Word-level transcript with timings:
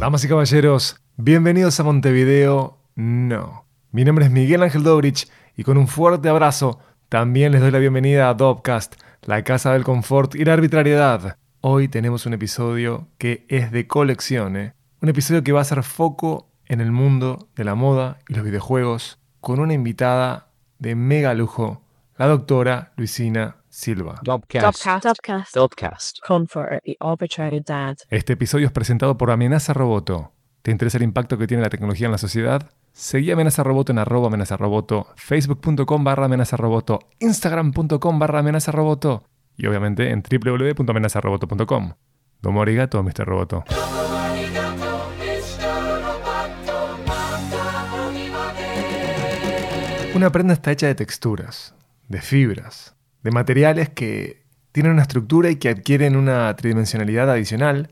Damas 0.00 0.24
y 0.24 0.28
caballeros, 0.28 1.00
bienvenidos 1.16 1.80
a 1.80 1.82
Montevideo. 1.82 2.78
No. 2.94 3.66
Mi 3.90 4.04
nombre 4.04 4.26
es 4.26 4.30
Miguel 4.30 4.62
Ángel 4.62 4.82
Dobrich 4.82 5.28
y 5.56 5.64
con 5.64 5.78
un 5.78 5.88
fuerte 5.88 6.28
abrazo 6.28 6.78
también 7.08 7.52
les 7.52 7.60
doy 7.60 7.70
la 7.70 7.78
bienvenida 7.78 8.28
a 8.28 8.34
Dobcast, 8.34 8.96
la 9.22 9.42
casa 9.42 9.72
del 9.72 9.84
confort 9.84 10.34
y 10.34 10.44
la 10.44 10.52
arbitrariedad. 10.52 11.38
Hoy 11.60 11.88
tenemos 11.88 12.26
un 12.26 12.34
episodio 12.34 13.08
que 13.18 13.46
es 13.48 13.72
de 13.72 13.86
colección, 13.86 14.56
¿eh? 14.56 14.74
un 15.00 15.08
episodio 15.08 15.42
que 15.42 15.52
va 15.52 15.60
a 15.60 15.62
hacer 15.62 15.82
foco 15.82 16.50
en 16.66 16.80
el 16.80 16.92
mundo 16.92 17.48
de 17.56 17.64
la 17.64 17.74
moda 17.74 18.18
y 18.28 18.34
los 18.34 18.44
videojuegos 18.44 19.18
con 19.40 19.60
una 19.60 19.74
invitada 19.74 20.50
de 20.78 20.94
mega 20.94 21.34
lujo, 21.34 21.82
la 22.18 22.26
doctora 22.26 22.92
Luisina 22.96 23.56
Silva. 23.76 24.18
Este 28.08 28.32
episodio 28.32 28.66
es 28.66 28.72
presentado 28.72 29.18
por 29.18 29.30
Amenaza 29.30 29.74
Roboto. 29.74 30.32
¿Te 30.62 30.70
interesa 30.70 30.96
el 30.96 31.02
impacto 31.02 31.36
que 31.36 31.46
tiene 31.46 31.62
la 31.62 31.68
tecnología 31.68 32.06
en 32.06 32.12
la 32.12 32.18
sociedad? 32.18 32.70
Seguí 32.92 33.30
Amenaza 33.30 33.62
Roboto 33.62 33.92
en 33.92 33.98
arroba 33.98 34.28
amenaza 34.28 34.56
roboto, 34.56 35.08
facebook.com 35.16 36.02
barra 36.02 36.24
amenaza 36.24 36.56
roboto, 36.56 37.00
instagram.com 37.18 38.18
barra 38.18 38.38
amenaza 38.38 38.72
roboto 38.72 39.24
y 39.58 39.66
obviamente 39.66 40.10
en 40.10 40.22
www.amenazaroboto.com. 40.22 41.92
Domo 42.40 42.62
arigato, 42.62 43.02
Mr. 43.02 43.26
Roboto. 43.26 43.64
Una 50.14 50.32
prenda 50.32 50.54
está 50.54 50.72
hecha 50.72 50.86
de 50.86 50.94
texturas, 50.94 51.74
de 52.08 52.22
fibras, 52.22 52.95
de 53.26 53.32
materiales 53.32 53.88
que 53.88 54.44
tienen 54.70 54.92
una 54.92 55.02
estructura 55.02 55.50
y 55.50 55.56
que 55.56 55.68
adquieren 55.68 56.14
una 56.14 56.54
tridimensionalidad 56.54 57.28
adicional 57.28 57.90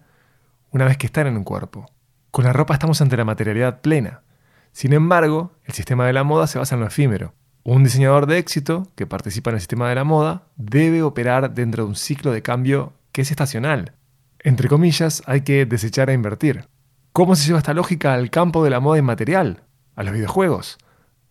una 0.71 0.85
vez 0.85 0.97
que 0.97 1.07
están 1.07 1.27
en 1.27 1.37
un 1.37 1.43
cuerpo. 1.43 1.91
Con 2.31 2.45
la 2.45 2.53
ropa 2.53 2.75
estamos 2.75 3.01
ante 3.01 3.17
la 3.17 3.25
materialidad 3.25 3.81
plena. 3.81 4.23
Sin 4.71 4.93
embargo, 4.93 5.51
el 5.65 5.75
sistema 5.75 6.07
de 6.07 6.13
la 6.13 6.23
moda 6.23 6.47
se 6.47 6.61
basa 6.61 6.77
en 6.77 6.83
lo 6.83 6.87
efímero. 6.87 7.35
Un 7.65 7.83
diseñador 7.83 8.27
de 8.27 8.39
éxito 8.39 8.87
que 8.95 9.09
participa 9.09 9.51
en 9.51 9.55
el 9.57 9.61
sistema 9.61 9.89
de 9.89 9.97
la 9.97 10.05
moda 10.05 10.45
debe 10.55 11.03
operar 11.03 11.53
dentro 11.53 11.83
de 11.83 11.89
un 11.89 11.97
ciclo 11.97 12.31
de 12.31 12.43
cambio 12.43 12.93
que 13.11 13.23
es 13.23 13.33
estacional. 13.33 13.95
Entre 14.39 14.69
comillas, 14.69 15.25
hay 15.27 15.41
que 15.41 15.67
desechar 15.67 16.11
e 16.11 16.13
invertir. 16.13 16.69
¿Cómo 17.13 17.35
se 17.35 17.45
lleva 17.45 17.59
esta 17.59 17.75
lógica 17.75 18.15
al 18.15 18.31
campo 18.31 18.63
de 18.63 18.71
la 18.71 18.79
moda 18.79 19.01
inmaterial? 19.01 19.65
¿A 19.97 20.05
los 20.05 20.15
videojuegos? 20.15 20.79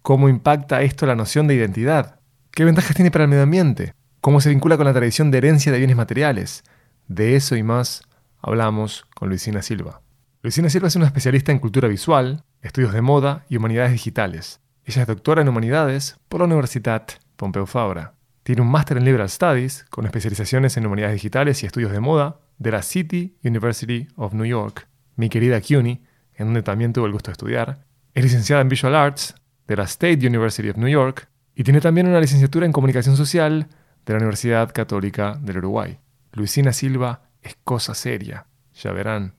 ¿Cómo 0.02 0.28
impacta 0.28 0.82
esto 0.82 1.06
la 1.06 1.16
noción 1.16 1.48
de 1.48 1.56
identidad? 1.56 2.20
¿Qué 2.56 2.66
ventajas 2.66 2.96
tiene 2.96 3.10
para 3.10 3.24
el 3.24 3.32
medio 3.32 3.42
ambiente? 3.42 3.96
¿Cómo 4.22 4.40
se 4.40 4.52
vincula 4.52 4.78
con 4.78 4.86
la 4.86 4.94
tradición 4.94 5.32
de 5.32 5.40
herencia 5.40 5.72
de 5.72 5.80
bienes 5.80 5.98
materiales? 5.98 6.64
De 7.08 7.36
eso 7.36 7.56
y 7.56 7.64
más 7.64 8.04
hablamos 8.44 9.08
con 9.16 9.30
Luisina 9.30 9.64
Silva. 9.64 10.04
Luisina 10.44 10.70
Silva 10.70 10.88
es 10.88 10.96
una 10.96 11.08
especialista 11.08 11.52
en 11.52 11.58
cultura 11.58 11.88
visual, 11.88 12.44
estudios 12.62 12.94
de 12.94 13.02
moda 13.02 13.44
y 13.50 13.58
humanidades 13.58 13.92
digitales. 13.92 14.62
Ella 14.86 15.02
es 15.02 15.08
doctora 15.08 15.42
en 15.42 15.50
humanidades 15.50 16.18
por 16.30 16.42
la 16.42 16.46
Universidad 16.46 17.08
Pompeu 17.38 17.66
Fabra. 17.66 18.14
Tiene 18.44 18.62
un 18.62 18.70
máster 18.70 18.98
en 18.98 19.06
Liberal 19.06 19.32
Studies 19.32 19.86
con 19.90 20.06
especializaciones 20.06 20.78
en 20.78 20.86
humanidades 20.86 21.16
digitales 21.16 21.64
y 21.64 21.66
estudios 21.66 21.92
de 21.92 22.02
moda 22.02 22.40
de 22.60 22.70
la 22.70 22.84
City 22.84 23.36
University 23.44 24.08
of 24.16 24.36
New 24.36 24.46
York, 24.46 24.88
mi 25.16 25.28
querida 25.28 25.60
CUNY, 25.60 26.04
en 26.36 26.46
donde 26.46 26.62
también 26.62 26.94
tuvo 26.94 27.08
el 27.08 27.14
gusto 27.14 27.32
de 27.32 27.34
estudiar. 27.34 27.84
Es 28.14 28.24
licenciada 28.24 28.62
en 28.62 28.70
Visual 28.70 28.94
Arts 28.94 29.34
de 29.66 29.76
la 29.76 29.86
State 29.86 30.28
University 30.28 30.70
of 30.70 30.78
New 30.78 30.90
York 30.90 31.33
y 31.56 31.64
tiene 31.64 31.82
también 31.82 32.08
una 32.08 32.20
licenciatura 32.20 32.66
en 32.66 32.72
comunicación 32.72 33.18
social 33.18 33.68
de 34.06 34.14
la 34.14 34.18
Universidad 34.18 34.72
Católica 34.74 35.38
del 35.42 35.60
Uruguay. 35.60 36.00
Luisina 36.32 36.74
Silva 36.74 37.30
es 37.42 37.58
cosa 37.64 37.94
seria, 37.94 38.48
ya 38.74 38.92
verán. 38.92 39.36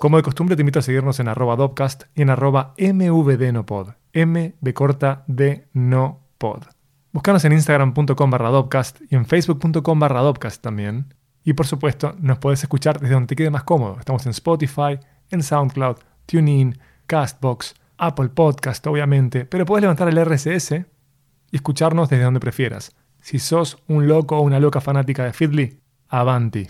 Como 0.00 0.16
de 0.16 0.22
costumbre, 0.22 0.56
te 0.56 0.62
invito 0.62 0.78
a 0.78 0.82
seguirnos 0.82 1.20
en 1.20 1.28
arroba 1.28 1.56
Dopcast 1.56 2.04
y 2.14 2.22
en 2.22 2.30
arroba 2.30 2.74
mvdnopod. 2.78 3.90
M 4.12 4.54
de 4.60 4.74
corta 4.74 5.24
de 5.26 5.68
no 5.72 6.26
pod. 6.38 6.64
Búscanos 7.12 7.44
en 7.44 7.52
instagram.com 7.52 8.30
barra 8.30 8.50
Dopcast 8.50 9.00
y 9.10 9.16
en 9.16 9.26
facebook.com 9.26 9.98
barra 9.98 10.20
Dopcast 10.20 10.62
también. 10.62 11.14
Y 11.44 11.54
por 11.54 11.66
supuesto, 11.66 12.14
nos 12.18 12.38
puedes 12.38 12.62
escuchar 12.62 13.00
desde 13.00 13.14
donde 13.14 13.28
te 13.28 13.36
quede 13.36 13.50
más 13.50 13.64
cómodo. 13.64 13.96
Estamos 13.98 14.24
en 14.26 14.30
Spotify, 14.30 14.98
en 15.30 15.42
SoundCloud, 15.42 15.96
TuneIn, 16.26 16.78
Castbox, 17.06 17.74
Apple 18.00 18.30
Podcast, 18.30 18.86
obviamente. 18.86 19.44
Pero 19.44 19.66
puedes 19.66 19.82
levantar 19.82 20.08
el 20.08 20.24
RSS 20.24 20.72
y 20.72 21.56
escucharnos 21.56 22.08
desde 22.08 22.24
donde 22.24 22.40
prefieras. 22.40 22.92
Si 23.20 23.38
sos 23.38 23.78
un 23.86 24.08
loco 24.08 24.38
o 24.38 24.40
una 24.40 24.58
loca 24.58 24.80
fanática 24.80 25.24
de 25.24 25.32
Feedly, 25.32 25.78
avanti. 26.08 26.66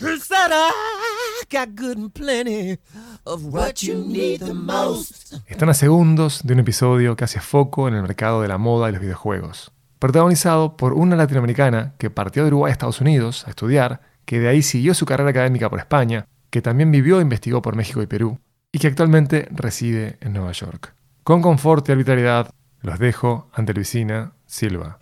Están 5.46 5.68
a 5.68 5.74
segundos 5.74 6.40
de 6.44 6.54
un 6.54 6.60
episodio 6.60 7.16
que 7.16 7.24
hace 7.24 7.40
foco 7.40 7.88
en 7.88 7.94
el 7.94 8.02
mercado 8.02 8.42
de 8.42 8.48
la 8.48 8.58
moda 8.58 8.88
y 8.88 8.92
los 8.92 9.00
videojuegos. 9.00 9.72
Protagonizado 9.98 10.76
por 10.76 10.94
una 10.94 11.14
latinoamericana 11.16 11.94
que 11.98 12.10
partió 12.10 12.42
de 12.42 12.48
Uruguay 12.48 12.70
a 12.70 12.72
Estados 12.72 13.00
Unidos 13.00 13.46
a 13.46 13.50
estudiar, 13.50 14.00
que 14.24 14.40
de 14.40 14.48
ahí 14.48 14.62
siguió 14.62 14.94
su 14.94 15.06
carrera 15.06 15.30
académica 15.30 15.68
por 15.70 15.78
España, 15.78 16.26
que 16.50 16.62
también 16.62 16.90
vivió 16.90 17.18
e 17.18 17.22
investigó 17.22 17.62
por 17.62 17.76
México 17.76 18.02
y 18.02 18.06
Perú, 18.06 18.38
y 18.72 18.78
que 18.78 18.88
actualmente 18.88 19.48
reside 19.50 20.18
en 20.20 20.32
Nueva 20.32 20.52
York. 20.52 20.94
Con 21.22 21.42
confort 21.42 21.86
y 21.86 21.92
arbitrariedad, 21.92 22.50
los 22.80 22.98
dejo 22.98 23.50
ante 23.52 23.74
Luisina 23.74 24.32
Silva. 24.46 24.98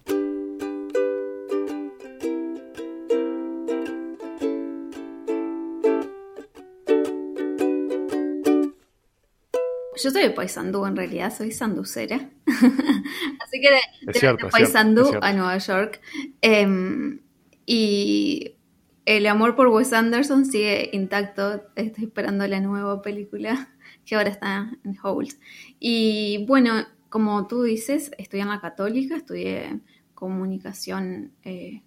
Yo 10.03 10.11
soy 10.11 10.23
de 10.23 10.31
Paysandú, 10.31 10.87
en 10.87 10.97
realidad 10.97 11.33
soy 11.37 11.53
sanducera. 11.53 12.17
Así 12.47 13.61
que 13.61 13.71
de, 14.03 14.37
Paysandú 14.51 15.13
a 15.21 15.33
Nueva 15.33 15.59
York. 15.59 16.01
Em, 16.41 17.21
y 17.65 18.57
el 19.07 19.27
amor 19.27 19.55
por 19.55 19.69
Wes 19.69 19.93
Anderson 19.93 20.47
sigue 20.47 20.91
intacto. 20.93 21.63
Estoy 21.77 22.05
esperando 22.05 22.47
la 22.49 22.61
nueva 22.61 23.03
película 23.03 23.69
que 24.09 24.17
ahora 24.17 24.31
está 24.31 24.73
en 24.85 24.97
Hold. 25.03 25.35
Y 25.79 26.47
bueno, 26.47 26.87
como 27.11 27.47
tú 27.47 27.63
dices, 27.63 28.11
estudié 28.17 28.43
en 28.43 28.49
la 28.49 28.61
católica, 28.61 29.17
estudié 29.17 29.81
comunicación 30.15 31.33
eh, 31.45 31.83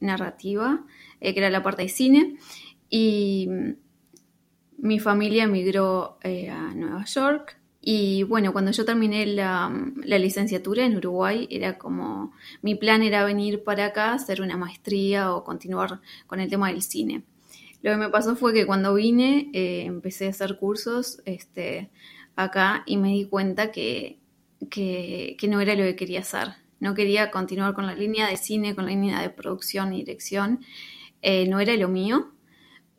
narrativa, 0.00 0.84
eh, 1.20 1.32
que 1.32 1.38
era 1.38 1.50
la 1.50 1.62
parte 1.62 1.82
de 1.82 1.88
cine. 1.88 2.38
Y 2.90 3.48
mi 4.78 4.98
familia 4.98 5.44
emigró 5.44 6.18
eh, 6.22 6.50
a 6.50 6.74
Nueva 6.74 7.04
York 7.04 7.58
y 7.80 8.24
bueno, 8.24 8.52
cuando 8.52 8.72
yo 8.72 8.84
terminé 8.84 9.24
la, 9.26 9.72
licenciatura 10.04 10.84
en 10.84 10.96
Uruguay, 10.96 11.46
era 11.50 11.78
como, 11.78 12.32
mi 12.60 12.74
plan 12.74 13.02
era 13.02 13.24
venir 13.24 13.62
para 13.62 13.86
acá, 13.86 14.14
hacer 14.14 14.42
una 14.42 14.56
maestría 14.56 15.32
o 15.32 15.44
continuar 15.44 16.00
con 16.26 16.40
el 16.40 16.50
tema 16.50 16.68
del 16.68 16.82
cine. 16.82 17.22
Lo 17.82 17.92
que 17.92 17.96
me 17.96 18.08
pasó 18.08 18.36
fue 18.36 18.52
que 18.52 18.66
cuando 18.66 18.94
vine, 18.94 19.50
eh, 19.52 19.84
empecé 19.84 20.26
a 20.26 20.30
hacer 20.30 20.58
cursos 20.58 21.22
este, 21.24 21.90
acá 22.36 22.82
y 22.86 22.96
me 22.96 23.08
di 23.08 23.26
cuenta 23.26 23.70
que, 23.70 24.18
que, 24.70 25.36
no 25.48 25.60
era 25.60 25.74
lo 25.74 25.84
que 25.84 25.96
quería 25.96 26.20
hacer. 26.20 26.48
No 26.80 26.94
quería 26.94 27.30
continuar 27.30 27.74
con 27.74 27.86
la 27.86 27.94
línea 27.94 28.28
de 28.28 28.36
cine, 28.36 28.74
con 28.74 28.84
la 28.86 28.90
línea 28.90 29.20
de 29.20 29.30
producción 29.30 29.92
y 29.92 29.98
dirección. 29.98 30.60
Eh, 31.22 31.46
no 31.48 31.60
era 31.60 31.74
lo 31.76 31.88
mío, 31.88 32.32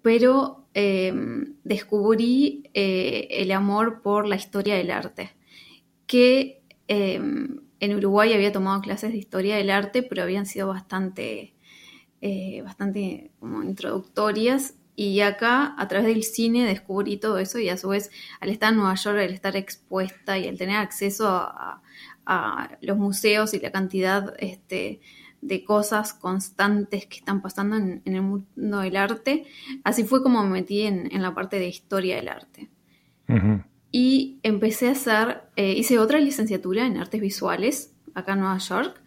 pero 0.02 0.60
Em, 0.74 1.56
descubrí 1.64 2.70
eh, 2.76 3.28
el 3.32 3.52
amor 3.52 4.02
por 4.02 4.28
la 4.28 4.36
historia 4.36 4.76
del 4.76 4.92
arte, 4.92 5.32
que 6.06 6.62
em, 6.88 7.62
en 7.80 7.96
Uruguay 7.96 8.34
había 8.34 8.52
tomado 8.52 8.80
clases 8.82 9.12
de 9.12 9.18
historia 9.18 9.58
del 9.58 9.72
arte, 9.72 10.04
pero 10.04 10.22
habían 10.24 10.46
sido 10.46 10.68
bastante, 10.68 11.56
eh, 12.22 12.62
bastante 12.64 13.32
como 13.40 13.64
introductorias. 13.64 14.76
Y 14.96 15.22
acá, 15.22 15.76
a 15.78 15.88
través 15.88 16.08
del 16.08 16.24
cine, 16.24 16.66
descubrí 16.66 17.18
todo 17.18 17.40
eso 17.40 17.58
y 17.60 17.70
a 17.70 17.78
su 17.78 17.90
vez, 17.90 18.12
al 18.42 18.50
estar 18.50 18.72
en 18.72 18.80
Nueva 18.80 18.96
York, 18.96 19.18
al 19.18 19.34
estar 19.34 19.56
expuesta 19.56 20.38
y 20.38 20.48
al 20.48 20.58
tener 20.58 20.76
acceso 20.76 21.30
a, 21.30 21.82
a 22.26 22.78
los 22.82 22.98
museos 22.98 23.54
y 23.54 23.60
la 23.60 23.72
cantidad 23.72 24.36
este, 24.38 25.02
de 25.42 25.64
cosas 25.64 26.14
constantes 26.14 27.08
que 27.08 27.18
están 27.18 27.42
pasando 27.42 27.76
en, 27.76 28.02
el 28.06 28.22
mundo 28.22 28.80
del 28.80 28.98
arte. 28.98 29.46
Así 29.84 30.04
fue 30.04 30.22
como 30.22 30.44
me 30.44 30.50
metí 30.50 30.84
en, 30.84 31.10
la 31.22 31.34
parte 31.34 31.60
de 31.60 31.68
historia 31.68 32.18
del 32.18 32.28
arte. 32.30 32.70
Y 33.92 34.40
empecé 34.44 34.90
a 34.90 34.92
hacer, 34.92 35.42
eh, 35.56 35.74
hice 35.74 36.00
otra 36.00 36.20
licenciatura 36.20 36.86
en 36.86 36.98
artes 36.98 37.22
visuales 37.22 37.96
acá 38.14 38.34
en 38.34 38.40
Nueva 38.40 38.58
York. 38.58 39.02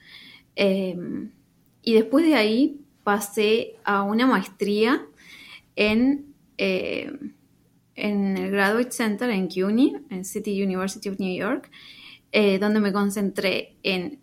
Em, 0.55 1.31
y 1.83 1.95
después 1.95 2.25
de 2.27 2.35
ahí 2.35 2.81
pasé 3.05 3.77
a 3.85 4.03
una 4.03 4.27
maestría 4.27 5.07
en, 5.77 6.35
eh, 6.59 7.13
en 7.95 8.37
el 8.37 8.51
Graduate 8.51 8.93
Center 8.93 9.31
en 9.31 9.49
CUNY, 9.49 9.97
en 10.11 10.25
City 10.25 10.63
University 10.63 11.09
of 11.09 11.19
New 11.19 11.37
York, 11.37 11.71
eh, 12.33 12.59
donde 12.59 12.81
me 12.81 12.93
concentré 12.93 13.77
en 13.83 14.21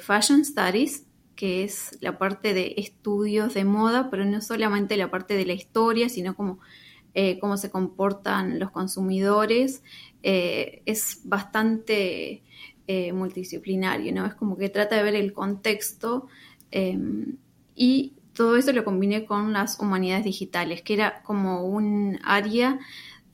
Fashion 0.00 0.44
Studies 0.44 1.06
que 1.42 1.64
es 1.64 1.98
la 2.00 2.18
parte 2.18 2.54
de 2.54 2.74
estudios 2.76 3.54
de 3.54 3.64
moda, 3.64 4.10
pero 4.10 4.24
no 4.24 4.40
solamente 4.40 4.96
la 4.96 5.10
parte 5.10 5.34
de 5.34 5.46
la 5.46 5.54
historia, 5.54 6.08
sino 6.08 6.36
como 6.36 6.60
eh, 7.14 7.38
cómo 7.40 7.56
se 7.56 7.70
comportan 7.70 8.58
los 8.58 8.70
consumidores. 8.70 9.82
Eh, 10.22 10.82
es 10.86 11.22
bastante 11.24 12.42
eh, 12.86 13.12
multidisciplinario, 13.12 14.14
¿no? 14.14 14.24
Es 14.24 14.34
como 14.34 14.56
que 14.56 14.68
trata 14.68 14.96
de 14.96 15.02
ver 15.02 15.14
el 15.14 15.32
contexto 15.32 16.28
y 17.74 18.14
todo 18.32 18.56
eso 18.56 18.72
lo 18.72 18.84
combiné 18.84 19.24
con 19.24 19.52
las 19.52 19.78
humanidades 19.78 20.24
digitales, 20.24 20.82
que 20.82 20.94
era 20.94 21.22
como 21.22 21.64
un 21.64 22.18
área 22.24 22.78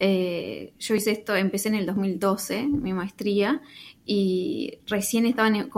yo 0.00 0.94
hice 0.94 1.11
esto, 1.11 1.35
empecé 1.35 1.69
en 1.69 1.75
el 1.75 1.87
2012, 1.87 2.69
mi 2.69 2.93
maestría, 2.93 3.61
y 4.05 4.79
recién 4.87 5.26
estaban 5.26 5.56
eh, 5.56 5.69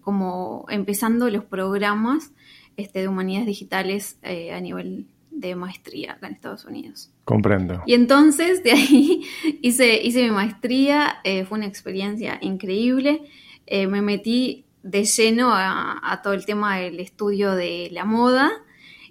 como 0.00 0.66
empezando 0.68 1.30
los 1.30 1.44
programas 1.44 2.32
este, 2.76 3.00
de 3.00 3.08
humanidades 3.08 3.46
digitales 3.46 4.18
eh, 4.22 4.52
a 4.52 4.60
nivel 4.60 5.06
de 5.30 5.54
maestría 5.54 6.12
acá 6.12 6.26
en 6.26 6.34
Estados 6.34 6.64
Unidos. 6.64 7.10
Comprendo. 7.24 7.82
Y 7.86 7.94
entonces 7.94 8.62
de 8.64 8.72
ahí 8.72 9.22
hice, 9.62 10.02
hice 10.02 10.24
mi 10.24 10.30
maestría, 10.30 11.18
eh, 11.24 11.44
fue 11.44 11.58
una 11.58 11.66
experiencia 11.66 12.38
increíble, 12.40 13.22
me 13.70 14.00
metí 14.00 14.64
de 14.82 15.04
lleno 15.04 15.50
a, 15.52 16.20
todo 16.22 16.32
el 16.32 16.46
tema 16.46 16.78
del 16.78 17.00
estudio 17.00 17.54
de 17.54 17.88
la 17.92 18.04
moda. 18.04 18.50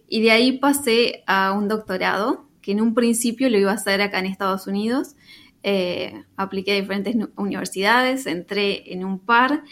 Y 0.08 0.22
de 0.22 0.32
ahí 0.32 0.58
pasé 0.60 1.24
a 1.28 1.52
un 1.52 1.68
doctorado 1.68 2.48
que 2.62 2.72
en 2.72 2.82
un 2.82 2.94
principio 2.94 3.50
lo 3.50 3.58
iba 3.58 3.72
a 3.72 3.76
hacer 3.76 4.02
acá 4.02 4.20
en 4.20 4.26
Estados 4.26 4.68
Unidos. 4.68 5.16
Eh, 5.64 6.24
apliqué 6.36 6.74
a 6.74 6.82
diferentes 6.82 7.16
universidades, 7.36 8.26
entré 8.26 8.94
en 8.94 9.04
un 9.04 9.20
par, 9.20 9.64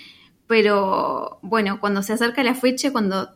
pero 0.47 1.39
bueno, 1.41 1.79
cuando 1.79 2.03
se 2.03 2.13
acerca 2.13 2.43
la 2.43 2.55
fecha, 2.55 2.91
cuando 2.91 3.35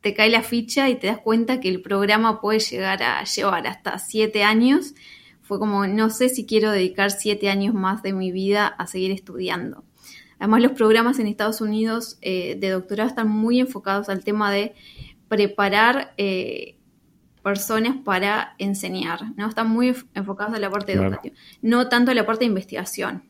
te 0.00 0.14
cae 0.14 0.30
la 0.30 0.42
ficha 0.42 0.88
y 0.88 0.96
te 0.96 1.08
das 1.08 1.18
cuenta 1.18 1.60
que 1.60 1.68
el 1.68 1.82
programa 1.82 2.40
puede 2.40 2.58
llegar 2.60 3.02
a 3.02 3.22
llevar 3.24 3.66
hasta 3.66 3.98
siete 3.98 4.42
años, 4.42 4.94
fue 5.42 5.58
como, 5.58 5.86
no 5.86 6.10
sé 6.10 6.28
si 6.28 6.46
quiero 6.46 6.70
dedicar 6.70 7.10
siete 7.10 7.50
años 7.50 7.74
más 7.74 8.02
de 8.02 8.12
mi 8.12 8.32
vida 8.32 8.66
a 8.66 8.86
seguir 8.86 9.10
estudiando. 9.10 9.84
Además, 10.40 10.62
los 10.62 10.72
programas 10.72 11.18
en 11.18 11.26
Estados 11.26 11.60
Unidos 11.60 12.18
eh, 12.22 12.56
de 12.58 12.70
doctorado 12.70 13.08
están 13.08 13.28
muy 13.28 13.60
enfocados 13.60 14.08
al 14.08 14.24
tema 14.24 14.50
de 14.50 14.74
preparar 15.28 16.14
eh, 16.16 16.78
personas 17.42 17.96
para 18.04 18.54
enseñar, 18.58 19.36
¿no? 19.36 19.48
Están 19.48 19.68
muy 19.68 19.94
enfocados 20.14 20.54
en 20.54 20.62
la 20.62 20.70
parte 20.70 20.92
educativa, 20.92 21.36
no 21.62 21.88
tanto 21.88 22.10
en 22.10 22.16
la 22.16 22.26
parte 22.26 22.40
de 22.40 22.46
investigación. 22.46 23.22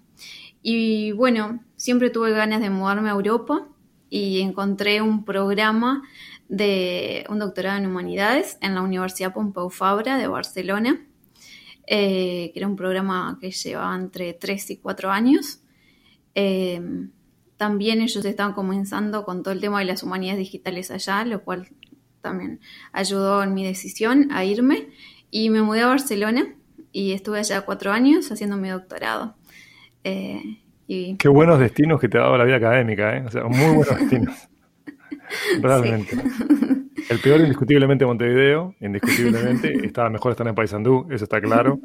Y 0.62 1.12
bueno, 1.12 1.64
siempre 1.76 2.10
tuve 2.10 2.30
ganas 2.30 2.60
de 2.60 2.70
mudarme 2.70 3.08
a 3.08 3.12
Europa 3.12 3.66
y 4.08 4.40
encontré 4.40 5.02
un 5.02 5.24
programa 5.24 6.02
de 6.48 7.24
un 7.28 7.38
doctorado 7.38 7.78
en 7.78 7.86
humanidades 7.86 8.58
en 8.60 8.74
la 8.74 8.82
Universidad 8.82 9.32
Pompeu 9.32 9.70
Fabra 9.70 10.16
de 10.16 10.26
Barcelona, 10.26 11.06
eh, 11.86 12.50
que 12.52 12.58
era 12.58 12.68
un 12.68 12.76
programa 12.76 13.38
que 13.40 13.50
llevaba 13.50 13.96
entre 13.96 14.32
3 14.32 14.70
y 14.70 14.76
4 14.76 15.10
años. 15.10 15.60
Eh, 16.34 16.80
también 17.56 18.00
ellos 18.00 18.24
estaban 18.24 18.54
comenzando 18.54 19.24
con 19.24 19.42
todo 19.42 19.52
el 19.52 19.60
tema 19.60 19.80
de 19.80 19.84
las 19.84 20.02
humanidades 20.02 20.38
digitales 20.38 20.90
allá, 20.90 21.24
lo 21.24 21.42
cual 21.42 21.68
también 22.20 22.60
ayudó 22.92 23.42
en 23.42 23.54
mi 23.54 23.64
decisión 23.64 24.28
a 24.32 24.44
irme 24.44 24.88
y 25.30 25.50
me 25.50 25.62
mudé 25.62 25.82
a 25.82 25.88
Barcelona 25.88 26.54
y 26.92 27.12
estuve 27.12 27.38
allá 27.38 27.62
cuatro 27.62 27.92
años 27.92 28.30
haciendo 28.32 28.56
mi 28.56 28.68
doctorado. 28.68 29.36
Eh, 30.04 30.60
Qué 31.18 31.28
buenos 31.28 31.60
destinos 31.60 32.00
que 32.00 32.08
te 32.08 32.18
ha 32.18 32.22
dado 32.22 32.36
la 32.36 32.44
vida 32.44 32.56
académica, 32.56 33.16
¿eh? 33.16 33.22
O 33.24 33.30
sea, 33.30 33.44
muy 33.44 33.76
buenos 33.76 33.96
destinos. 33.96 34.48
Realmente. 35.60 36.16
El 37.08 37.18
peor 37.20 37.40
indiscutiblemente 37.40 38.04
Montevideo, 38.04 38.74
indiscutiblemente. 38.80 39.86
Estaba 39.86 40.10
mejor 40.10 40.32
estar 40.32 40.48
en 40.48 40.54
Paysandú, 40.54 41.06
eso 41.10 41.24
está 41.24 41.40
claro. 41.40 41.78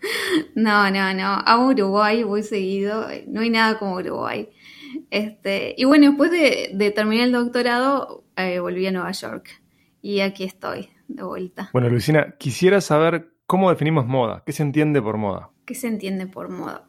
No, 0.54 0.90
no, 0.90 1.14
no. 1.14 1.24
A 1.24 1.58
Uruguay 1.64 2.22
voy 2.22 2.42
seguido. 2.42 3.06
No 3.26 3.40
hay 3.40 3.50
nada 3.50 3.78
como 3.78 3.96
Uruguay. 3.96 4.48
Este, 5.10 5.74
y 5.76 5.84
bueno, 5.84 6.08
después 6.08 6.30
de, 6.30 6.92
terminar 6.94 7.26
el 7.26 7.32
doctorado, 7.32 8.24
eh, 8.36 8.58
volví 8.60 8.86
a 8.86 8.92
Nueva 8.92 9.12
York. 9.12 9.48
Y 10.02 10.20
aquí 10.20 10.44
estoy, 10.44 10.88
de 11.08 11.22
vuelta. 11.22 11.70
Bueno, 11.72 11.88
Luisina, 11.88 12.36
quisiera 12.38 12.80
saber 12.80 13.32
cómo 13.46 13.70
definimos 13.70 14.06
moda. 14.06 14.42
¿Qué 14.46 14.52
se 14.52 14.62
entiende 14.62 15.02
por 15.02 15.16
moda? 15.16 15.50
¿Qué 15.64 15.74
se 15.74 15.88
entiende 15.88 16.26
por 16.26 16.48
moda? 16.48 16.88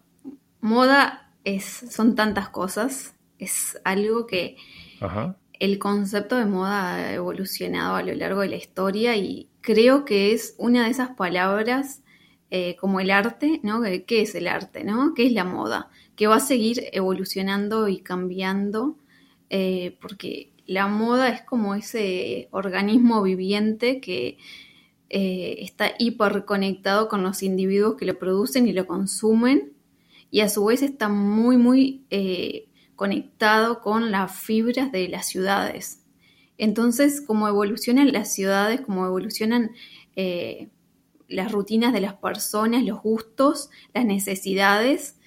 Moda 0.62 1.34
es, 1.44 1.66
son 1.66 2.16
tantas 2.16 2.50
cosas. 2.50 3.16
Es 3.38 3.80
algo 3.84 4.28
que 4.28 4.56
el 5.60 5.80
concepto 5.80 6.36
de 6.36 6.46
moda 6.46 6.96
ha 6.96 7.14
evolucionado 7.14 7.96
a 7.96 8.04
lo 8.04 8.14
largo 8.14 8.42
de 8.42 8.50
la 8.50 8.56
historia 8.56 9.16
y 9.16 9.50
creo 9.62 10.06
que 10.06 10.34
es 10.34 10.56
una 10.58 10.86
de 10.86 10.92
esas 10.92 11.10
palabras 11.10 12.04
eh, 12.54 12.76
como 12.76 13.00
el 13.00 13.12
arte, 13.12 13.62
¿no? 13.64 13.82
¿Qué 13.82 14.22
es 14.24 14.36
el 14.36 14.46
arte, 14.46 14.84
no? 14.84 15.14
¿Qué 15.14 15.26
es 15.26 15.32
la 15.32 15.46
moda? 15.46 15.88
Que 16.18 16.28
va 16.28 16.36
a 16.36 16.42
seguir 16.42 16.84
evolucionando 16.92 17.88
y 17.88 18.00
cambiando 18.00 18.98
eh, 19.50 19.98
porque 20.02 20.52
la 20.68 20.88
moda 20.88 21.30
es 21.30 21.44
como 21.44 21.76
ese 21.76 22.50
organismo 22.52 23.22
viviente 23.22 24.02
que 24.02 24.38
eh, 25.08 25.60
está 25.60 25.94
hiperconectado 25.98 27.08
con 27.08 27.24
los 27.24 27.42
individuos 27.42 27.96
que 27.96 28.04
lo 28.04 28.20
producen 28.20 28.68
y 28.68 28.74
lo 28.74 28.86
consumen 28.86 29.72
y 30.30 30.42
a 30.42 30.50
su 30.50 30.66
vez 30.66 30.82
está 30.82 31.08
muy, 31.08 31.56
muy 31.56 32.06
conectado 32.98 33.80
con 33.80 34.12
las 34.12 34.30
fibras 34.38 34.92
de 34.92 35.08
las 35.08 35.26
ciudades. 35.26 36.04
Entonces, 36.58 37.22
como 37.22 37.48
evolucionan 37.48 38.12
las 38.12 38.34
ciudades, 38.34 38.82
como 38.82 39.06
evolucionan 39.06 39.72
las 41.32 41.52
rutinas 41.52 41.94
de 41.94 42.02
las 42.02 42.14
personas, 42.14 42.84
los 42.84 43.02
gustos, 43.02 43.70
las 43.94 44.06
necesidades, 44.06 45.18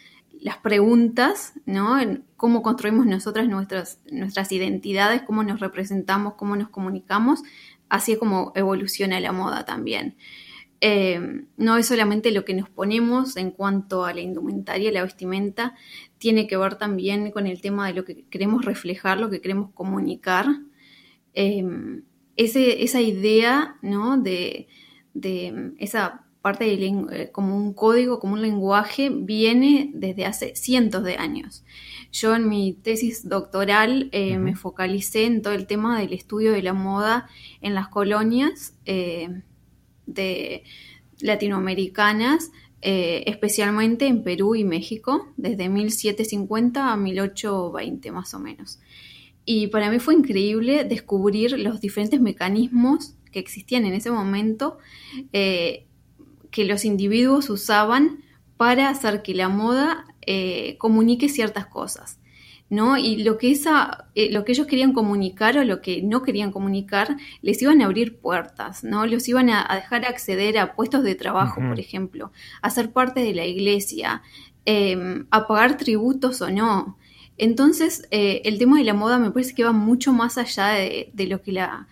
las 0.40 0.58
preguntas, 0.58 1.54
¿no? 1.64 1.98
cómo 2.36 2.62
construimos 2.62 3.06
nosotras 3.06 3.48
nuestras, 3.48 4.00
nuestras 4.10 4.52
identidades, 4.52 5.22
cómo 5.22 5.42
nos 5.42 5.60
representamos, 5.60 6.34
cómo 6.34 6.56
nos 6.56 6.68
comunicamos, 6.68 7.42
así 7.88 8.12
es 8.12 8.18
como 8.18 8.52
evoluciona 8.54 9.20
la 9.20 9.32
moda 9.32 9.64
también. 9.64 10.16
Eh, 10.80 11.46
no 11.56 11.78
es 11.78 11.86
solamente 11.86 12.30
lo 12.30 12.44
que 12.44 12.52
nos 12.52 12.68
ponemos 12.68 13.38
en 13.38 13.52
cuanto 13.52 14.04
a 14.04 14.12
la 14.12 14.20
indumentaria, 14.20 14.92
la 14.92 15.02
vestimenta, 15.02 15.74
tiene 16.18 16.46
que 16.46 16.58
ver 16.58 16.74
también 16.74 17.30
con 17.30 17.46
el 17.46 17.62
tema 17.62 17.86
de 17.86 17.94
lo 17.94 18.04
que 18.04 18.26
queremos 18.26 18.66
reflejar, 18.66 19.18
lo 19.18 19.30
que 19.30 19.40
queremos 19.40 19.70
comunicar. 19.72 20.46
Eh, 21.32 21.64
esa 22.36 23.00
idea, 23.00 23.76
¿no? 23.80 24.18
De, 24.18 24.68
de 25.14 25.72
esa 25.78 26.24
parte 26.44 26.64
de 26.64 26.74
eh, 26.74 27.30
como 27.32 27.56
un 27.56 27.72
código, 27.72 28.20
como 28.20 28.34
un 28.34 28.42
lenguaje, 28.42 29.08
viene 29.08 29.90
desde 29.94 30.26
hace 30.26 30.54
cientos 30.54 31.02
de 31.02 31.16
años. 31.16 31.64
Yo 32.12 32.34
en 32.34 32.50
mi 32.50 32.74
tesis 32.74 33.26
doctoral 33.26 34.10
eh, 34.12 34.36
me 34.36 34.54
focalicé 34.54 35.24
en 35.24 35.40
todo 35.40 35.54
el 35.54 35.66
tema 35.66 35.98
del 35.98 36.12
estudio 36.12 36.52
de 36.52 36.62
la 36.62 36.74
moda 36.74 37.30
en 37.62 37.74
las 37.74 37.88
colonias 37.88 38.74
eh, 38.84 39.40
de 40.04 40.64
latinoamericanas, 41.20 42.50
especialmente 42.82 44.06
en 44.06 44.22
Perú 44.22 44.54
y 44.54 44.64
México, 44.64 45.32
desde 45.38 45.70
1750 45.70 46.92
a 46.92 46.96
1820 46.98 48.12
más 48.12 48.34
o 48.34 48.38
menos. 48.38 48.80
Y 49.46 49.68
para 49.68 49.90
mí 49.90 49.98
fue 49.98 50.12
increíble 50.12 50.84
descubrir 50.84 51.58
los 51.58 51.80
diferentes 51.80 52.20
mecanismos 52.20 53.14
que 53.34 53.40
existían 53.40 53.84
en 53.84 53.92
ese 53.92 54.10
momento 54.10 54.78
que 56.54 56.64
los 56.64 56.84
individuos 56.84 57.50
usaban 57.50 58.22
para 58.56 58.88
hacer 58.88 59.22
que 59.22 59.34
la 59.34 59.48
moda 59.48 60.06
eh, 60.24 60.76
comunique 60.78 61.28
ciertas 61.28 61.66
cosas. 61.66 62.20
¿no? 62.70 62.96
Y 62.96 63.24
lo 63.24 63.38
que, 63.38 63.50
esa, 63.50 64.08
eh, 64.14 64.32
lo 64.32 64.44
que 64.44 64.52
ellos 64.52 64.68
querían 64.68 64.92
comunicar 64.92 65.58
o 65.58 65.64
lo 65.64 65.82
que 65.82 66.00
no 66.02 66.22
querían 66.22 66.52
comunicar, 66.52 67.16
les 67.42 67.60
iban 67.60 67.82
a 67.82 67.86
abrir 67.86 68.18
puertas, 68.18 68.84
¿no? 68.84 69.06
Los 69.06 69.28
iban 69.28 69.50
a, 69.50 69.68
dejar 69.74 70.06
acceder 70.06 70.58
a 70.58 70.74
puestos 70.74 71.04
de 71.04 71.14
trabajo, 71.14 71.60
por 71.60 71.78
ejemplo, 71.78 72.32
a 72.62 72.70
ser 72.70 72.90
parte 72.90 73.20
de 73.20 73.34
la 73.34 73.44
iglesia, 73.44 74.22
em, 74.64 75.26
a 75.30 75.46
pagar 75.46 75.76
tributos 75.76 76.40
o 76.40 76.50
no. 76.50 76.96
Entonces, 77.36 78.06
eh, 78.10 78.42
el 78.44 78.58
tema 78.58 78.78
de 78.78 78.84
la 78.84 78.94
moda 78.94 79.18
me 79.18 79.30
parece 79.30 79.54
que 79.54 79.64
va 79.64 79.72
mucho 79.72 80.12
más 80.12 80.38
allá 80.38 80.68
de, 80.68 81.26
lo 81.28 81.42
que 81.42 81.52
la, 81.52 81.86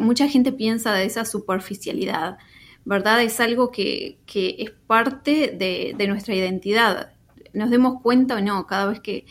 mucha 0.00 0.28
gente 0.28 0.52
piensa 0.52 0.92
de 0.92 1.04
esa 1.04 1.24
superficialidad. 1.24 2.38
¿verdad? 2.86 3.20
Es 3.20 3.40
algo 3.40 3.72
que, 3.72 4.20
es 4.32 4.70
parte 4.86 5.48
de, 5.48 6.06
nuestra 6.06 6.34
identidad. 6.34 7.12
Nos 7.52 7.70
demos 7.70 8.00
cuenta 8.00 8.36
o 8.36 8.40
no, 8.40 8.66
cada 8.66 8.86
vez 8.86 9.00
que 9.00 9.26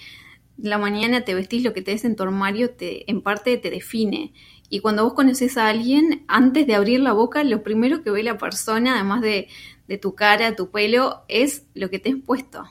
la 0.57 0.77
mañana 0.77 1.21
te 1.21 1.33
vestís, 1.33 1.63
lo 1.63 1.73
que 1.73 1.81
te 1.81 1.91
des 1.91 2.03
en 2.03 2.17
tu 2.17 2.23
armario, 2.23 2.71
te, 2.71 3.09
en 3.09 3.21
parte 3.21 3.57
te 3.57 3.69
define. 3.71 4.33
Y 4.69 4.81
cuando 4.81 5.05
vos 5.05 5.13
conoces 5.13 5.57
a 5.57 5.69
alguien, 5.69 6.25
antes 6.27 6.67
de 6.67 6.75
abrir 6.75 6.99
la 6.99 7.13
boca, 7.13 7.45
lo 7.45 7.63
primero 7.63 8.03
que 8.03 8.11
ve 8.11 8.23
la 8.23 8.37
persona, 8.37 8.95
además 8.95 9.21
de, 9.21 9.47
de 9.87 9.97
tu 9.97 10.15
cara, 10.15 10.55
tu 10.57 10.69
pelo, 10.69 11.23
es 11.29 11.65
lo 11.75 11.89
que 11.89 11.99
te 11.99 12.09
has 12.09 12.17
puesto. 12.25 12.65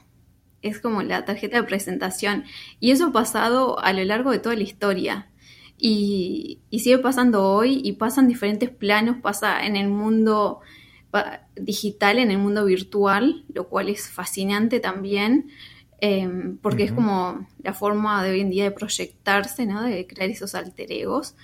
Es 0.61 0.81
como 0.81 1.03
la 1.03 1.25
tarjeta 1.25 1.57
de 1.57 1.67
presentación. 1.67 2.45
Y 2.79 2.91
eso 2.91 3.07
ha 3.07 3.13
pasado 3.13 3.79
a 3.81 3.95
lo 3.95 4.05
largo 4.05 4.33
de 4.33 4.39
toda 4.39 4.55
la 4.55 4.65
historia. 4.65 5.31
Y, 5.87 6.61
sigue 6.71 6.99
pasando 6.99 7.47
hoy 7.47 7.83
y 7.85 7.93
pasa 7.93 8.23
en 8.23 8.29
diferentes 8.29 8.71
planos, 8.71 9.19
pasa 9.21 9.67
en 9.67 9.77
el 9.77 9.89
mundo 9.89 10.61
digital, 11.57 12.19
en 12.19 12.31
el 12.31 12.39
mundo 12.39 12.65
virtual, 12.65 13.45
lo 13.53 13.69
cual 13.69 13.91
es 13.91 14.09
fascinante 14.09 14.81
también, 14.81 15.51
em, 16.01 16.57
porque 16.57 16.85
es 16.85 16.93
como 16.93 17.47
la 17.63 17.75
forma 17.75 18.25
de 18.25 18.31
hoy 18.31 18.41
en 18.41 18.49
día 18.49 18.65
de 18.65 18.71
proyectarse, 18.71 19.67
¿no? 19.67 19.83
de 19.83 20.07
crear 20.07 20.31
esos 20.31 20.55
alter 20.55 20.91
egos. 20.91 21.37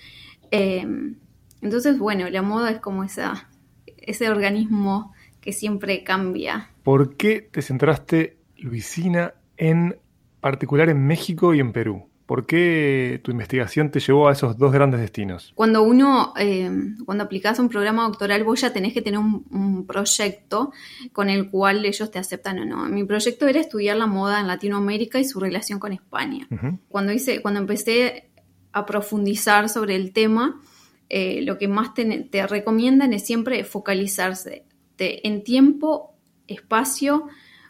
Em, 0.51 1.17
entonces, 1.61 1.99
bueno, 1.99 2.29
la 2.31 2.41
moda 2.41 2.71
es 2.71 2.81
como 2.81 3.05
esa, 3.05 3.51
ese 3.99 4.31
organismo 4.31 5.13
que 5.43 5.53
siempre 5.53 6.03
cambia. 6.03 6.71
¿Por 6.83 7.17
qué 7.19 7.43
te 7.43 7.61
centraste, 7.61 8.39
Luisina, 8.57 9.35
en 9.59 9.99
particular 10.41 10.89
en 10.89 11.07
México 11.07 11.53
y 11.53 11.61
en 11.61 11.73
Perú? 11.73 12.10
¿Por 12.31 12.47
qué 12.47 13.21
tu 13.25 13.33
investigación 13.33 13.91
te 13.91 13.99
llevó 13.99 14.29
a 14.29 14.33
esos 14.33 14.57
dos 14.57 14.71
grandes 14.71 15.01
destinos? 15.01 15.51
Cuando 15.57 15.83
uno, 15.83 16.33
eh, 16.39 16.71
cuando 17.05 17.25
aplicas 17.25 17.59
un 17.59 17.69
programa 17.69 18.05
doctoral, 18.05 18.45
vos 18.45 18.61
ya 18.61 18.73
tenés 18.73 18.93
que 18.93 19.03
tener 19.03 19.19
un, 19.19 19.85
proyecto 19.85 20.71
con 21.13 21.29
el 21.29 21.51
cual 21.51 21.85
ellos 21.85 22.09
te 22.13 22.21
aceptan 22.21 22.61
o 22.61 22.65
no. 22.65 22.89
Mi 22.89 23.03
proyecto 23.03 23.49
era 23.49 23.59
estudiar 23.59 23.97
la 23.97 24.07
moda 24.07 24.39
en 24.39 24.47
Latinoamérica 24.47 25.19
y 25.19 25.25
su 25.25 25.41
relación 25.41 25.81
con 25.81 25.93
España. 25.93 26.47
Cuando 26.89 27.13
hice, 27.13 27.43
cuando 27.43 27.59
empecé 27.59 28.31
a 28.71 28.87
profundizar 28.87 29.69
sobre 29.69 29.97
el 29.97 30.13
tema, 30.13 30.61
eh, 31.09 31.43
lo 31.43 31.59
que 31.59 31.67
más 31.67 31.95
te, 31.95 32.47
recomiendan 32.47 33.13
es 33.13 33.27
siempre 33.27 33.65
focalizarse 33.65 34.67
en 34.99 35.43
tiempo, 35.43 36.15
espacio 36.47 37.27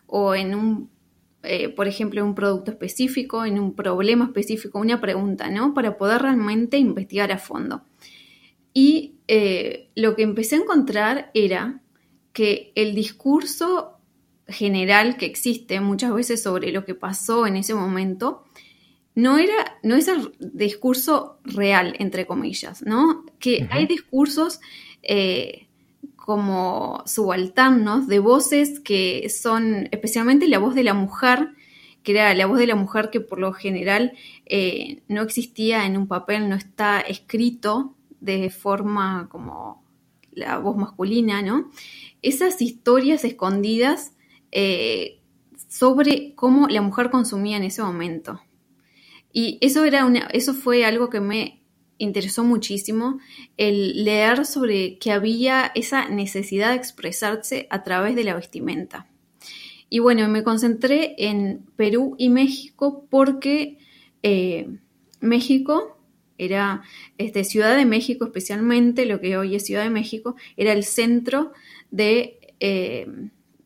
o 0.07 0.35
en 0.35 0.55
un 0.55 0.91
eh, 1.43 1.69
por 1.71 1.89
ejemplo, 1.89 2.25
un 2.25 2.35
producto 2.35 2.71
específico, 2.71 3.45
en 3.45 3.59
un 3.59 3.75
problema 3.75 4.27
específico, 4.27 4.79
una 4.79 5.01
pregunta, 5.01 5.51
¿no? 5.51 5.73
Para 5.73 5.97
poder 5.97 6.23
realmente 6.23 6.77
investigar 6.77 7.33
a 7.33 7.39
fondo. 7.39 7.83
Y 8.75 9.15
eh, 9.27 9.89
lo 9.95 10.15
que 10.17 10.23
empecé 10.23 10.57
a 10.57 10.61
encontrar 10.61 11.31
era 11.35 11.81
que 12.33 12.73
el 12.75 12.95
discurso 12.95 13.99
general 14.47 15.17
que 15.17 15.27
existe 15.27 15.81
muchas 15.81 16.13
veces 16.13 16.43
sobre 16.43 16.73
lo 16.73 16.85
que 16.85 16.95
pasó 16.95 17.47
en 17.47 17.57
ese 17.57 17.75
momento 17.75 18.45
no 19.15 19.39
era, 19.39 19.79
no 19.83 19.97
es 19.97 20.09
el 20.09 20.33
discurso 20.39 21.39
real, 21.45 21.95
entre 21.99 22.27
comillas, 22.27 22.83
¿no? 22.83 23.25
Que 23.39 23.69
hay 23.71 23.87
discursos 23.87 24.61
eh, 25.03 25.69
como 26.21 27.03
subalternos 27.07 28.07
de 28.07 28.19
voces 28.19 28.79
que 28.79 29.29
son 29.31 29.89
especialmente 29.91 30.49
la 30.49 30.59
voz 30.59 30.75
de 30.75 30.85
la 30.85 30.95
mujer, 30.95 31.49
que 32.03 32.13
era 32.13 32.35
la 32.35 32.47
voz 32.47 32.59
de 32.59 32.67
la 32.67 32.77
mujer 32.77 33.11
que 33.11 33.21
por 33.21 33.39
lo 33.39 33.53
general 33.53 34.13
eh, 34.47 35.03
no 35.09 35.23
existía 35.23 35.87
en 35.87 35.97
un 35.97 36.07
papel, 36.07 36.49
no 36.49 36.57
está 36.57 37.01
escrito 37.01 37.95
de 38.21 38.51
forma 38.51 39.29
como 39.31 39.83
la 40.31 40.59
voz 40.59 40.77
masculina, 40.77 41.43
¿no? 41.43 41.71
Esas 42.23 42.61
historias 42.61 43.25
escondidas 43.25 44.13
eh, 44.53 45.21
sobre 45.69 46.35
cómo 46.35 46.69
la 46.69 46.83
mujer 46.83 47.11
consumía 47.11 47.57
en 47.57 47.65
ese 47.65 47.83
momento. 47.83 48.41
Y 49.33 49.59
eso, 49.63 49.85
era 49.85 50.05
una, 50.05 50.29
eso 50.33 50.55
fue 50.55 50.85
algo 50.85 51.09
que 51.09 51.21
me 51.21 51.60
interesó 52.01 52.43
muchísimo 52.43 53.21
el 53.57 54.05
leer 54.05 54.47
sobre 54.47 54.99
que 54.99 55.13
había 55.13 55.71
esa 55.75 56.09
necesidad 56.09 56.71
de 56.71 56.77
expresarse 56.77 57.67
a 57.71 57.85
través 57.85 58.17
de 58.17 58.25
la 58.25 58.35
vestimenta. 58.35 59.07
Y 59.89 59.99
bueno, 59.99 60.29
me 60.29 60.43
concentré 60.43 61.15
en 61.19 61.67
Perú 61.77 62.15
y 62.19 62.31
México 62.31 63.07
porque 63.11 63.79
eh, 64.23 64.69
México 65.21 65.99
era, 66.39 66.83
este, 67.19 67.45
Ciudad 67.45 67.77
de 67.77 67.85
México 67.85 68.25
especialmente, 68.25 69.05
lo 69.05 69.21
que 69.21 69.37
hoy 69.37 69.55
es 69.55 69.67
Ciudad 69.67 69.83
de 69.83 69.91
México, 69.91 70.37
era 70.57 70.73
el 70.73 70.85
centro 70.85 71.53
de, 71.91 72.39
eh, 72.61 73.07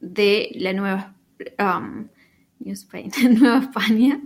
de 0.01 0.51
la 0.57 0.73
nueva 0.73 1.15
Nueva 3.41 3.59
España, 3.59 4.21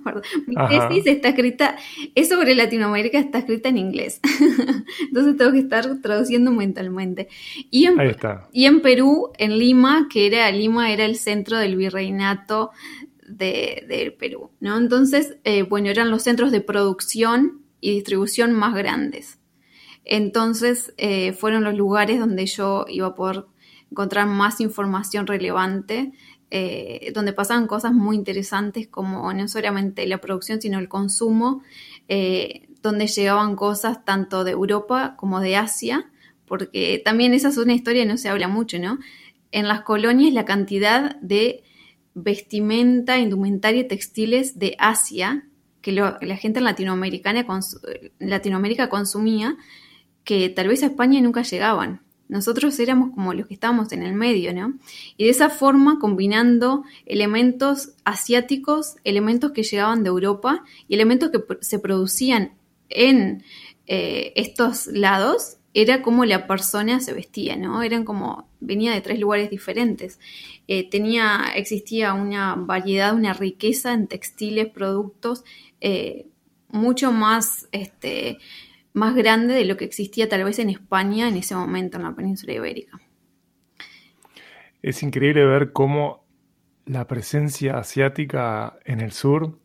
Mi 0.46 0.54
tesis 0.54 1.06
está 1.06 1.28
escrita, 1.30 1.76
es 2.14 2.28
sobre 2.28 2.54
Latinoamérica, 2.54 3.18
está 3.18 3.38
escrita 3.38 3.68
en 3.68 3.78
inglés. 3.78 4.20
Entonces 5.08 5.36
tengo 5.36 5.52
que 5.52 5.58
estar 5.58 6.00
traduciendo 6.00 6.52
mentalmente. 6.52 7.28
Y 7.70 7.86
en, 7.86 7.96
Y 8.52 8.66
en 8.66 8.80
Perú, 8.80 9.32
en 9.38 9.58
Lima, 9.58 10.08
que 10.10 10.26
era, 10.26 10.50
Lima 10.52 10.92
era 10.92 11.04
el 11.04 11.16
centro 11.16 11.58
del 11.58 11.76
virreinato 11.76 12.70
del 13.26 14.14
Perú, 14.14 14.50
¿no? 14.60 14.78
Entonces, 14.78 15.36
eh, 15.44 15.62
bueno, 15.62 15.90
eran 15.90 16.10
los 16.10 16.22
centros 16.22 16.50
de 16.50 16.60
producción 16.60 17.62
y 17.80 17.92
distribución 17.92 18.52
más 18.52 18.74
grandes. 18.74 19.38
Entonces, 20.04 20.94
eh, 20.96 21.32
fueron 21.34 21.64
los 21.64 21.74
lugares 21.74 22.18
donde 22.18 22.46
yo 22.46 22.86
iba 22.88 23.08
a 23.08 23.14
poder 23.14 23.44
encontrar 23.90 24.26
más 24.26 24.60
información 24.60 25.26
relevante 25.26 26.12
eh, 26.50 27.12
donde 27.14 27.32
pasaban 27.32 27.66
cosas 27.66 27.92
muy 27.92 28.16
interesantes 28.16 28.88
como 28.88 29.32
no 29.32 29.48
solamente 29.48 30.06
la 30.06 30.18
producción, 30.18 30.60
sino 30.60 30.78
el 30.78 30.88
consumo, 30.88 31.62
eh, 32.08 32.68
donde 32.82 33.06
llegaban 33.06 33.56
cosas 33.56 34.04
tanto 34.04 34.44
de 34.44 34.52
Europa 34.52 35.14
como 35.16 35.40
de 35.40 35.56
Asia, 35.56 36.10
porque 36.46 37.02
también 37.04 37.34
esa 37.34 37.48
es 37.48 37.58
una 37.58 37.74
historia 37.74 38.02
que 38.02 38.08
no 38.08 38.16
se 38.16 38.28
habla 38.28 38.48
mucho, 38.48 38.78
¿no? 38.78 38.98
En 39.52 39.68
las 39.68 39.82
colonias 39.82 40.32
la 40.32 40.44
cantidad 40.44 41.16
de 41.20 41.64
vestimenta, 42.14 43.18
indumentaria 43.18 43.82
y 43.82 43.88
textiles 43.88 44.58
de 44.58 44.74
Asia 44.78 45.44
que 45.82 45.92
la 45.92 46.36
gente 46.36 46.58
en 46.58 46.64
Latinoamericana, 46.64 47.46
Latinoamérica 48.18 48.88
consumía, 48.88 49.56
que 50.24 50.48
tal 50.48 50.68
vez 50.68 50.82
a 50.82 50.86
España 50.86 51.20
nunca 51.20 51.42
llegaban. 51.42 52.02
Nosotros 52.28 52.78
éramos 52.78 53.14
como 53.14 53.32
los 53.32 53.46
que 53.46 53.54
estábamos 53.54 53.92
en 53.92 54.02
el 54.02 54.14
medio, 54.14 54.52
¿no? 54.52 54.74
Y 55.16 55.24
de 55.24 55.30
esa 55.30 55.48
forma, 55.48 55.98
combinando 55.98 56.84
elementos 57.06 57.90
asiáticos, 58.04 58.96
elementos 59.04 59.52
que 59.52 59.62
llegaban 59.62 60.02
de 60.02 60.10
Europa 60.10 60.64
y 60.88 60.94
elementos 60.94 61.30
que 61.30 61.42
se 61.60 61.78
producían 61.78 62.52
en 62.90 63.42
eh, 63.86 64.32
estos 64.36 64.86
lados, 64.88 65.58
era 65.74 66.02
como 66.02 66.24
la 66.24 66.46
persona 66.46 67.00
se 67.00 67.12
vestía, 67.12 67.56
¿no? 67.56 67.82
Eran 67.82 68.04
como, 68.04 68.48
venía 68.60 68.92
de 68.92 69.00
tres 69.00 69.18
lugares 69.20 69.48
diferentes. 69.50 70.18
Eh, 70.66 70.88
tenía, 70.88 71.52
existía 71.54 72.14
una 72.14 72.54
variedad, 72.56 73.14
una 73.14 73.32
riqueza 73.32 73.92
en 73.92 74.06
textiles, 74.06 74.68
productos, 74.68 75.44
eh, 75.80 76.26
mucho 76.68 77.12
más, 77.12 77.68
este, 77.72 78.38
más 78.98 79.14
grande 79.14 79.54
de 79.54 79.64
lo 79.64 79.76
que 79.76 79.84
existía 79.84 80.28
tal 80.28 80.44
vez 80.44 80.58
en 80.58 80.70
España 80.70 81.28
en 81.28 81.36
ese 81.36 81.54
momento, 81.54 81.96
en 81.96 82.02
la 82.02 82.14
península 82.14 82.52
ibérica. 82.52 83.00
Es 84.82 85.02
increíble 85.02 85.44
ver 85.46 85.72
cómo 85.72 86.26
la 86.84 87.06
presencia 87.06 87.78
asiática 87.78 88.78
en 88.84 89.00
el 89.00 89.12
sur 89.12 89.58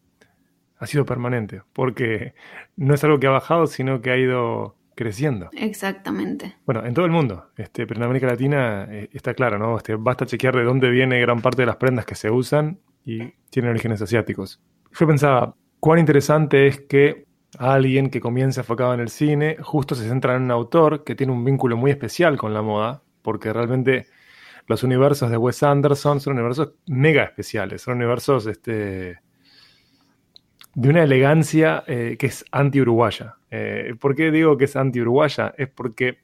ha 0.78 0.88
sido 0.88 1.06
permanente, 1.06 1.62
porque 1.72 2.34
no 2.75 2.94
es 2.94 3.04
algo 3.04 3.20
que 3.20 3.28
ha 3.28 3.32
bajado, 3.32 3.68
sino 3.68 4.02
que 4.02 4.12
ha 4.12 4.18
ido 4.18 4.75
creciendo. 4.96 5.50
Exactamente. 5.54 6.56
Bueno, 6.66 6.86
en 6.86 6.94
todo 6.94 7.06
el 7.06 7.12
mundo, 7.12 7.50
este, 7.58 7.88
pero 7.88 8.00
en 8.00 8.06
América 8.06 8.28
Latina 8.28 8.88
eh, 8.90 9.10
está 9.13 9.34
claro, 9.34 9.58
¿no? 9.58 9.78
Este, 9.78 9.96
basta 9.96 10.25
chequear 10.25 10.56
de 10.56 10.63
dónde 10.63 10.90
viene 10.90 11.20
gran 11.20 11.42
parte 11.42 11.62
de 11.62 11.68
las 11.68 11.78
prendas 11.78 12.06
que 12.06 12.16
se 12.16 12.30
usan 12.30 12.80
y 13.06 13.32
tienen 13.50 13.72
orígenes 13.72 14.02
asiáticos. 14.02 14.62
Yo 14.98 15.08
pensaba, 15.08 15.56
cuán 15.80 16.00
interesante 16.00 16.68
es 16.68 16.82
que 16.82 17.25
alguien 17.60 18.10
que 18.10 18.20
comienza 18.20 18.62
enfocado 18.62 18.94
en 18.94 19.00
el 19.00 19.10
cine, 19.10 19.58
justo 19.62 19.96
se 19.96 20.08
centra 20.08 20.36
en 20.36 20.44
un 20.44 20.52
autor 20.52 21.04
que 21.04 21.16
tiene 21.16 21.34
un 21.34 21.44
vínculo 21.44 21.78
muy 21.78 21.92
especial 21.92 22.38
con 22.38 22.54
la 22.54 22.62
moda, 22.62 23.04
porque 23.22 23.54
realmente 23.54 24.08
los 24.68 24.84
universos 24.84 25.30
de 25.30 25.38
Wes 25.38 25.64
Anderson 25.64 26.20
son 26.20 26.34
universos 26.34 26.74
mega 26.88 27.24
especiales, 27.24 27.82
son 27.82 27.98
universos 27.98 28.48
este, 28.48 29.20
de 30.76 30.90
una 30.90 31.04
elegancia 31.04 31.84
eh, 31.88 32.16
que 32.18 32.28
es 32.28 32.46
anti-uruguaya. 32.52 33.38
Eh, 33.52 33.96
¿Por 34.00 34.16
qué 34.16 34.32
digo 34.32 34.58
que 34.58 34.66
es 34.66 34.76
anti-uruguaya? 34.76 35.54
Es 35.58 35.70
porque 35.70 36.20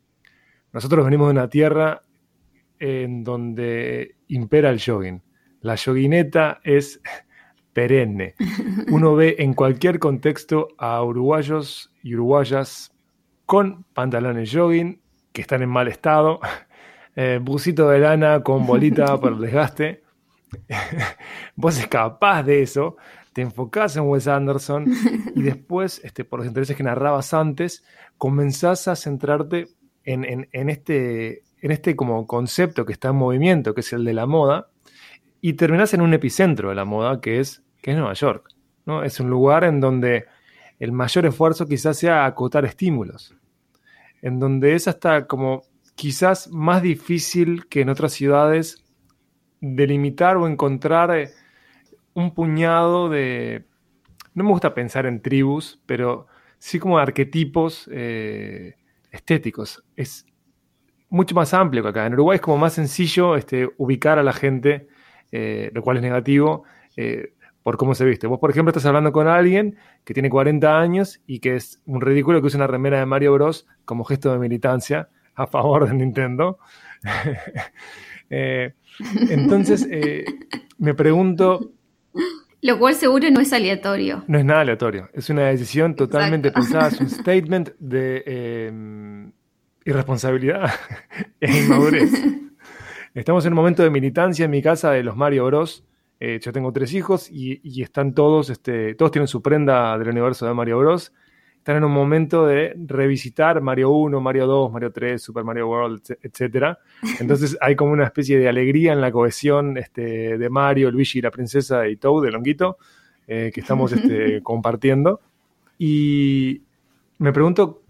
nosotros 0.71 1.05
venimos 1.05 1.27
de 1.27 1.31
una 1.31 1.49
tierra 1.49 2.01
en 2.79 3.23
donde 3.23 4.15
impera 4.27 4.69
el 4.69 4.81
jogging. 4.81 5.21
La 5.61 5.75
joguineta 5.75 6.61
es 6.63 7.01
perenne. 7.79 8.35
Uno 8.91 9.15
ve 9.15 9.37
en 9.39 9.53
cualquier 9.53 9.99
contexto 9.99 10.67
a 10.77 11.01
uruguayos 11.01 11.89
y 12.03 12.13
uruguayas 12.13 12.91
con 13.45 13.85
pantalones 13.93 14.51
jogging 14.53 14.99
que 15.31 15.41
están 15.41 15.61
en 15.61 15.69
mal 15.69 15.87
estado, 15.87 16.41
eh, 17.15 17.39
busito 17.41 17.87
de 17.87 17.99
lana 17.99 18.43
con 18.43 18.67
bolita 18.67 19.17
por 19.21 19.31
el 19.31 19.39
desgaste. 19.39 20.03
Vos 21.55 21.79
escapás 21.79 22.45
de 22.45 22.63
eso, 22.63 22.97
te 23.31 23.43
enfocás 23.43 23.95
en 23.95 24.03
Wes 24.03 24.27
Anderson 24.27 24.85
y 25.35 25.41
después, 25.41 26.01
este, 26.03 26.25
por 26.25 26.39
los 26.39 26.47
intereses 26.47 26.75
que 26.75 26.83
narrabas 26.83 27.33
antes, 27.33 27.85
comenzás 28.17 28.89
a 28.89 28.97
centrarte 28.97 29.67
en, 30.03 30.47
este, 30.51 31.43
en 31.61 31.71
este 31.71 31.95
como 31.95 32.27
concepto 32.27 32.85
que 32.85 32.93
está 32.93 33.09
en 33.09 33.15
movimiento, 33.15 33.73
que 33.73 33.81
es 33.81 33.93
el 33.93 34.03
de 34.03 34.13
la 34.13 34.25
moda, 34.25 34.69
y 35.39 35.53
terminás 35.53 35.93
en 35.93 36.01
un 36.01 36.13
epicentro 36.13 36.69
de 36.69 36.75
la 36.75 36.83
moda 36.83 37.21
que 37.21 37.39
es, 37.39 37.63
que 37.81 37.91
es 37.91 37.97
Nueva 37.97 38.13
York. 38.13 38.49
¿no? 38.85 39.03
Es 39.03 39.19
un 39.19 39.29
lugar 39.29 39.63
en 39.63 39.79
donde 39.79 40.25
el 40.79 40.91
mayor 40.91 41.25
esfuerzo 41.25 41.67
quizás 41.67 41.97
sea 41.97 42.25
acotar 42.25 42.65
estímulos, 42.65 43.35
en 44.21 44.39
donde 44.39 44.75
es 44.75 44.87
hasta 44.87 45.27
como 45.27 45.63
quizás 45.95 46.49
más 46.49 46.81
difícil 46.81 47.67
que 47.67 47.81
en 47.81 47.89
otras 47.89 48.13
ciudades 48.13 48.85
delimitar 49.59 50.37
o 50.37 50.47
encontrar 50.47 51.11
eh, 51.11 51.29
un 52.13 52.33
puñado 52.33 53.09
de... 53.09 53.65
No 54.33 54.43
me 54.45 54.51
gusta 54.51 54.73
pensar 54.73 55.05
en 55.05 55.21
tribus, 55.21 55.81
pero 55.85 56.27
sí 56.57 56.79
como 56.79 56.97
arquetipos 56.97 57.89
eh, 57.91 58.75
estéticos. 59.11 59.83
Es 59.97 60.25
mucho 61.09 61.35
más 61.35 61.53
amplio 61.53 61.83
que 61.83 61.89
acá. 61.89 62.05
En 62.05 62.13
Uruguay 62.13 62.35
es 62.35 62.41
como 62.41 62.57
más 62.57 62.73
sencillo 62.73 63.35
este, 63.35 63.69
ubicar 63.77 64.19
a 64.19 64.23
la 64.23 64.31
gente, 64.33 64.87
eh, 65.31 65.71
lo 65.73 65.81
cual 65.81 65.97
es 65.97 66.03
negativo, 66.03 66.63
por 67.69 67.77
cómo 67.77 67.93
se 67.93 68.03
viste. 68.03 68.25
Vos, 68.25 68.39
por 68.39 68.49
ejemplo, 68.49 68.71
estás 68.71 68.87
hablando 68.87 69.11
con 69.11 69.27
alguien 69.27 69.77
que 70.03 70.15
tiene 70.15 70.31
40 70.31 70.79
años 70.79 71.21
y 71.27 71.37
que 71.37 71.55
es 71.55 71.79
un 71.85 72.01
ridículo 72.01 72.41
que 72.41 72.47
usa 72.47 72.57
una 72.57 72.65
remera 72.65 72.97
de 72.97 73.05
Mario 73.05 73.31
Bros 73.33 73.67
como 73.85 74.05
gesto 74.05 74.31
de 74.31 74.39
militancia 74.39 75.09
a 75.35 75.45
favor 75.45 75.87
de 75.87 75.93
Nintendo. 75.93 76.57
Eh, 78.31 78.73
entonces, 79.29 79.87
eh, 79.89 80.23
me 80.77 80.93
pregunto... 80.93 81.71
Lo 82.61 82.77
cual 82.77 82.93
seguro 82.93 83.27
no 83.31 83.39
es 83.39 83.51
aleatorio. 83.53 84.23
No 84.27 84.37
es 84.37 84.45
nada 84.45 84.61
aleatorio. 84.61 85.09
Es 85.13 85.31
una 85.31 85.47
decisión 85.47 85.95
totalmente 85.95 86.51
pensada, 86.51 86.89
es 86.89 87.01
un 87.01 87.09
statement 87.09 87.71
de 87.79 88.23
eh, 88.27 89.31
irresponsabilidad 89.85 90.69
e 91.39 91.57
inmadurez. 91.57 92.11
Estamos 93.15 93.45
en 93.47 93.53
un 93.53 93.57
momento 93.57 93.81
de 93.81 93.89
militancia 93.89 94.45
en 94.45 94.51
mi 94.51 94.61
casa 94.61 94.91
de 94.91 95.01
los 95.01 95.15
Mario 95.15 95.45
Bros. 95.47 95.83
Yo 96.19 96.51
tengo 96.51 96.73
tres 96.73 96.93
hijos 96.93 97.29
y, 97.31 97.61
y, 97.63 97.81
están 97.81 98.13
todos, 98.13 98.49
este, 98.49 98.93
todos 98.95 99.11
tienen 99.11 99.27
su 99.27 99.41
prenda 99.41 99.97
del 99.97 100.09
universo 100.09 100.45
de 100.45 100.53
Mario 100.53 100.79
Bros 100.79 101.13
están 101.59 101.75
en 101.75 101.83
un 101.83 101.91
momento 101.91 102.47
de 102.47 102.73
revisitar 102.87 103.61
Mario 103.61 103.91
1, 103.91 104.19
Mario 104.21 104.47
2, 104.47 104.71
Mario 104.71 104.91
3, 104.91 105.21
Super 105.21 105.43
Mario 105.43 105.67
World, 105.67 106.01
etc. 106.23 106.77
Entonces 107.19 107.57
hay 107.61 107.75
como 107.75 107.91
una 107.91 108.05
especie 108.05 108.39
de 108.39 108.47
alegría 108.47 108.93
en 108.93 109.01
la 109.01 109.11
cohesión 109.11 109.77
este, 109.77 110.37
de 110.37 110.49
Mario, 110.49 110.89
Luigi, 110.89 111.21
la 111.21 111.31
princesa 111.31 111.87
y 111.87 111.97
Toad, 111.97 112.23
de 112.23 112.31
Longuito, 112.31 112.77
eh, 113.27 113.51
que 113.53 113.59
estamos 113.59 113.91
este, 113.91 114.41
compartiendo. 114.43 115.19
Y 115.77 116.61
me 117.17 117.33
pregunto 117.33 117.83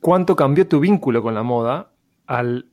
cuánto 0.00 0.34
cambió 0.34 0.66
tu 0.66 0.80
vínculo 0.80 1.22
con 1.22 1.34
la 1.34 1.42
moda 1.42 1.92
al 2.26 2.66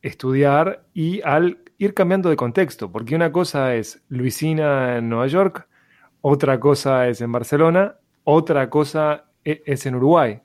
estudiar 0.00 0.84
y 0.94 1.20
al 1.22 1.58
ir 1.78 1.94
cambiando 1.94 2.30
de 2.30 2.36
contexto, 2.36 2.90
porque 2.90 3.14
una 3.14 3.32
cosa 3.32 3.74
es 3.74 4.02
Luisina 4.08 4.98
en 4.98 5.08
Nueva 5.08 5.26
York, 5.26 5.68
otra 6.20 6.58
cosa 6.60 7.08
es 7.08 7.20
en 7.20 7.32
Barcelona, 7.32 7.96
otra 8.24 8.70
cosa 8.70 9.26
e, 9.44 9.62
es 9.66 9.84
en 9.86 9.96
Uruguay. 9.96 10.40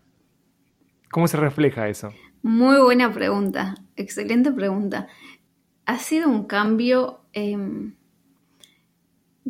¿Cómo 1.11 1.27
se 1.27 1.37
refleja 1.37 1.87
eso? 1.87 2.13
Muy 2.41 2.79
buena 2.79 3.11
pregunta, 3.11 3.75
excelente 3.95 4.51
pregunta. 4.51 5.07
Ha 5.85 5.97
sido 5.97 6.29
un 6.29 6.45
cambio, 6.45 7.21
em, 7.33 7.95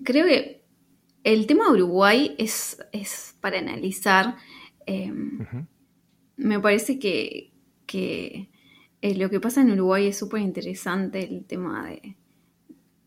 creo 0.04 0.26
que 0.26 0.64
el 1.24 1.48
tema 1.48 1.66
de 1.66 1.72
Uruguay 1.72 2.36
es, 2.38 2.80
es 2.92 3.36
para 3.42 3.60
analizar. 3.60 4.38
Em, 4.86 5.46
me 6.38 6.60
parece 6.60 6.98
que, 6.98 7.52
eh, 9.02 9.16
lo 9.16 9.30
que 9.30 9.40
pasa 9.40 9.62
en 9.62 9.72
Uruguay 9.72 10.08
es 10.08 10.18
súper 10.18 10.42
interesante, 10.42 11.24
el 11.24 11.46
tema 11.46 11.88
de... 11.88 12.18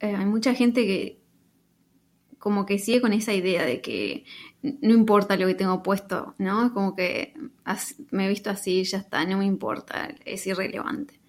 Eh, 0.01 0.17
hay 0.17 0.27
mucha 0.27 0.55
gente 0.55 0.87
que, 0.87 1.23
como 2.39 2.67
que 2.67 2.79
sigue 2.79 3.01
con 3.01 3.13
esa 3.13 3.33
idea 3.35 3.65
de 3.65 3.81
que 3.81 4.25
no 4.63 4.95
importa 4.95 5.37
lo 5.37 5.47
que 5.47 5.55
tengo 5.55 5.83
puesto, 5.83 6.35
¿no? 6.39 6.73
Como 6.75 6.97
que 6.97 7.35
me 8.11 8.27
he 8.27 8.29
visto 8.29 8.51
así, 8.51 8.83
ya 8.85 8.99
está, 8.99 9.25
no 9.25 9.39
me 9.39 9.45
importa, 9.45 10.09
es 10.25 10.47
irrelevante. 10.47 11.21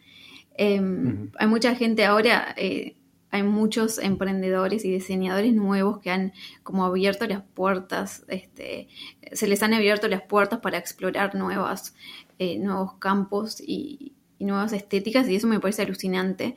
Em, 0.56 1.32
hay 1.38 1.48
mucha 1.48 1.76
gente 1.76 2.06
ahora, 2.06 2.56
eh, 2.58 2.98
hay 3.32 3.44
muchos 3.44 3.98
emprendedores 4.00 4.86
y 4.86 4.92
diseñadores 4.92 5.54
nuevos 5.54 6.00
que 6.00 6.12
han 6.12 6.34
como 6.64 6.86
abierto 6.86 7.28
las 7.28 7.44
puertas, 7.44 8.26
este, 8.28 8.88
se 9.34 9.48
les 9.48 9.62
han 9.64 9.74
abierto 9.74 10.08
las 10.08 10.22
puertas 10.24 10.60
para 10.62 10.78
explorar 10.78 11.36
nuevas, 11.36 11.96
eh, 12.40 12.60
nuevos 12.60 12.96
campos 12.98 13.62
y, 13.62 14.14
nuevas 14.44 14.74
estéticas 14.74 15.28
y 15.30 15.36
eso 15.36 15.48
me 15.48 15.60
parece 15.60 15.82
alucinante. 15.84 16.56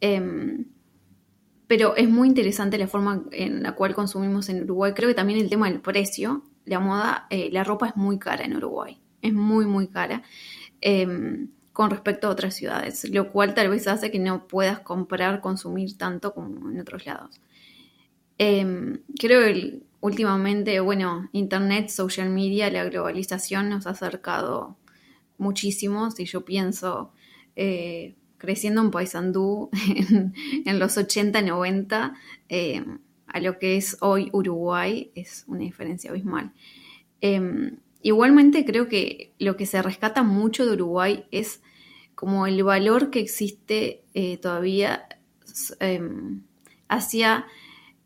Em, 0.00 0.66
pero 1.68 1.94
es 1.96 2.08
muy 2.08 2.28
interesante 2.28 2.78
la 2.78 2.88
forma 2.88 3.24
en 3.30 3.62
la 3.62 3.72
cual 3.72 3.94
consumimos 3.94 4.48
en 4.48 4.62
Uruguay. 4.62 4.92
Creo 4.94 5.08
que 5.08 5.14
también 5.14 5.38
el 5.38 5.50
tema 5.50 5.70
del 5.70 5.80
precio, 5.80 6.42
la 6.64 6.80
moda, 6.80 7.26
eh, 7.30 7.50
la 7.52 7.62
ropa 7.62 7.88
es 7.88 7.96
muy 7.96 8.18
cara 8.18 8.44
en 8.44 8.56
Uruguay, 8.56 8.98
es 9.20 9.34
muy, 9.34 9.66
muy 9.66 9.88
cara 9.88 10.22
em, 10.80 11.50
con 11.72 11.90
respecto 11.90 12.26
a 12.26 12.30
otras 12.30 12.54
ciudades, 12.54 13.08
lo 13.10 13.30
cual 13.30 13.54
tal 13.54 13.68
vez 13.68 13.86
hace 13.86 14.10
que 14.10 14.18
no 14.18 14.48
puedas 14.48 14.80
comprar, 14.80 15.40
consumir 15.42 15.96
tanto 15.98 16.32
como 16.32 16.70
en 16.70 16.80
otros 16.80 17.04
lados. 17.04 17.40
Em, 18.38 19.02
creo 19.18 19.40
que 19.42 19.82
últimamente, 20.00 20.80
bueno, 20.80 21.28
Internet, 21.32 21.90
social 21.90 22.30
media, 22.30 22.70
la 22.70 22.84
globalización 22.84 23.68
nos 23.68 23.86
ha 23.86 23.90
acercado 23.90 24.78
muchísimo, 25.36 26.10
si 26.10 26.24
yo 26.24 26.44
pienso... 26.46 27.12
Eh, 27.60 28.14
creciendo 28.36 28.80
en 28.82 28.92
Paysandú 28.92 29.68
en, 30.64 30.78
los 30.78 30.96
80, 30.96 31.42
90, 31.42 32.14
eh, 32.48 32.84
a 33.26 33.40
lo 33.40 33.58
que 33.58 33.76
es 33.76 33.96
hoy 33.98 34.30
Uruguay, 34.32 35.10
es 35.16 35.42
una 35.48 35.62
diferencia 35.62 36.10
abismal. 36.10 36.52
Em, 37.20 37.78
igualmente 38.00 38.64
creo 38.64 38.86
que 38.88 39.32
lo 39.40 39.56
que 39.56 39.66
se 39.66 39.82
rescata 39.82 40.22
mucho 40.22 40.66
de 40.66 40.74
Uruguay 40.74 41.24
es 41.32 41.60
como 42.14 42.46
el 42.46 42.62
valor 42.62 43.10
que 43.10 43.18
existe 43.18 44.04
eh, 44.14 44.36
todavía 44.36 45.08
em, 45.80 46.42
hacia 46.86 47.44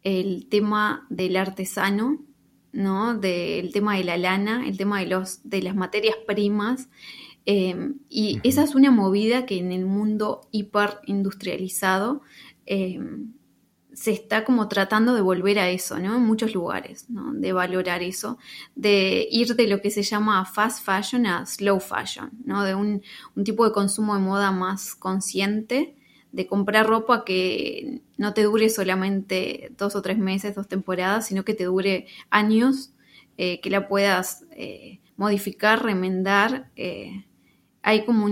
el 0.03 0.47
tema 0.49 1.07
del 1.11 1.37
artesano, 1.37 2.25
¿no? 2.73 3.19
Del 3.19 3.71
tema 3.71 3.99
de 3.99 4.05
la 4.05 4.17
lana, 4.17 4.67
el 4.67 4.79
tema 4.79 5.01
de, 5.01 5.09
los, 5.09 5.47
de 5.47 5.61
las 5.61 5.77
materias 5.77 6.17
primas 6.27 6.89
Em, 7.45 7.99
y 8.09 8.41
esa 8.45 8.63
es 8.63 8.75
una 8.75 8.91
movida 8.91 9.47
que 9.47 9.59
en 9.59 9.73
el 9.73 9.85
mundo 9.85 10.49
hiperindustrializado 10.53 12.23
eh, 12.67 13.01
se 13.93 14.13
está 14.13 14.45
como 14.45 14.69
tratando 14.69 15.15
de 15.15 15.21
volver 15.21 15.59
a 15.59 15.69
eso, 15.69 15.99
¿no? 15.99 16.17
En 16.17 16.23
muchos 16.23 16.55
lugares, 16.55 17.11
¿no? 17.11 17.33
De 17.35 17.53
valorar 17.53 18.03
eso, 18.03 18.39
de 18.75 19.29
ir 19.31 19.55
de 19.55 19.67
lo 19.67 19.81
que 19.81 19.91
se 19.91 20.03
llama 20.03 20.45
fast 20.47 20.85
fashion 20.85 21.27
a 21.27 21.45
slow 21.45 21.81
fashion, 21.81 22.31
¿no? 22.45 22.65
De 22.65 22.75
un, 22.75 23.03
un 23.37 23.45
tipo 23.45 23.67
de 23.67 23.73
consumo 23.73 24.15
de 24.15 24.21
moda 24.21 24.51
más 24.51 24.95
consciente, 24.95 25.97
de 26.33 26.47
comprar 26.47 26.87
ropa 26.87 27.25
que 27.25 28.03
no 28.17 28.33
te 28.33 28.43
dure 28.45 28.71
solamente 28.71 29.73
dos 29.77 29.95
o 29.95 30.03
tres 30.03 30.19
meses, 30.19 30.55
dos 30.55 30.69
temporadas, 30.69 31.27
sino 31.27 31.45
que 31.45 31.55
te 31.55 31.65
dure 31.65 32.07
años, 32.31 32.95
eh, 33.37 33.61
que 33.61 33.71
la 33.71 33.89
puedas 33.89 34.47
eh, 34.53 35.01
modificar, 35.17 35.85
remendar, 35.85 36.71
eh, 36.77 37.27
hay 37.83 38.05
como 38.05 38.29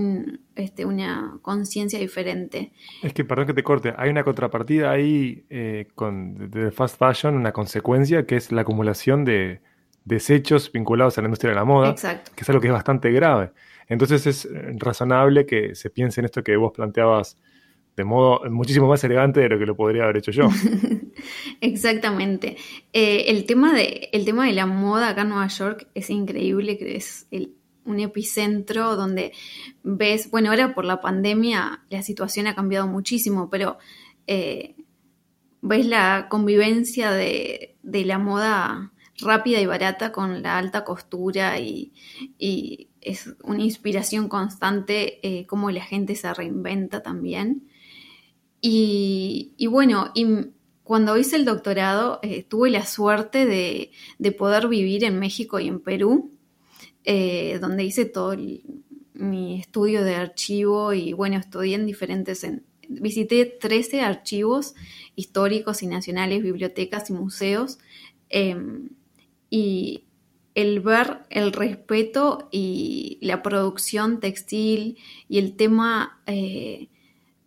este, 0.54 0.84
una 0.84 1.38
conciencia 1.42 1.98
diferente. 1.98 2.72
Es 3.02 3.12
que, 3.12 3.24
perdón 3.24 3.46
que 3.46 3.54
te 3.54 3.62
corte, 3.62 3.92
hay 3.96 4.10
una 4.10 4.22
contrapartida 4.22 4.90
ahí 4.90 5.44
eh, 5.50 5.88
con 5.94 6.50
de 6.50 6.70
fast 6.70 6.98
fashion, 6.98 7.34
una 7.34 7.52
consecuencia 7.52 8.26
que 8.26 8.36
es 8.36 8.52
la 8.52 8.62
acumulación 8.62 9.24
de 9.24 9.60
desechos 10.04 10.70
vinculados 10.72 11.18
a 11.18 11.22
la 11.22 11.28
industria 11.28 11.50
de 11.50 11.56
la 11.56 11.64
moda, 11.64 11.94
que 11.94 12.42
es 12.42 12.48
algo 12.48 12.60
que 12.60 12.68
es 12.68 12.72
bastante 12.72 13.10
grave. 13.10 13.50
Entonces 13.88 14.26
es 14.26 14.44
eh, 14.44 14.72
razonable 14.76 15.46
que 15.46 15.74
se 15.74 15.90
piense 15.90 16.20
en 16.20 16.26
esto 16.26 16.42
que 16.44 16.56
vos 16.56 16.72
planteabas 16.72 17.36
de 17.96 18.04
modo 18.04 18.48
muchísimo 18.48 18.88
más 18.88 19.02
elegante 19.04 19.40
de 19.40 19.48
lo 19.48 19.58
que 19.58 19.66
lo 19.66 19.76
podría 19.76 20.04
haber 20.04 20.18
hecho 20.18 20.30
yo. 20.30 20.48
Exactamente. 21.60 22.56
Eh, 22.92 23.24
el, 23.26 23.44
tema 23.44 23.74
de, 23.74 24.08
el 24.12 24.24
tema 24.24 24.46
de 24.46 24.52
la 24.52 24.66
moda 24.66 25.10
acá 25.10 25.22
en 25.22 25.30
Nueva 25.30 25.48
York 25.48 25.88
es 25.94 26.08
increíble, 26.08 26.78
que 26.78 26.96
es 26.96 27.26
el 27.30 27.56
un 27.84 28.00
epicentro 28.00 28.96
donde 28.96 29.32
ves, 29.82 30.30
bueno, 30.30 30.50
ahora 30.50 30.74
por 30.74 30.84
la 30.84 31.00
pandemia 31.00 31.84
la 31.88 32.02
situación 32.02 32.46
ha 32.46 32.54
cambiado 32.54 32.86
muchísimo, 32.86 33.48
pero 33.50 33.78
eh, 34.26 34.76
ves 35.62 35.86
la 35.86 36.28
convivencia 36.28 37.10
de, 37.10 37.76
la 37.82 38.18
moda 38.18 38.92
rápida 39.18 39.60
y 39.60 39.66
barata 39.66 40.12
con 40.12 40.42
la 40.42 40.58
alta 40.58 40.84
costura 40.84 41.58
y, 41.58 41.92
es 43.00 43.34
una 43.42 43.62
inspiración 43.62 44.28
constante 44.28 45.26
eh, 45.26 45.46
cómo 45.46 45.70
la 45.70 45.82
gente 45.82 46.14
se 46.16 46.34
reinventa 46.34 47.02
también. 47.02 47.66
Y, 48.60 49.54
bueno, 49.70 50.10
y 50.14 50.26
cuando 50.84 51.16
hice 51.16 51.36
el 51.36 51.46
doctorado 51.46 52.18
eh, 52.22 52.42
tuve 52.42 52.68
la 52.68 52.84
suerte 52.84 53.46
de, 53.46 53.90
de, 54.18 54.32
poder 54.32 54.68
vivir 54.68 55.02
en 55.04 55.18
México 55.18 55.58
y 55.60 55.68
en 55.68 55.80
Perú 55.80 56.30
eh, 57.04 57.58
donde 57.60 57.84
hice 57.84 58.04
todo 58.04 58.36
mi 59.14 59.60
estudio 59.60 60.02
de 60.04 60.14
archivo 60.14 60.92
y 60.92 61.12
bueno, 61.12 61.36
estudié 61.36 61.74
en 61.74 61.86
diferentes, 61.86 62.46
visité 62.88 63.46
13 63.46 64.02
archivos 64.02 64.74
históricos 65.16 65.82
y 65.82 65.86
nacionales, 65.86 66.42
bibliotecas 66.42 67.10
y 67.10 67.12
museos. 67.12 67.78
Em, 68.30 68.90
y 69.50 70.04
el 70.54 70.80
ver 70.80 71.20
el 71.30 71.52
respeto 71.52 72.48
y 72.50 73.18
la 73.20 73.42
producción 73.42 74.20
textil 74.20 74.98
y 75.28 75.38
el 75.38 75.56
tema, 75.56 76.20
eh, 76.26 76.88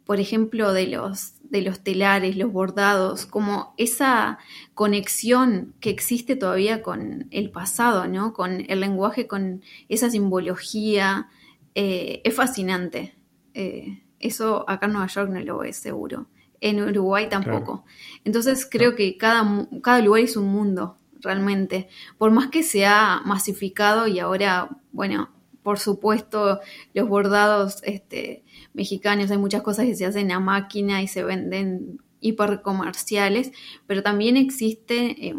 por 0.06 0.20
ejemplo, 0.20 0.74
de 0.74 0.88
los, 0.88 1.34
de 1.54 1.62
los 1.62 1.82
telares, 1.82 2.36
los 2.36 2.52
bordados, 2.52 3.28
como 3.28 3.76
esa 3.78 4.40
conexión 4.74 5.76
que 5.80 5.92
existe 5.92 6.36
todavía 6.36 6.82
con 6.82 7.28
el 7.30 7.52
pasado, 7.52 8.08
¿no? 8.08 8.34
Con 8.34 8.66
el 8.68 8.80
lenguaje, 8.80 9.28
con 9.28 9.62
esa 9.88 10.10
simbología, 10.10 11.30
eh, 11.76 12.22
es 12.24 12.34
fascinante. 12.34 13.16
Eh, 13.54 14.02
eso 14.20 14.68
acá 14.68 14.88
en 14.88 14.94
Nueva 14.94 15.08
York 15.08 15.30
no 15.30 15.40
lo 15.42 15.64
es 15.64 15.78
seguro. 15.78 16.26
En 16.60 16.82
Uruguay 16.82 17.30
tampoco. 17.30 17.86
Entonces 18.24 18.68
creo 18.68 18.96
que 18.96 19.16
cada, 19.16 19.68
cada 19.84 20.02
lugar 20.02 20.22
es 20.22 20.36
un 20.36 20.48
mundo 20.48 20.98
realmente. 21.22 21.88
Por 22.18 22.32
más 22.32 22.48
que 22.48 22.64
se 22.64 22.88
ha 22.88 23.22
masificado 23.26 24.08
y 24.08 24.18
ahora, 24.18 24.70
bueno, 24.92 25.30
por 25.62 25.78
supuesto, 25.78 26.62
los 26.96 27.08
bordados 27.08 27.84
este, 27.84 28.44
mexicanos, 28.74 29.32
hay 29.32 29.38
muchas 29.38 29.62
cosas 29.62 29.86
que 29.86 29.96
se 29.96 30.06
hacen 30.06 30.32
a 30.32 30.40
máquina 30.40 31.02
y 31.02 31.08
se 31.08 31.24
venden 31.24 32.00
hipercomerciales, 32.20 33.52
pero 33.86 34.02
también 34.02 34.38
existe 34.38 35.28
eh, 35.28 35.36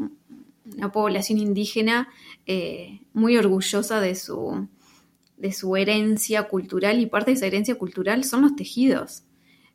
una 0.77 0.93
población 0.93 1.39
indígena 1.39 2.09
eh, 2.47 3.01
muy 3.13 3.37
orgullosa 3.37 4.01
de 4.01 4.15
su, 4.15 4.69
de 5.37 5.53
su 5.53 5.77
herencia 5.77 6.45
cultural 6.45 7.01
y 7.01 7.07
parte 7.07 7.31
de 7.31 7.37
esa 7.37 7.47
herencia 7.47 7.75
cultural 7.77 8.25
son 8.25 8.43
los 8.43 8.57
tejidos. 8.57 9.25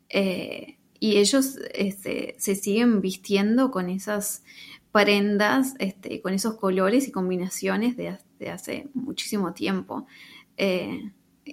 Eh, 0.10 0.78
y 1.00 1.17
ellos 1.17 1.58
este, 1.74 2.36
se 2.38 2.56
siguen 2.56 3.02
vistiendo 3.02 3.72
con 3.72 3.89
esas 3.89 4.43
prendas 4.91 5.76
este, 5.80 6.22
con 6.22 6.34
esos 6.34 6.56
colores 6.56 7.08
y 7.08 7.12
combinaciones 7.12 7.95
de, 7.95 8.17
hace 8.50 8.88
muchísimo 8.93 9.54
tiempo. 9.54 10.08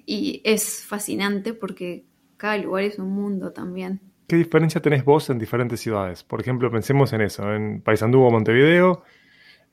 Y 0.05 0.43
es 0.45 0.85
fascinante 0.85 1.55
porque 1.55 2.05
cada 2.37 2.59
lugar 2.59 2.85
es 2.85 2.99
un 2.99 3.11
mundo 3.11 3.53
también. 3.53 4.01
¿Qué 4.27 4.37
diferencia 4.37 4.83
tenés 4.83 5.05
vos 5.05 5.31
en 5.31 5.39
diferentes 5.39 5.81
ciudades? 5.81 6.25
Por 6.25 6.41
ejemplo, 6.41 6.71
pensemos 6.71 7.13
en 7.13 7.21
eso, 7.21 7.53
en 7.53 7.81
Paysandú 7.81 8.23
o 8.23 8.31
Montevideo, 8.31 9.05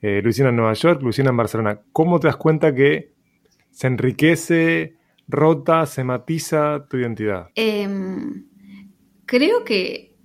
eh, 0.02 0.22
Luisiana 0.22 0.52
en 0.52 0.58
Nueva 0.58 0.74
York, 0.74 1.02
Luisiana 1.02 1.32
en 1.32 1.38
Barcelona. 1.38 1.82
¿Cómo 1.92 2.20
te 2.20 2.28
das 2.28 2.38
cuenta 2.38 2.74
que 2.74 3.14
se 3.72 3.88
enriquece, 3.88 4.98
rota, 5.28 5.86
se 5.88 6.04
matiza 6.04 6.86
tu 6.88 6.98
identidad? 6.98 7.50
Em, 7.56 8.46
creo 9.26 9.64
que 9.64 10.16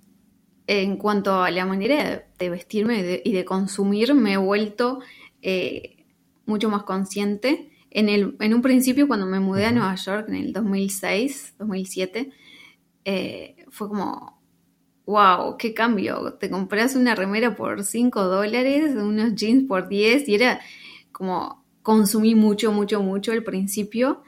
en 0.66 0.98
cuanto 0.98 1.42
a 1.42 1.50
la 1.50 1.64
manera 1.64 2.26
de 2.38 2.50
vestirme 2.50 3.22
y 3.24 3.32
de, 3.32 3.44
consumir, 3.46 4.12
me 4.14 4.34
he 4.34 4.36
vuelto 4.36 5.00
eh, 5.40 6.04
mucho 6.44 6.68
más 6.68 6.82
consciente. 6.82 7.70
En, 7.90 8.08
el, 8.08 8.36
en 8.40 8.54
un 8.54 8.62
principio, 8.62 9.08
cuando 9.08 9.26
me 9.26 9.40
mudé 9.40 9.66
a 9.66 9.72
Nueva 9.72 9.94
York 9.94 10.26
en 10.28 10.34
el 10.34 10.52
2006, 10.52 11.54
2007, 11.58 12.30
eh, 13.04 13.56
fue 13.70 13.88
como, 13.88 14.42
wow, 15.06 15.56
qué 15.56 15.72
cambio. 15.72 16.34
Te 16.34 16.50
compras 16.50 16.94
una 16.94 17.14
remera 17.14 17.56
por 17.56 17.84
5 17.84 18.24
dólares, 18.24 18.94
unos 18.94 19.34
jeans 19.34 19.66
por 19.66 19.88
10 19.88 20.28
y 20.28 20.34
era 20.34 20.60
como, 21.12 21.64
consumí 21.82 22.34
mucho, 22.34 22.70
mucho, 22.72 23.02
mucho 23.02 23.32
al 23.32 23.42
principio 23.42 24.22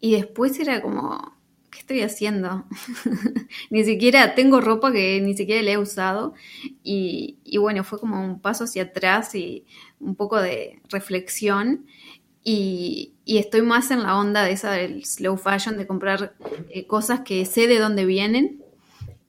y 0.00 0.12
después 0.12 0.60
era 0.60 0.82
como, 0.82 1.38
¿qué 1.70 1.78
estoy 1.78 2.02
haciendo? 2.02 2.66
ni 3.70 3.84
siquiera 3.84 4.34
tengo 4.34 4.60
ropa 4.60 4.92
que 4.92 5.20
ni 5.22 5.34
siquiera 5.34 5.62
le 5.62 5.72
he 5.72 5.78
usado 5.78 6.34
y, 6.82 7.38
bueno, 7.58 7.84
fue 7.84 7.98
como 7.98 8.22
un 8.22 8.40
paso 8.40 8.64
hacia 8.64 8.82
atrás 8.82 9.34
y 9.34 9.64
un 9.98 10.14
poco 10.14 10.40
de 10.40 10.82
reflexión 10.90 11.86
y, 12.42 13.14
estoy 13.26 13.62
más 13.62 13.90
en 13.90 14.02
la 14.02 14.18
onda 14.18 14.44
de 14.44 14.52
esa 14.52 14.72
del 14.72 15.04
slow 15.04 15.36
fashion, 15.36 15.76
de 15.76 15.86
comprar 15.86 16.34
eh, 16.70 16.86
cosas 16.86 17.20
que 17.20 17.44
sé 17.44 17.66
de 17.66 17.78
dónde 17.78 18.04
vienen, 18.04 18.62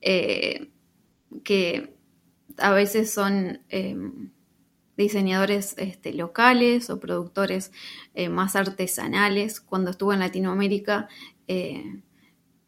eh, 0.00 0.70
que 1.44 1.94
a 2.58 2.72
veces 2.72 3.12
son 3.12 3.60
em, 3.68 4.30
diseñadores 4.96 5.74
este, 5.78 6.14
locales 6.14 6.90
o 6.90 7.00
productores 7.00 7.70
eh, 8.14 8.28
más 8.28 8.56
artesanales. 8.56 9.60
Cuando 9.60 9.90
estuve 9.90 10.14
en 10.14 10.20
Latinoamérica, 10.20 11.08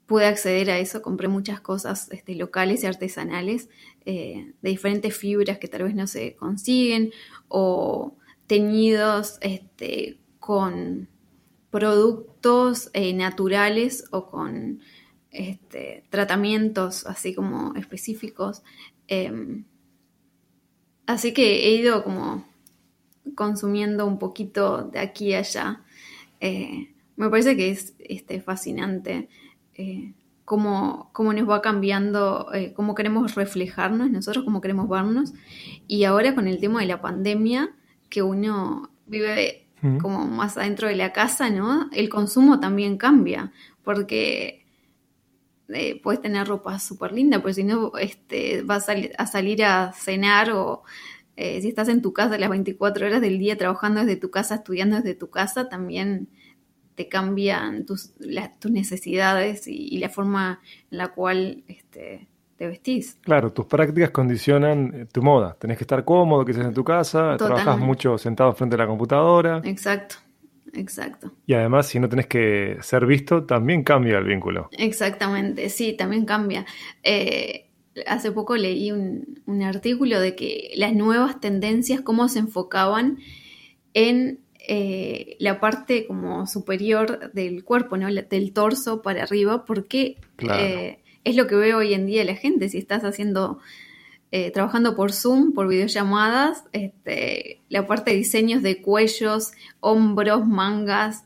pude 0.07 0.27
acceder 0.27 0.71
a 0.71 0.79
eso, 0.79 1.01
compré 1.01 1.29
muchas 1.29 1.61
cosas 1.61 2.11
este, 2.13 2.35
locales 2.35 2.85
y 2.85 2.87
artesanales 2.87 3.71
de 4.05 4.53
diferentes 4.61 5.17
fibras 5.17 5.59
que 5.59 5.69
tal 5.69 5.85
vez 5.85 5.95
no 5.95 6.07
se 6.07 6.37
consiguen 6.37 7.13
o 7.49 8.15
teñidos 8.47 9.39
este, 9.41 10.19
con 10.45 11.09
productos 11.71 12.91
eh, 12.93 13.15
naturales 13.15 14.05
o 14.11 14.29
con 14.29 14.81
este, 15.31 16.05
tratamientos 16.11 17.07
así 17.07 17.35
como 17.35 17.75
específicos. 17.77 18.63
Em, 19.09 19.65
así 21.07 21.33
que 21.33 21.67
he 21.67 21.77
ido 21.77 22.05
como 22.05 22.47
consumiendo 23.35 24.07
un 24.07 24.19
poquito 24.19 24.83
de 24.83 24.99
aquí 24.99 25.29
y 25.29 25.35
allá. 25.35 25.81
Eh, 26.41 26.93
me 27.17 27.31
parece 27.31 27.57
que 27.57 27.71
es 27.71 27.95
este, 27.99 28.43
fascinante 28.43 29.31
eh, 29.77 30.13
cómo, 30.45 31.11
nos 31.17 31.49
va 31.49 31.63
cambiando, 31.63 32.49
cómo 32.77 32.95
queremos 32.95 33.35
reflejarnos 33.35 34.11
nosotros, 34.11 34.45
cómo 34.45 34.61
queremos 34.61 34.91
vernos. 34.91 35.33
Y 35.89 36.05
ahora 36.05 36.35
con 36.35 36.49
el 36.49 36.61
tema 36.61 36.81
de 36.81 36.87
la 36.87 37.01
pandemia, 37.01 37.75
que 38.11 38.21
uno 38.21 38.91
vive 39.07 39.64
como 40.01 40.27
más 40.27 40.57
adentro 40.57 40.89
de 40.89 40.97
la 40.97 41.13
casa, 41.13 41.51
¿no? 41.51 41.91
El 41.93 42.09
consumo 42.09 42.61
también 42.61 42.97
cambia, 42.97 43.53
porque 43.83 44.65
eh, 45.69 46.01
puedes 46.03 46.21
tener 46.21 46.47
ropa 46.47 46.79
súper 46.79 47.13
linda, 47.13 47.41
pero 47.41 47.55
si 47.55 47.65
no 47.65 47.93
este, 47.99 48.63
vas 48.63 48.89
a, 48.89 49.27
salir 49.27 49.65
a 49.65 49.93
cenar 49.93 50.53
o 50.53 50.85
si 51.37 51.69
estás 51.69 51.89
en 51.89 52.01
tu 52.01 52.13
casa 52.13 52.39
las 52.39 52.51
24 52.51 53.07
horas 53.07 53.21
del 53.21 53.39
día 53.39 53.59
trabajando 53.59 54.01
desde 54.01 54.17
tu 54.17 54.31
casa, 54.31 54.57
estudiando 54.57 54.97
desde 54.97 55.15
tu 55.15 55.31
casa, 55.31 55.69
también 55.69 56.29
te 56.95 57.09
cambian 57.09 57.87
tus, 57.87 58.13
necesidades 58.71 59.67
y, 59.67 59.99
la 59.99 60.09
forma 60.09 60.61
en 60.91 60.99
la 60.99 61.09
cual 61.09 61.65
este, 61.69 62.29
te 62.57 62.67
vestís. 62.67 63.19
Claro, 63.23 63.53
tus 63.53 63.67
prácticas 63.67 64.11
condicionan 64.11 64.93
eh, 64.95 65.07
tu 65.11 65.23
moda. 65.23 65.57
Tenés 65.59 65.79
que 65.79 65.85
estar 65.85 66.05
cómodo, 66.05 66.45
que 66.45 66.53
estés 66.53 66.67
en 66.67 66.75
tu 66.75 66.85
casa, 66.85 67.37
trabajas 67.37 67.79
mucho 67.79 68.19
sentado 68.19 68.53
frente 68.53 68.77
a 68.77 68.79
la 68.79 68.87
computadora. 68.87 69.61
Exacto, 69.65 70.17
exacto. 70.73 71.33
Y 71.47 71.55
además, 71.55 71.87
si 71.87 71.99
no 71.99 72.09
tenés 72.09 72.27
que 72.27 72.79
ser 72.81 73.07
visto, 73.07 73.45
también 73.45 73.83
cambia 73.83 74.19
el 74.19 74.25
vínculo. 74.25 74.69
Exactamente, 74.73 75.69
sí, 75.69 75.95
también 75.95 76.25
cambia. 76.25 76.65
Eh, 77.03 77.71
hace 78.07 78.33
poco 78.33 78.57
leí 78.57 78.93
un, 78.93 79.41
un 79.47 79.63
artículo 79.63 80.21
de 80.21 80.35
que 80.35 80.73
las 80.77 80.95
nuevas 80.95 81.41
tendencias, 81.41 82.01
cómo 82.01 82.29
se 82.29 82.41
enfocaban 82.41 83.19
en 83.95 84.45
eh, 84.67 85.37
la 85.41 85.61
parte 85.61 86.07
como 86.07 86.47
superior 86.47 87.31
del 87.33 87.65
cuerpo, 87.65 87.99
¿no? 87.99 88.07
del 88.07 88.53
torso 88.55 89.03
para 89.03 89.25
arriba, 89.25 89.67
porque 89.67 90.17
eh, 90.39 91.04
es 91.25 91.37
lo 91.37 91.47
que 91.47 91.57
veo 91.57 91.79
hoy 91.79 91.95
en 91.95 92.07
día 92.07 92.25
la 92.25 92.35
gente. 92.35 92.69
Si 92.69 92.79
estás 92.79 93.03
haciendo, 93.05 93.59
eh, 94.31 94.51
trabajando 94.51 94.95
por 94.95 95.13
Zoom, 95.13 95.53
por 95.53 95.69
videollamadas, 95.69 96.65
este, 96.73 97.63
la 97.69 97.87
parte 97.87 98.13
de 98.13 98.19
diseños 98.19 98.63
de 98.63 98.81
cuellos, 98.83 99.53
hombros, 99.81 100.47
mangas, 100.47 101.25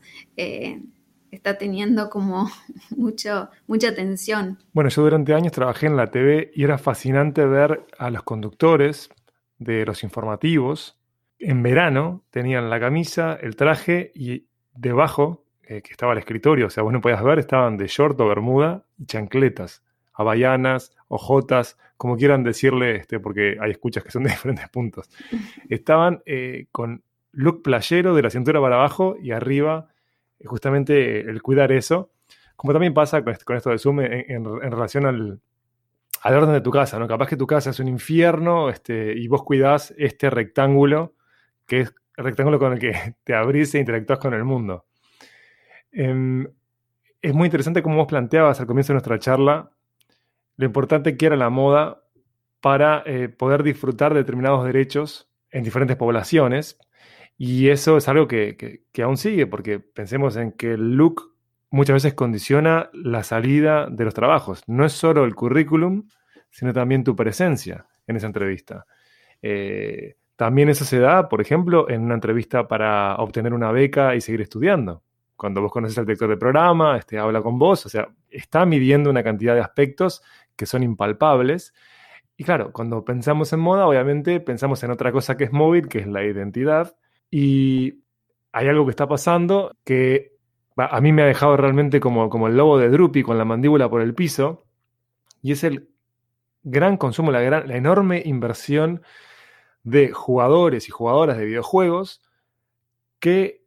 está 1.31 1.57
teniendo 1.57 2.09
como 2.09 2.49
mucho, 2.95 3.49
mucha 3.67 3.89
atención. 3.89 4.57
Bueno, 4.73 4.89
yo 4.89 5.01
durante 5.03 5.33
años 5.33 5.51
trabajé 5.51 5.87
en 5.87 5.97
la 5.97 6.07
TV 6.07 6.51
y 6.55 6.63
era 6.63 6.77
fascinante 6.77 7.45
ver 7.45 7.85
a 7.97 8.09
los 8.09 8.23
conductores 8.23 9.09
de 9.57 9.85
los 9.85 10.03
informativos 10.03 10.99
en 11.39 11.63
verano 11.63 12.23
tenían 12.29 12.69
la 12.69 12.79
camisa, 12.79 13.37
el 13.41 13.55
traje 13.55 14.11
y 14.13 14.45
debajo, 14.73 15.45
eh, 15.63 15.81
que 15.81 15.91
estaba 15.91 16.13
el 16.13 16.19
escritorio, 16.19 16.67
o 16.67 16.69
sea, 16.69 16.83
vos 16.83 16.93
no 16.93 17.01
podías 17.01 17.23
ver, 17.23 17.39
estaban 17.39 17.77
de 17.77 17.87
short 17.87 18.19
o 18.19 18.27
bermuda 18.27 18.85
y 18.97 19.05
chancletas, 19.05 19.81
havaianas, 20.19 20.91
ojotas, 21.07 21.77
como 21.95 22.17
quieran 22.17 22.43
decirle, 22.43 22.97
este, 22.97 23.19
porque 23.19 23.57
hay 23.59 23.71
escuchas 23.71 24.03
que 24.03 24.11
son 24.11 24.23
de 24.23 24.29
diferentes 24.31 24.67
puntos. 24.69 25.09
Estaban 25.69 26.21
eh, 26.25 26.67
con 26.71 27.03
look 27.31 27.63
playero 27.63 28.13
de 28.13 28.21
la 28.21 28.29
cintura 28.29 28.59
para 28.59 28.75
abajo 28.75 29.15
y 29.21 29.31
arriba, 29.31 29.87
eh, 30.39 30.45
justamente 30.45 31.21
el 31.21 31.41
cuidar 31.41 31.71
eso. 31.71 32.11
Como 32.57 32.73
también 32.73 32.93
pasa 32.93 33.23
con, 33.23 33.55
esto 33.55 33.69
de 33.69 33.77
Zoom 33.77 34.01
en, 34.01 34.43
relación 34.43 35.05
al, 35.05 35.39
orden 36.25 36.51
de 36.51 36.59
tu 36.59 36.71
casa, 36.71 36.99
¿no? 36.99 37.07
Capaz 37.07 37.27
que 37.27 37.37
tu 37.37 37.47
casa 37.47 37.69
es 37.69 37.79
un 37.79 37.87
infierno 37.87 38.69
este, 38.69 39.13
y 39.17 39.29
vos 39.29 39.43
cuidás 39.43 39.93
este 39.97 40.29
rectángulo 40.29 41.13
que 41.65 41.81
es 41.81 41.95
el 42.17 42.25
rectángulo 42.25 42.59
con 42.59 42.73
el 42.73 42.79
que 42.79 42.91
te 43.23 43.33
abrís 43.33 43.73
e 43.75 43.79
interactúas 43.79 44.19
con 44.19 44.33
el 44.33 44.43
mundo. 44.43 44.85
Em, 45.93 46.45
es 47.21 47.33
muy 47.33 47.45
interesante 47.45 47.81
cómo 47.81 47.95
vos 47.95 48.07
planteabas 48.07 48.59
al 48.59 48.67
comienzo 48.67 48.91
de 48.91 48.95
nuestra 48.95 49.19
charla 49.19 49.71
lo 50.59 50.65
importante 50.65 51.15
que 51.15 51.25
era 51.25 51.37
la 51.37 51.49
moda 51.49 52.03
para 52.59 53.01
eh, 53.05 53.29
poder 53.29 53.63
disfrutar 53.63 54.13
de 54.13 54.19
determinados 54.19 54.65
derechos 54.65 55.29
en 55.51 55.63
diferentes 55.63 55.95
poblaciones 55.95 56.77
Y 57.37 57.69
eso 57.69 57.95
es 57.95 58.09
algo 58.09 58.27
que, 58.27 58.83
aún 59.01 59.15
sigue, 59.15 59.47
porque 59.47 59.79
pensemos 59.79 60.35
en 60.35 60.51
que 60.51 60.73
el 60.73 60.97
look 60.97 61.33
muchas 61.69 61.93
veces 61.93 62.13
condiciona 62.13 62.89
la 62.91 63.23
salida 63.23 63.87
de 63.89 64.03
los 64.03 64.13
trabajos. 64.13 64.61
No 64.67 64.85
es 64.85 64.91
solo 64.91 65.23
el 65.23 65.33
currículum, 65.33 66.09
sino 66.49 66.73
también 66.73 67.05
tu 67.05 67.15
presencia 67.15 67.85
en 68.05 68.17
esa 68.17 68.27
entrevista. 68.27 68.85
Eh, 69.41 70.17
también 70.35 70.67
eso 70.67 70.83
se 70.83 70.99
da, 70.99 71.29
por 71.29 71.39
ejemplo, 71.39 71.89
en 71.89 72.01
una 72.01 72.15
entrevista 72.15 72.67
para 72.67 73.15
obtener 73.15 73.53
una 73.53 73.71
beca 73.71 74.13
y 74.13 74.19
seguir 74.19 74.41
estudiando. 74.41 75.03
Cuando 75.37 75.61
vos 75.61 75.71
conoces 75.71 75.97
al 75.97 76.05
director 76.05 76.27
del 76.27 76.37
programa, 76.37 76.97
este, 76.97 77.17
habla 77.17 77.41
con 77.41 77.57
vos, 77.57 77.85
o 77.85 77.89
sea, 77.89 78.09
está 78.29 78.65
midiendo 78.65 79.09
una 79.09 79.23
cantidad 79.23 79.55
de 79.55 79.61
aspectos 79.61 80.21
que 80.59 80.65
son 80.65 80.83
impalpables. 80.83 81.73
Y 82.35 82.43
claro, 82.43 82.73
cuando 82.73 83.05
pensamos 83.05 83.53
en 83.53 83.61
moda, 83.61 83.87
obviamente 83.87 84.41
pensamos 84.41 84.83
en 84.83 84.91
otra 84.91 85.13
cosa 85.13 85.37
que 85.37 85.45
es 85.45 85.53
móvil, 85.53 85.87
que 85.87 85.99
es 85.99 86.07
la 86.07 86.21
identidad. 86.23 86.97
Y 87.31 88.03
hay 88.51 88.67
algo 88.67 88.85
que 88.85 88.91
está 88.91 89.07
pasando 89.07 89.77
que 89.85 90.33
a 90.75 90.99
mí 90.99 91.13
me 91.13 91.23
ha 91.23 91.27
dejado 91.27 91.55
realmente 91.55 92.01
como, 92.01 92.29
como 92.29 92.47
el 92.47 92.57
lobo 92.57 92.77
de 92.77 92.89
Drupi 92.89 93.23
con 93.23 93.37
la 93.37 93.45
mandíbula 93.45 93.89
por 93.89 94.01
el 94.01 94.13
piso. 94.13 94.65
Y 95.41 95.53
es 95.53 95.63
el 95.63 95.89
gran 96.63 96.97
consumo, 96.97 97.31
la, 97.31 97.39
gran, 97.39 97.65
la 97.69 97.77
enorme 97.77 98.21
inversión 98.25 99.01
de 99.83 100.11
jugadores 100.11 100.89
y 100.89 100.91
jugadoras 100.91 101.37
de 101.37 101.45
videojuegos 101.45 102.21
que 103.21 103.63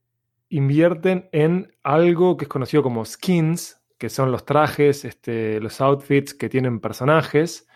invierten 0.50 1.30
en 1.32 1.74
algo 1.82 2.36
que 2.36 2.44
es 2.44 2.48
conocido 2.50 2.82
como 2.82 3.06
skins, 3.06 3.81
que 4.02 4.08
son 4.08 4.32
los 4.32 4.44
trajes, 4.44 5.04
este, 5.04 5.60
los 5.60 5.80
outfits 5.80 6.34
que 6.34 6.48
tienen 6.48 6.80
personajes, 6.80 7.68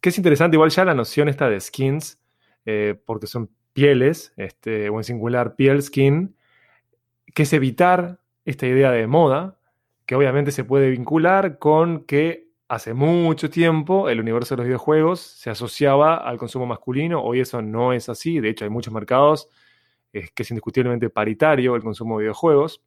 que 0.00 0.10
es 0.10 0.16
interesante 0.16 0.54
igual 0.54 0.70
ya 0.70 0.84
la 0.84 0.94
noción 0.94 1.28
esta 1.28 1.50
de 1.50 1.58
skins, 1.58 2.20
eh, 2.66 2.94
porque 3.04 3.26
son 3.26 3.50
pieles, 3.72 4.32
este, 4.36 4.88
o 4.90 4.98
en 4.98 5.02
singular 5.02 5.56
piel 5.56 5.82
skin, 5.82 6.36
que 7.34 7.42
es 7.42 7.52
evitar 7.52 8.20
esta 8.44 8.68
idea 8.68 8.92
de 8.92 9.08
moda, 9.08 9.58
que 10.06 10.14
obviamente 10.14 10.52
se 10.52 10.62
puede 10.62 10.88
vincular 10.88 11.58
con 11.58 12.04
que 12.04 12.46
hace 12.68 12.94
mucho 12.94 13.50
tiempo 13.50 14.08
el 14.08 14.20
universo 14.20 14.54
de 14.54 14.58
los 14.58 14.66
videojuegos 14.66 15.18
se 15.18 15.50
asociaba 15.50 16.14
al 16.14 16.38
consumo 16.38 16.64
masculino, 16.64 17.24
hoy 17.24 17.40
eso 17.40 17.60
no 17.60 17.92
es 17.92 18.08
así, 18.08 18.38
de 18.38 18.50
hecho 18.50 18.64
hay 18.64 18.70
muchos 18.70 18.94
mercados 18.94 19.48
es 20.12 20.30
que 20.30 20.44
es 20.44 20.50
indiscutiblemente 20.52 21.10
paritario 21.10 21.74
el 21.74 21.82
consumo 21.82 22.18
de 22.18 22.26
videojuegos. 22.26 22.82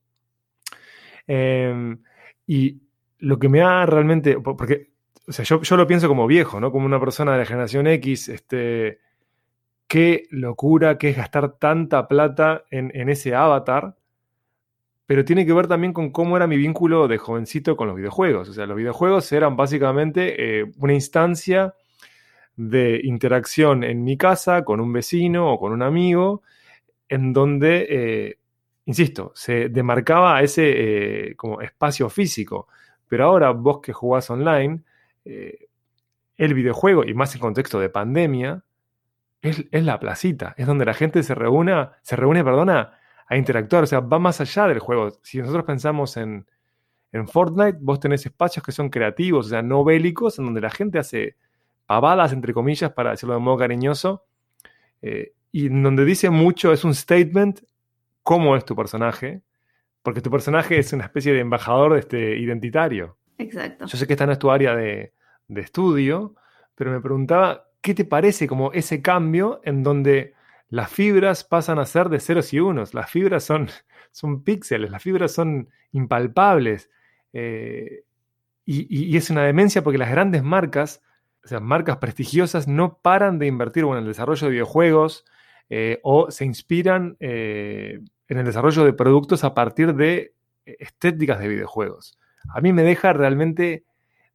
Em, 1.28 2.02
y 2.48 2.85
lo 3.26 3.40
que 3.40 3.50
me 3.50 3.62
ha 3.62 3.86
realmente, 3.86 4.40
porque 4.40 4.92
o 5.28 5.32
sea, 5.32 5.44
yo, 5.44 5.78
lo 5.78 5.88
pienso 5.88 6.08
como 6.08 6.28
viejo, 6.28 6.60
¿no? 6.60 6.72
Como 6.72 6.86
una 6.86 7.00
persona 7.00 7.34
de 7.34 7.40
la 7.40 7.46
generación 7.46 7.88
X, 7.88 8.30
este, 8.30 9.00
qué 9.88 10.28
locura 10.30 10.98
que 10.98 11.10
es 11.10 11.18
gastar 11.18 11.54
tanta 11.58 12.08
plata 12.08 12.66
en 12.70 13.10
ese 13.10 13.34
avatar 13.34 13.96
pero 15.06 15.24
tiene 15.24 15.46
que 15.46 15.54
ver 15.54 15.68
también 15.68 15.94
con 15.94 16.12
cómo 16.12 16.36
era 16.36 16.48
mi 16.48 16.58
vínculo 16.58 17.08
de 17.08 17.18
jovencito 17.18 17.76
con 17.78 17.88
los 17.88 17.96
videojuegos. 17.96 18.50
O 18.50 18.54
sea, 18.54 18.66
los 18.66 18.78
videojuegos 18.78 19.32
eran 19.32 19.56
básicamente 19.56 20.62
eh, 20.62 20.66
una 20.78 20.94
instancia 20.94 21.76
de 22.56 23.02
interacción 23.04 23.84
en 23.84 24.04
mi 24.04 24.18
casa 24.18 24.64
con 24.64 24.80
un 24.80 24.92
vecino 24.94 25.52
o 25.52 25.60
con 25.60 25.74
un 25.74 25.84
amigo, 25.84 26.42
en 27.08 27.34
donde, 27.34 27.86
eh, 27.88 28.40
insisto, 28.86 29.32
se 29.36 29.70
demarcaba 29.70 30.42
ese 30.42 31.30
eh, 31.30 31.36
como 31.36 31.62
espacio 31.62 32.10
físico. 32.10 32.68
Pero 33.08 33.26
ahora 33.26 33.52
vos 33.52 33.80
que 33.82 33.94
jugás 33.94 34.30
online, 34.30 34.82
el 35.24 36.54
videojuego, 36.54 37.04
y 37.04 37.14
más 37.14 37.34
en 37.36 37.42
contexto 37.42 37.80
de 37.80 37.90
pandemia, 37.90 38.64
es, 39.42 39.66
es, 39.72 39.84
la 39.84 40.00
placita, 40.00 40.54
es 40.58 40.66
donde 40.68 40.86
la 40.86 40.94
gente 40.94 41.22
se 41.24 41.36
reúne, 41.36 41.90
se 42.02 42.16
reúne, 42.16 42.44
perdona, 42.44 42.98
a 43.28 43.38
interactuar, 43.38 43.84
o 43.84 43.88
sea, 43.88 44.00
va 44.02 44.20
más 44.20 44.42
allá 44.42 44.68
del 44.68 44.80
juego. 44.80 45.20
Si 45.24 45.40
nosotros 45.40 45.66
pensamos 45.66 46.18
en, 46.18 46.46
Fortnite, 47.28 47.78
vos 47.80 48.02
tenés 48.02 48.26
espacios 48.26 48.62
que 48.66 48.74
son 48.74 48.90
creativos, 48.90 49.46
o 49.46 49.50
sea, 49.50 49.62
no 49.62 49.86
bélicos, 49.86 50.38
en 50.38 50.46
donde 50.46 50.60
la 50.60 50.70
gente 50.70 51.00
hace 51.00 51.38
pavadas, 51.86 52.34
entre 52.34 52.54
comillas, 52.54 52.92
para 52.92 53.12
decirlo 53.12 53.36
de 53.36 53.40
modo 53.40 53.58
cariñoso, 53.58 54.26
eh, 55.02 55.32
y 55.54 55.68
en 55.68 55.82
donde 55.82 56.04
dice 56.04 56.30
mucho, 56.30 56.74
es 56.74 56.84
un 56.84 56.94
statement, 56.94 57.62
cómo 58.22 58.58
es 58.58 58.66
tu 58.66 58.76
personaje, 58.76 59.44
porque 60.06 60.22
tu 60.22 60.30
personaje 60.30 60.78
es 60.78 60.94
una 60.94 61.06
especie 61.06 61.34
de 61.34 61.40
embajador 61.40 61.98
este, 61.98 62.38
identitario. 62.38 63.18
Exacto. 63.40 63.88
Yo 63.88 63.98
sé 63.98 64.06
que 64.06 64.14
está 64.14 64.24
en 64.26 64.38
tu 64.38 64.52
área 64.52 64.76
de, 64.76 65.14
de 65.48 65.62
estudio, 65.62 66.36
pero 66.76 66.92
me 66.92 67.02
preguntaba, 67.02 67.72
¿qué 67.82 67.96
te 67.96 68.06
parece 68.06 68.48
como 68.48 68.72
ese 68.72 69.02
cambio 69.02 69.62
en 69.64 69.82
donde 69.82 70.36
las 70.70 70.92
fibras 70.92 71.44
pasan 71.44 71.80
a 71.80 71.86
ser 71.86 72.10
de 72.10 72.20
ceros 72.20 72.54
y 72.54 72.60
unos, 72.60 72.94
las 72.94 73.10
fibras 73.10 73.44
son, 73.44 73.68
son 74.12 74.44
píxeles, 74.44 74.92
las 74.92 75.02
fibras 75.02 75.32
son 75.32 75.70
impalpables. 75.92 76.92
Eh, 77.34 78.04
y, 78.64 79.18
es 79.18 79.32
una 79.32 79.44
demencia 79.44 79.84
porque 79.84 79.98
las 79.98 80.12
grandes 80.12 80.44
marcas, 80.44 81.04
o 81.44 81.48
sea, 81.48 81.60
marcas 81.60 81.98
prestigiosas, 81.98 82.68
no 82.68 83.00
paran 83.02 83.40
de 83.40 83.48
invertir 83.48 83.86
en 83.86 83.98
el 83.98 84.06
desarrollo 84.06 84.46
de 84.46 84.52
videojuegos 84.52 85.26
eh, 85.70 86.00
o 86.04 86.30
se 86.30 86.46
inspiran 86.46 87.18
eh, 87.20 88.02
en 88.28 88.38
el 88.38 88.46
desarrollo 88.46 88.84
de 88.84 88.94
productos 88.94 89.44
a 89.44 89.54
partir 89.54 89.94
de 89.96 90.34
estéticas 90.66 91.40
de 91.40 91.48
videojuegos. 91.48 92.18
A 92.54 92.62
mí 92.62 92.74
me 92.74 92.84
deja 92.84 93.14
realmente 93.14 93.84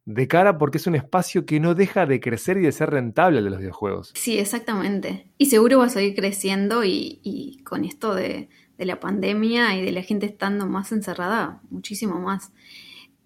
de 0.05 0.27
cara 0.27 0.57
porque 0.57 0.77
es 0.77 0.87
un 0.87 0.95
espacio 0.95 1.45
que 1.45 1.59
no 1.59 1.75
deja 1.75 2.05
de 2.05 2.19
crecer 2.19 2.57
y 2.57 2.61
de 2.61 2.71
ser 2.71 2.89
rentable 2.89 3.39
el 3.39 3.45
de 3.45 3.49
los 3.51 3.59
videojuegos. 3.59 4.11
Sí, 4.15 4.39
exactamente. 4.39 5.27
Y 5.37 5.47
seguro 5.47 5.79
va 5.79 5.85
a 5.85 5.89
seguir 5.89 6.15
creciendo 6.15 6.83
y, 6.83 7.61
con 7.63 7.85
esto 7.85 8.15
de, 8.15 8.49
la 8.77 8.99
pandemia 8.99 9.77
y 9.77 9.85
de 9.85 9.91
la 9.91 10.01
gente 10.01 10.25
estando 10.25 10.65
más 10.65 10.91
encerrada, 10.91 11.61
muchísimo 11.69 12.19
más. 12.19 12.51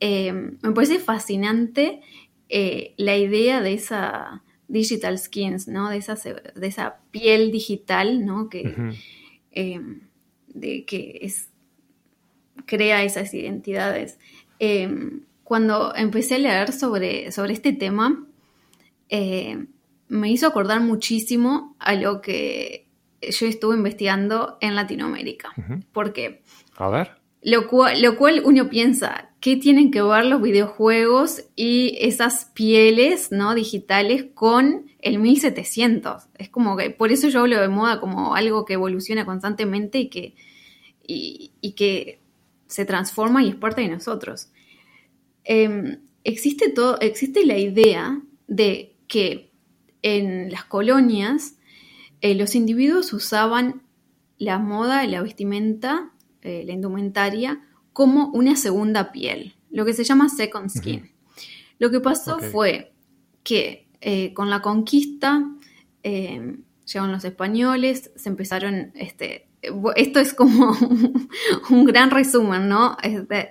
Eh, 0.02 0.34
me 0.34 0.72
parece 0.74 1.00
fascinante 1.00 2.02
eh, 2.50 2.94
la 2.98 3.16
idea 3.16 3.62
de 3.62 3.74
esa 3.74 4.44
digital 4.68 5.18
skins, 5.18 5.70
¿no? 5.70 5.90
De 5.90 5.96
esa, 5.96 6.16
de 6.16 6.68
esa 6.68 6.98
piel 7.12 7.54
digital, 7.54 8.26
¿no? 8.26 8.50
Que, 8.50 8.76
eh, 9.52 9.80
de, 10.56 10.86
que 10.86 11.20
es, 11.22 11.50
crea 12.66 13.04
esas 13.04 13.34
identidades 13.34 14.18
cuando 15.46 15.94
empecé 15.96 16.36
a 16.36 16.40
leer 16.40 16.74
sobre, 16.74 17.32
sobre 17.32 17.54
este 17.54 17.72
tema, 17.72 18.26
eh, 19.10 19.68
me 20.08 20.32
hizo 20.32 20.48
acordar 20.48 20.82
muchísimo 20.82 21.76
a 21.78 21.94
lo 21.94 22.20
que 22.20 22.88
yo 23.22 23.46
estuve 23.46 23.76
investigando 23.76 24.58
en 24.60 24.76
Latinoamérica. 24.76 25.54
¿Por 25.94 26.14
qué? 26.14 26.42
A 26.78 26.90
ver. 26.90 27.12
Lo 27.44 27.68
cual, 27.68 28.02
lo 28.02 28.18
cual 28.18 28.42
uno 28.44 28.70
piensa, 28.70 29.30
¿qué 29.40 29.56
tienen 29.56 29.92
que 29.92 30.02
ver 30.02 30.26
los 30.26 30.42
videojuegos 30.42 31.44
y 31.56 31.96
esas 32.02 32.46
pieles 32.56 33.32
¿no? 33.32 33.54
digitales 33.54 34.26
con 34.34 34.88
el 34.98 35.20
1700? 35.20 36.24
Es 36.40 36.50
como 36.50 36.76
que, 36.76 36.90
por 36.90 37.12
eso 37.12 37.30
yo 37.30 37.42
hablo 37.42 37.62
de 37.62 37.70
moda 37.70 38.00
como 38.00 38.34
algo 38.34 38.66
que 38.66 38.74
evoluciona 38.74 39.26
constantemente 39.26 40.00
y 40.00 40.10
que, 40.10 40.34
y 41.08 41.72
que 41.74 42.20
se 42.68 42.86
transforma 42.86 43.44
y 43.44 43.50
es 43.50 43.56
parte 43.56 43.82
de 43.82 43.90
nosotros. 43.90 44.50
Em, 45.44 46.00
existe, 46.24 46.70
todo, 46.70 47.00
existe 47.00 47.46
la 47.46 47.58
idea 47.58 48.22
de 48.48 48.96
que 49.08 49.52
en 50.02 50.52
las 50.52 50.66
colonias 50.66 51.56
eh, 52.22 52.36
los 52.36 52.56
individuos 52.56 53.14
usaban 53.14 53.84
la 54.38 54.58
moda, 54.60 55.06
la 55.06 55.22
vestimenta, 55.22 56.12
eh, 56.42 56.64
la 56.66 56.74
indumentaria 56.74 57.62
como 57.94 58.28
una 58.30 58.56
segunda 58.56 59.12
piel, 59.12 59.56
lo 59.70 59.86
que 59.86 59.94
se 59.94 60.04
llama 60.04 60.30
second 60.30 60.70
skin. 60.70 61.12
Lo 61.78 61.92
que 61.92 62.00
pasó 62.00 62.40
fue 62.40 62.94
que 63.44 63.88
eh, 64.02 64.34
con 64.34 64.50
la 64.50 64.62
conquista 64.62 65.44
em, 66.04 66.64
llegaron 66.86 67.12
los 67.12 67.26
españoles, 67.26 68.12
se 68.16 68.30
empezaron, 68.30 68.92
este, 68.96 69.48
esto 69.96 70.20
es 70.20 70.34
como 70.34 70.76
un 71.70 71.86
gran 71.86 72.12
resumen, 72.12 72.68
¿no? 72.68 72.98
Este, 73.02 73.50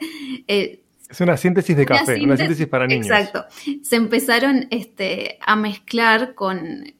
es 1.14 1.20
una 1.20 1.36
síntesis 1.36 1.76
de 1.76 1.86
café, 1.86 2.20
una 2.24 2.36
síntesis, 2.36 2.66
para 2.66 2.86
niños. 2.86 3.06
Exacto. 3.06 3.44
Se 3.82 3.94
empezaron 3.94 4.66
este, 4.70 5.38
a 5.46 5.54
mezclar 5.54 6.34
con, 6.34 6.92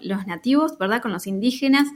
los 0.00 0.26
nativos, 0.26 0.78
¿verdad? 0.78 1.02
Con 1.02 1.12
los 1.12 1.26
indígenas, 1.26 1.88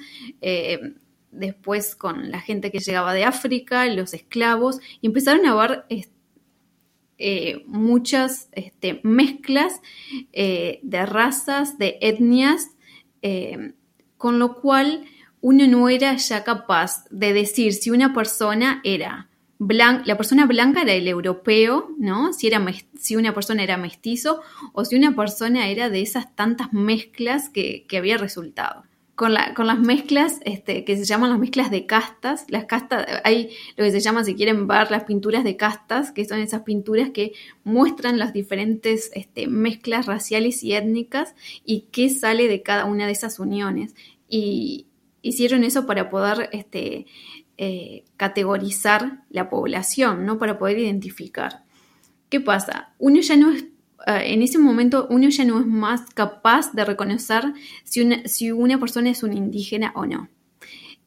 eh, 0.42 0.94
después 1.30 1.96
con 1.96 2.30
la 2.30 2.40
gente 2.40 2.70
que 2.70 2.80
llegaba 2.80 3.14
de 3.14 3.24
África, 3.24 3.86
los 3.86 4.12
esclavos, 4.12 4.80
y 5.00 5.06
empezaron 5.06 5.46
a 5.46 5.52
haber 5.52 5.86
eh, 7.16 7.62
muchas 7.66 8.50
este, 8.52 9.00
mezclas 9.02 9.80
eh, 10.32 10.80
de 10.82 11.06
razas, 11.06 11.78
de 11.78 11.98
etnias, 12.02 12.68
con 14.18 14.38
lo 14.38 14.60
cual 14.60 15.06
uno 15.44 15.66
no 15.66 15.90
era 15.90 16.16
ya 16.16 16.42
capaz 16.42 17.04
de 17.10 17.34
decir 17.34 17.74
si 17.74 17.90
una 17.90 18.14
persona 18.14 18.80
era 18.82 19.28
la 19.58 20.16
persona 20.16 20.46
blanca 20.46 20.80
era 20.82 20.94
el 20.94 21.06
europeo, 21.06 21.90
¿no? 21.98 22.32
Si, 22.32 22.46
era 22.46 22.64
si 22.98 23.14
una 23.16 23.34
persona 23.34 23.62
era 23.62 23.76
mestizo 23.76 24.40
o 24.72 24.86
si 24.86 24.96
una 24.96 25.14
persona 25.14 25.68
era 25.68 25.90
de 25.90 26.00
esas 26.00 26.34
tantas 26.34 26.72
mezclas 26.72 27.50
que, 27.50 27.86
había 27.94 28.16
resultado. 28.16 28.84
con, 29.14 29.34
la, 29.34 29.52
con 29.52 29.66
las 29.66 29.78
mezclas 29.78 30.40
este, 30.44 30.82
que 30.84 30.96
se 30.96 31.04
llaman 31.04 31.28
las 31.28 31.38
mezclas 31.38 31.70
de 31.70 31.84
castas. 31.84 32.46
Las 32.48 32.64
castas, 32.64 33.06
hay 33.22 33.50
lo 33.76 33.84
que 33.84 33.90
se 33.90 34.00
llama, 34.00 34.24
si 34.24 34.34
quieren 34.34 34.66
ver, 34.66 34.90
las 34.90 35.04
pinturas 35.04 35.44
de 35.44 35.56
castas, 35.56 36.10
que 36.10 36.24
son 36.24 36.40
esas 36.40 36.62
pinturas 36.62 37.10
que 37.10 37.32
muestran 37.64 38.18
las 38.18 38.32
diferentes 38.32 39.10
este, 39.14 39.46
mezclas 39.46 40.06
raciales 40.06 40.62
y 40.62 40.72
étnicas 40.72 41.34
y 41.66 41.86
qué 41.92 42.08
sale 42.08 42.48
de 42.48 42.62
cada 42.62 42.86
una 42.86 43.04
de 43.04 43.12
esas 43.12 43.38
uniones. 43.38 43.94
Y 44.26 44.86
hicieron 45.28 45.64
eso 45.64 45.86
para 45.86 46.10
poder 46.10 46.48
este, 46.52 47.06
eh, 47.58 48.04
categorizar 48.16 49.24
la 49.30 49.50
población, 49.50 50.24
¿no? 50.24 50.38
Para 50.38 50.58
poder 50.58 50.78
identificar. 50.78 51.64
¿Qué 52.28 52.40
pasa? 52.40 52.94
Uno 52.98 53.20
ya 53.20 53.36
no 53.36 53.52
es 53.52 53.64
Ah, 54.06 54.22
en 54.22 54.42
ese 54.42 54.58
momento 54.58 55.06
uno 55.08 55.28
ya 55.30 55.44
no 55.44 55.60
es 55.60 55.66
más 55.66 56.02
capaz 56.14 56.72
de 56.72 56.84
reconocer 56.84 57.54
si 57.84 58.02
una, 58.02 58.26
si 58.28 58.52
una 58.52 58.78
persona 58.78 59.10
es 59.10 59.22
un 59.22 59.32
indígena 59.32 59.92
o 59.94 60.04
no. 60.04 60.28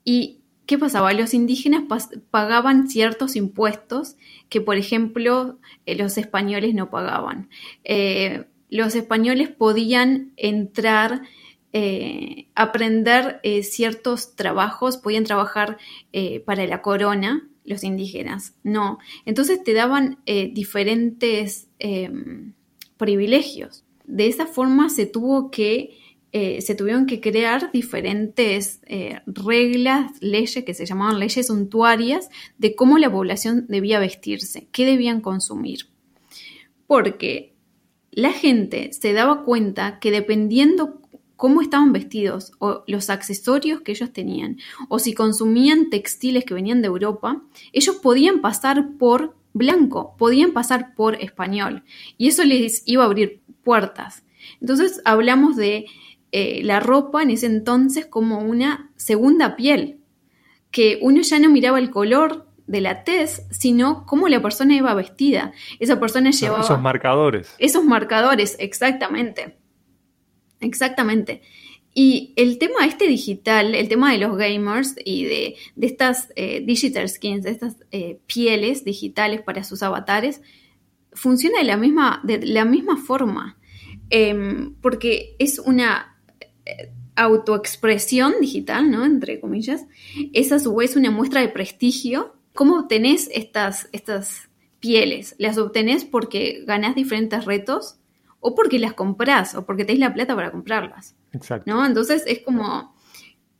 ¿Y 0.03 0.39
qué 0.65 0.77
pasaba? 0.79 1.13
Los 1.13 1.33
indígenas 1.33 1.83
pagaban 2.31 2.89
ciertos 2.89 3.35
impuestos 3.35 4.15
que, 4.49 4.61
por 4.61 4.77
ejemplo, 4.77 5.59
eh, 5.85 5.95
los 5.95 6.17
españoles 6.17 6.73
no 6.73 6.89
pagaban. 6.89 7.49
Eh, 7.83 8.45
los 8.69 8.95
españoles 8.95 9.49
podían 9.49 10.33
entrar, 10.35 11.21
eh, 11.73 12.47
aprender 12.55 13.41
ciertos 13.63 14.35
trabajos, 14.35 14.97
podían 14.97 15.23
trabajar 15.23 15.77
para 16.45 16.65
la 16.65 16.81
corona, 16.81 17.47
los 17.63 17.83
indígenas, 17.83 18.55
no. 18.63 18.99
Entonces 19.25 19.63
te 19.63 19.73
daban 19.73 20.19
diferentes 20.25 21.67
em, 21.79 22.53
privilegios. 22.97 23.83
De 24.05 24.27
esa 24.27 24.45
forma 24.45 24.89
se 24.89 25.05
tuvo 25.05 25.51
que 25.51 25.97
eh, 26.33 26.61
se 26.61 26.75
tuvieron 26.75 27.05
que 27.05 27.21
crear 27.21 27.71
diferentes 27.71 28.81
eh, 28.85 29.21
reglas, 29.25 30.11
leyes 30.19 30.63
que 30.65 30.73
se 30.73 30.85
llamaban 30.85 31.19
leyes 31.19 31.47
suntuarias 31.47 32.29
de 32.57 32.75
cómo 32.75 32.97
la 32.97 33.09
población 33.09 33.65
debía 33.69 33.99
vestirse, 33.99 34.67
qué 34.73 34.85
debían 34.85 35.21
consumir. 35.21 35.87
Porque 36.85 37.55
la 38.11 38.33
gente 38.33 38.91
se 38.91 39.13
daba 39.13 39.45
cuenta 39.45 39.99
que 39.99 40.11
dependiendo 40.11 41.01
cómo 41.37 41.61
estaban 41.61 41.93
vestidos 41.93 42.51
o 42.59 42.83
los 42.87 43.09
accesorios 43.09 43.81
que 43.81 43.93
ellos 43.93 44.11
tenían 44.11 44.57
o 44.89 44.99
si 44.99 45.13
consumían 45.13 45.89
textiles 45.89 46.43
que 46.43 46.53
venían 46.53 46.81
de 46.81 46.87
Europa, 46.87 47.41
ellos 47.71 47.95
podían 47.95 48.41
pasar 48.41 48.97
por 48.99 49.37
blanco, 49.53 50.15
podían 50.17 50.51
pasar 50.51 50.93
por 50.95 51.15
español 51.15 51.83
y 52.17 52.27
eso 52.27 52.43
les 52.43 52.83
iba 52.85 53.03
a 53.03 53.05
abrir 53.05 53.41
puertas. 53.63 54.23
Entonces 54.59 55.01
hablamos 55.05 55.55
de 55.55 55.85
eh, 56.31 56.61
la 56.63 56.79
ropa 56.79 57.23
en 57.23 57.29
ese 57.29 57.45
entonces 57.45 58.05
como 58.05 58.39
una 58.39 58.91
segunda 58.95 59.55
piel, 59.55 59.99
que 60.71 60.99
uno 61.01 61.21
ya 61.21 61.39
no 61.39 61.49
miraba 61.49 61.79
el 61.79 61.89
color 61.89 62.47
de 62.65 62.81
la 62.81 63.03
tez, 63.03 63.47
sino 63.49 64.05
cómo 64.05 64.27
la 64.27 64.41
persona 64.41 64.75
iba 64.75 64.93
vestida. 64.93 65.53
Esa 65.79 65.99
persona 65.99 66.31
llevaba... 66.31 66.63
Esos 66.63 66.81
marcadores. 66.81 67.55
Esos 67.57 67.85
marcadores, 67.85 68.57
exactamente. 68.59 69.57
Exactamente. 70.59 71.41
Y 71.99 72.33
el 72.35 72.59
tema 72.59 72.85
este 72.85 73.07
digital, 73.07 73.73
el 73.73 73.89
tema 73.89 74.11
de 74.11 74.19
los 74.19 74.37
gamers 74.37 74.95
y 75.03 75.25
de, 75.25 75.55
estas 75.81 76.31
eh, 76.35 76.61
digital 76.63 77.09
skins, 77.09 77.43
de 77.43 77.49
estas 77.49 77.77
eh, 77.91 78.19
pieles 78.27 78.85
digitales 78.85 79.41
para 79.41 79.63
sus 79.63 79.81
avatares, 79.81 80.41
funciona 81.13 81.57
de 81.57 81.65
la 81.65 81.75
misma, 81.75 82.21
de 82.23 82.45
la 82.45 82.65
misma 82.65 82.97
forma. 82.97 83.57
Em, 84.11 84.75
porque 84.75 85.35
es 85.39 85.57
una 85.57 86.17
eh, 86.65 86.91
autoexpresión 87.15 88.35
digital, 88.39 88.91
¿no? 88.91 89.03
Entre 89.03 89.39
comillas. 89.39 89.85
Es 90.33 90.51
a 90.51 90.59
su 90.59 90.75
vez 90.75 90.95
una 90.95 91.09
muestra 91.09 91.41
de 91.41 91.49
prestigio. 91.49 92.35
¿Cómo 92.53 92.79
obtenés 92.79 93.27
estas, 93.33 93.89
estas 93.91 94.49
pieles? 94.79 95.33
Las 95.39 95.57
obtenés 95.57 96.05
porque 96.05 96.63
ganás 96.65 96.93
diferentes 96.95 97.43
retos 97.45 97.96
o 98.39 98.55
porque 98.55 98.79
las 98.79 98.93
compras 98.93 99.55
o 99.55 99.65
porque 99.65 99.85
tenés 99.85 99.99
la 99.99 100.13
plata 100.13 100.35
para 100.35 100.51
comprarlas. 100.51 101.15
Exacto. 101.33 101.71
¿No? 101.71 101.85
Entonces 101.85 102.23
es 102.27 102.39
como, 102.39 102.95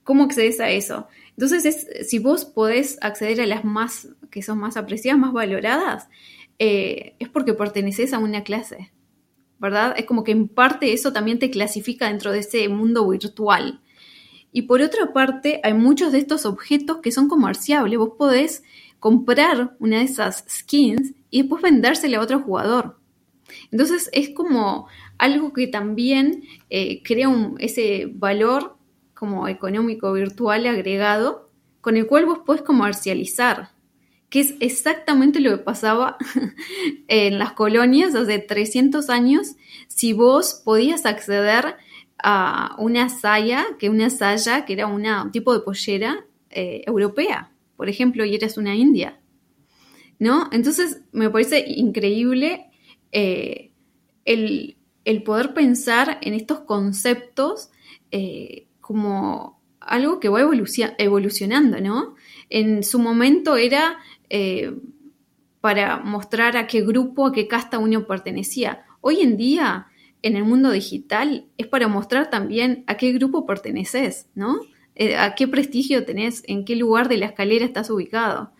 ¿cómo 0.04 0.24
accedes 0.24 0.60
a 0.60 0.70
eso? 0.70 1.08
Entonces, 1.32 1.66
es, 1.66 2.10
si 2.10 2.18
vos 2.18 2.46
podés 2.46 2.98
acceder 3.02 3.42
a 3.42 3.46
las 3.46 3.64
más, 3.64 4.08
que 4.32 4.42
son 4.42 4.58
más 4.58 4.76
apreciadas, 4.76 5.20
más 5.20 5.34
valoradas, 5.34 6.10
eh, 6.60 7.16
es 7.20 7.30
porque 7.30 7.54
perteneces 7.54 8.14
a 8.14 8.20
una 8.20 8.44
clase, 8.44 8.92
¿verdad? 9.60 9.94
Es 9.98 10.06
como 10.06 10.24
que 10.24 10.32
en 10.32 10.48
parte 10.48 10.94
eso 10.94 11.14
también 11.14 11.38
te 11.38 11.52
clasifica 11.52 12.08
dentro 12.08 12.32
de 12.32 12.40
ese 12.40 12.68
mundo 12.70 13.08
virtual. 13.08 13.82
Y 14.52 14.64
por 14.64 14.82
otra 14.82 15.14
parte, 15.14 15.60
hay 15.64 15.76
muchos 15.76 16.12
de 16.12 16.18
estos 16.18 16.46
objetos 16.48 16.98
que 17.04 17.12
son 17.12 17.28
comerciables. 17.28 18.00
Vos 18.00 18.14
podés 18.18 18.64
comprar 19.00 19.76
una 19.80 19.98
de 19.98 20.06
esas 20.06 20.46
skins 20.50 21.14
y 21.30 21.42
después 21.42 21.62
vendérsela 21.62 22.18
a 22.18 22.22
otro 22.22 22.40
jugador. 22.40 22.98
Entonces 23.72 24.10
es 24.14 24.30
como 24.30 24.88
algo 25.18 25.54
que 25.54 25.68
también 25.68 26.44
eh, 26.70 27.02
crea 27.04 27.30
ese 27.60 28.10
valor 28.14 28.78
como 29.14 29.48
económico 29.48 30.14
virtual 30.14 30.68
agregado 30.68 31.50
con 31.82 31.98
el 31.98 32.06
cual 32.06 32.26
vos 32.26 32.40
podés 32.40 32.62
comercializar, 32.62 33.72
que 34.30 34.42
es 34.42 34.56
exactamente 34.60 35.40
lo 35.40 35.52
que 35.52 35.64
pasaba 35.64 36.18
en 37.08 37.40
las 37.40 37.54
colonias 37.54 38.14
hace 38.14 38.40
300 38.40 39.10
años, 39.10 39.56
si 39.88 40.14
vos 40.14 40.62
podías 40.66 41.06
acceder 41.06 41.78
a 42.22 42.76
una 42.80 43.10
saya, 43.10 43.66
que 43.80 43.90
una 43.90 44.10
saya, 44.10 44.66
que 44.66 44.74
era 44.74 44.88
un 44.88 45.32
tipo 45.32 45.54
de 45.54 45.62
pollera 45.62 46.26
eh, 46.50 46.84
europea, 46.86 47.52
por 47.76 47.90
ejemplo, 47.90 48.26
y 48.26 48.36
eras 48.36 48.58
una 48.58 48.76
india, 48.76 49.20
¿no? 50.20 50.50
Entonces 50.52 51.02
me 51.12 51.30
parece 51.30 51.64
increíble 51.68 52.66
eh, 53.12 53.72
el, 54.26 54.76
poder 55.24 55.54
pensar 55.54 56.20
en 56.22 56.34
estos 56.34 56.60
conceptos 56.62 57.70
eh, 58.12 58.68
como 58.82 59.62
algo 59.80 60.20
que 60.20 60.30
va 60.30 60.42
evolucionando, 60.42 61.80
¿no? 61.80 62.16
En 62.50 62.84
su 62.84 63.00
momento 63.00 63.56
era 63.56 63.98
eh, 64.30 64.76
para 65.62 65.98
mostrar 65.98 66.58
a 66.58 66.68
qué 66.68 66.82
grupo, 66.82 67.28
a 67.28 67.32
qué 67.32 67.48
casta 67.48 67.80
uno 67.80 68.06
pertenecía. 68.06 68.86
Hoy 69.00 69.22
en 69.22 69.38
día, 69.38 69.88
en 70.22 70.36
el 70.36 70.44
mundo 70.44 70.72
digital, 70.72 71.46
es 71.58 71.68
para 71.68 71.88
mostrar 71.88 72.30
también 72.30 72.84
a 72.88 72.98
qué 72.98 73.14
grupo 73.14 73.46
perteneces, 73.46 74.28
¿no? 74.36 74.58
a 75.20 75.36
qué 75.36 75.48
prestigio 75.48 76.06
tenés, 76.06 76.44
en 76.48 76.66
qué 76.66 76.76
lugar 76.76 77.08
de 77.08 77.18
la 77.18 77.28
escalera 77.28 77.64
estás 77.66 77.92
ubicado. 77.92 78.52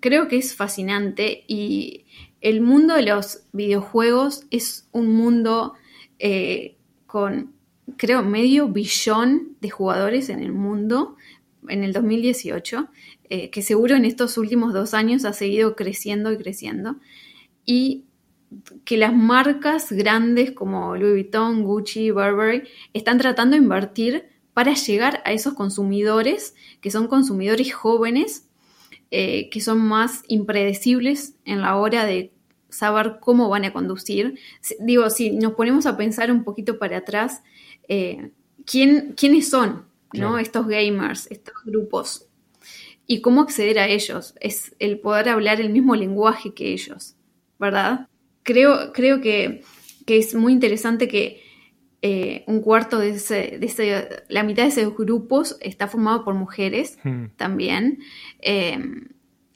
creo 0.00 0.28
que 0.28 0.38
es 0.38 0.56
fascinante 0.56 1.44
y 1.46 2.06
el 2.46 2.60
mundo 2.60 2.94
de 2.94 3.02
los 3.02 3.40
videojuegos 3.50 4.46
es 4.52 4.86
un 4.92 5.12
mundo 5.12 5.74
eh, 6.20 6.76
con, 7.08 7.54
creo, 7.96 8.22
medio 8.22 8.68
billón 8.68 9.56
de 9.60 9.68
jugadores 9.68 10.28
en 10.28 10.38
el 10.38 10.52
mundo 10.52 11.16
en 11.68 11.82
el 11.82 11.92
2018, 11.92 12.86
eh, 13.30 13.50
que 13.50 13.62
seguro 13.62 13.96
en 13.96 14.04
estos 14.04 14.38
últimos 14.38 14.72
dos 14.72 14.94
años 14.94 15.24
ha 15.24 15.32
seguido 15.32 15.74
creciendo 15.74 16.30
y 16.30 16.36
creciendo. 16.36 16.98
Y 17.64 18.04
que 18.84 18.96
las 18.96 19.12
marcas 19.12 19.90
grandes 19.90 20.52
como 20.52 20.94
Louis 20.94 21.14
Vuitton, 21.14 21.64
Gucci, 21.64 22.12
Burberry 22.12 22.62
están 22.92 23.18
tratando 23.18 23.56
de 23.56 23.62
invertir 23.64 24.28
para 24.54 24.72
llegar 24.74 25.20
a 25.24 25.32
esos 25.32 25.54
consumidores, 25.54 26.54
que 26.80 26.92
son 26.92 27.08
consumidores 27.08 27.74
jóvenes, 27.74 28.48
eh, 29.10 29.50
que 29.50 29.60
son 29.60 29.80
más 29.80 30.22
impredecibles 30.28 31.34
en 31.44 31.60
la 31.60 31.74
hora 31.76 32.04
de 32.04 32.35
saber 32.68 33.18
cómo 33.20 33.48
van 33.48 33.64
a 33.64 33.72
conducir. 33.72 34.38
Digo, 34.80 35.10
si 35.10 35.30
nos 35.30 35.54
ponemos 35.54 35.86
a 35.86 35.96
pensar 35.96 36.30
un 36.30 36.44
poquito 36.44 36.78
para 36.78 36.98
atrás, 36.98 37.42
eh, 37.88 38.30
¿quién, 38.64 39.14
¿quiénes 39.16 39.48
son 39.48 39.86
¿no? 40.12 40.38
estos 40.38 40.66
gamers, 40.66 41.30
estos 41.30 41.54
grupos? 41.64 42.26
Y 43.06 43.20
cómo 43.20 43.42
acceder 43.42 43.78
a 43.78 43.88
ellos. 43.88 44.34
Es 44.40 44.74
el 44.78 44.98
poder 44.98 45.28
hablar 45.28 45.60
el 45.60 45.70
mismo 45.70 45.94
lenguaje 45.94 46.54
que 46.54 46.72
ellos, 46.72 47.16
¿verdad? 47.58 48.08
Creo, 48.42 48.92
creo 48.92 49.20
que, 49.20 49.62
es 50.06 50.34
muy 50.34 50.52
interesante 50.52 51.08
que 51.08 51.42
eh, 52.02 52.44
un 52.46 52.60
cuarto 52.60 52.98
de, 52.98 53.10
ese, 53.10 53.58
de 53.58 54.24
la 54.28 54.42
mitad 54.44 54.64
de 54.64 54.68
esos 54.68 54.96
grupos 54.96 55.56
está 55.60 55.88
formado 55.88 56.24
por 56.24 56.34
mujeres 56.34 56.98
hmm. 57.02 57.26
también. 57.36 58.00
Eh, 58.40 58.78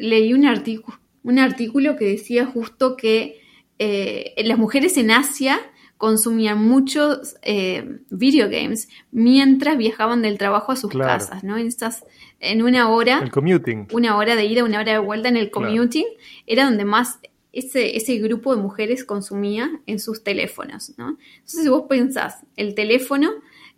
leí 0.00 0.32
un 0.32 0.46
artículo, 0.46 0.98
un 1.22 1.38
artículo 1.38 1.96
que 1.96 2.06
decía 2.06 2.46
justo 2.46 2.96
que 2.96 3.40
eh, 3.78 4.34
las 4.44 4.58
mujeres 4.58 4.96
en 4.96 5.10
Asia 5.10 5.58
consumían 5.96 6.66
muchos 6.66 7.36
eh, 7.42 8.00
videogames 8.08 8.88
mientras 9.10 9.76
viajaban 9.76 10.22
del 10.22 10.38
trabajo 10.38 10.72
a 10.72 10.76
sus 10.76 10.92
casas, 10.92 11.44
¿no? 11.44 11.58
En, 11.58 11.66
estas, 11.66 12.04
en 12.40 12.62
una 12.62 12.88
hora, 12.88 13.20
el 13.22 13.30
commuting. 13.30 13.86
una 13.92 14.16
hora 14.16 14.34
de 14.34 14.46
ida, 14.46 14.64
una 14.64 14.80
hora 14.80 14.92
de 14.92 14.98
vuelta 14.98 15.28
en 15.28 15.36
el 15.36 15.50
commuting, 15.50 16.06
era 16.46 16.64
donde 16.64 16.86
más 16.86 17.20
ese, 17.52 17.96
ese 17.96 18.16
grupo 18.16 18.54
de 18.54 18.62
mujeres 18.62 19.04
consumía 19.04 19.70
en 19.86 19.98
sus 19.98 20.24
teléfonos, 20.24 20.94
¿no? 20.96 21.18
Entonces, 21.34 21.64
si 21.64 21.68
vos 21.68 21.84
pensás, 21.88 22.44
el 22.56 22.74
teléfono 22.74 23.30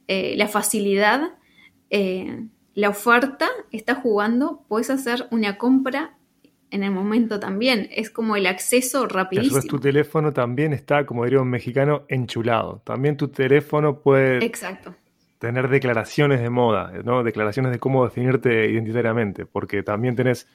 la 0.08 0.46
facilidad, 0.46 1.32
la 2.74 2.88
oferta 2.90 3.48
está 3.70 3.94
jugando, 3.94 4.62
puedes 4.68 4.90
hacer 4.90 5.26
una 5.30 5.56
compra 5.56 6.18
en 6.72 6.82
el 6.82 6.90
momento 6.90 7.38
también. 7.38 7.88
Es 7.92 8.10
como 8.10 8.34
el 8.34 8.46
acceso 8.46 9.06
rapidísimo. 9.06 9.62
tu 9.62 9.78
teléfono 9.78 10.32
también 10.32 10.72
está, 10.72 11.06
como 11.06 11.24
diría 11.24 11.40
un 11.40 11.50
mexicano, 11.50 12.04
enchulado. 12.08 12.80
También 12.84 13.16
tu 13.16 13.28
teléfono 13.28 14.00
puede 14.00 14.44
Exacto. 14.44 14.94
tener 15.38 15.68
declaraciones 15.68 16.40
de 16.40 16.48
moda, 16.48 16.90
¿no? 17.04 17.22
Declaraciones 17.22 17.72
de 17.72 17.78
cómo 17.78 18.04
definirte 18.04 18.70
identitariamente, 18.70 19.44
porque 19.44 19.82
también 19.82 20.16
tenés 20.16 20.48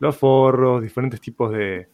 los 0.00 0.16
forros, 0.16 0.82
diferentes 0.82 1.20
tipos 1.20 1.52
de... 1.52 1.88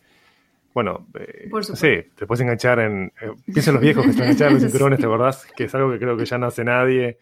Bueno, 0.72 1.08
eh, 1.18 1.50
sí, 1.74 2.10
te 2.16 2.26
puedes 2.26 2.40
enganchar 2.40 2.78
en... 2.80 3.12
Eh, 3.20 3.32
piensa 3.44 3.70
en 3.70 3.74
los 3.74 3.82
viejos 3.82 4.04
que 4.04 4.10
están 4.10 4.24
enganchados 4.24 4.52
en 4.52 4.54
los 4.54 4.62
cinturones, 4.72 4.98
¿te 4.98 5.04
acordás? 5.04 5.46
Que 5.54 5.64
es 5.64 5.74
algo 5.74 5.92
que 5.92 5.98
creo 5.98 6.16
que 6.16 6.24
ya 6.24 6.38
no 6.38 6.46
hace 6.46 6.64
nadie, 6.64 7.18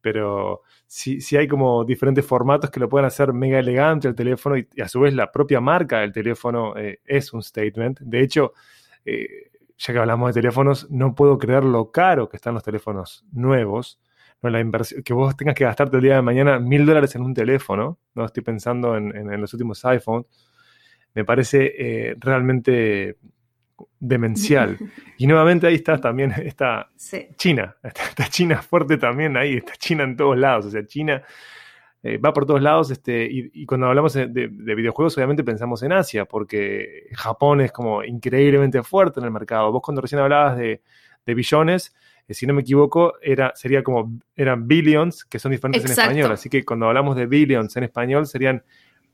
pero 0.00 0.62
si, 0.92 1.36
hay 1.38 1.48
como 1.48 1.84
diferentes 1.84 2.24
formatos 2.26 2.68
que 2.68 2.78
lo 2.78 2.86
pueden 2.86 3.06
hacer 3.06 3.32
mega 3.32 3.58
elegante 3.58 4.08
el 4.08 4.14
teléfono 4.14 4.58
y, 4.58 4.68
a 4.78 4.88
su 4.88 5.00
vez 5.00 5.14
la 5.14 5.32
propia 5.32 5.58
marca 5.58 6.00
del 6.00 6.12
teléfono 6.12 6.76
eh, 6.76 7.00
es 7.06 7.32
un 7.32 7.42
statement. 7.42 8.00
De 8.00 8.20
hecho, 8.20 8.52
eh, 9.06 9.50
ya 9.78 9.94
que 9.94 9.98
hablamos 9.98 10.28
de 10.28 10.42
teléfonos, 10.42 10.90
no 10.90 11.14
puedo 11.14 11.38
creer 11.38 11.64
lo 11.64 11.90
caro 11.90 12.28
que 12.28 12.36
están 12.36 12.52
los 12.52 12.62
teléfonos 12.62 13.24
nuevos. 13.32 14.00
¿no? 14.42 14.50
La 14.50 14.60
inversión, 14.60 15.02
que 15.02 15.14
vos 15.14 15.34
tengas 15.34 15.54
que 15.54 15.64
gastarte 15.64 15.96
el 15.96 16.02
día 16.02 16.16
de 16.16 16.22
mañana 16.22 16.58
mil 16.58 16.84
dólares 16.84 17.14
en 17.14 17.22
un 17.22 17.32
teléfono, 17.32 17.98
no 18.14 18.26
estoy 18.26 18.42
pensando 18.42 18.94
en, 18.94 19.40
los 19.40 19.54
últimos 19.54 19.82
iPhones, 19.86 20.26
me 21.14 21.24
parece 21.24 21.72
eh, 21.78 22.16
realmente 22.18 23.16
demencial. 23.98 24.78
Y 25.18 25.26
nuevamente 25.26 25.66
ahí 25.66 25.74
está 25.74 25.98
también 25.98 26.32
está 26.32 26.90
China, 27.36 27.76
está, 27.82 28.28
China 28.28 28.62
fuerte 28.62 28.98
también 28.98 29.36
ahí, 29.36 29.56
está 29.56 29.74
China 29.76 30.04
en 30.04 30.16
todos 30.16 30.36
lados, 30.36 30.66
o 30.66 30.70
sea, 30.70 30.86
China 30.86 31.22
eh, 32.02 32.18
va 32.18 32.32
por 32.32 32.46
todos 32.46 32.60
lados 32.60 32.90
este, 32.90 33.28
y, 33.30 33.64
cuando 33.64 33.86
hablamos 33.86 34.14
de, 34.14 34.48
videojuegos 34.48 35.16
obviamente 35.16 35.44
pensamos 35.44 35.82
en 35.82 35.92
Asia, 35.92 36.24
porque 36.24 37.06
Japón 37.12 37.60
es 37.60 37.70
como 37.70 38.02
increíblemente 38.02 38.82
fuerte 38.82 39.20
en 39.20 39.26
el 39.26 39.30
mercado. 39.30 39.70
Vos 39.70 39.82
cuando 39.82 40.00
recién 40.00 40.20
hablabas 40.20 40.56
de, 40.56 40.80
billones, 41.26 41.94
eh, 42.26 42.34
si 42.34 42.46
no 42.46 42.54
me 42.54 42.62
equivoco, 42.62 43.14
era, 43.22 43.52
sería 43.54 43.84
como, 43.84 44.18
eran 44.34 44.66
billions, 44.66 45.24
que 45.24 45.38
son 45.38 45.52
diferentes 45.52 45.84
en 45.84 45.92
español, 45.92 46.32
así 46.32 46.48
que 46.48 46.64
cuando 46.64 46.86
hablamos 46.86 47.14
de 47.14 47.26
billions 47.26 47.76
en 47.76 47.84
español 47.84 48.26
serían 48.26 48.64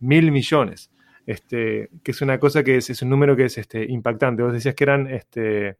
mil 0.00 0.32
millones. 0.32 0.90
Este, 1.28 1.90
que 2.02 2.12
es 2.12 2.22
una 2.22 2.40
cosa 2.40 2.64
que 2.64 2.78
es, 2.78 3.02
un 3.02 3.10
número 3.10 3.36
que 3.36 3.44
es 3.44 3.58
este, 3.58 3.84
impactante. 3.84 4.42
Vos 4.42 4.54
decías 4.54 4.74
que 4.74 4.84
eran 4.84 5.06
este, 5.08 5.76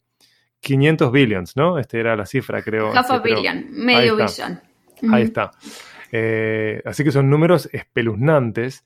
500 0.61 1.11
billions, 1.11 1.57
¿no? 1.57 1.79
Este 1.79 1.99
era 1.99 2.15
la 2.17 2.27
cifra, 2.27 2.61
creo. 2.61 2.95
Half 2.95 3.11
a 3.13 3.19
billion, 3.21 3.65
medio 3.71 4.17
billón. 4.17 4.61
Ahí 5.11 5.23
está. 5.23 5.53
Eh, 6.13 6.83
así 6.85 7.03
que 7.03 7.11
son 7.11 7.31
números 7.31 7.71
espeluznantes. 7.73 8.85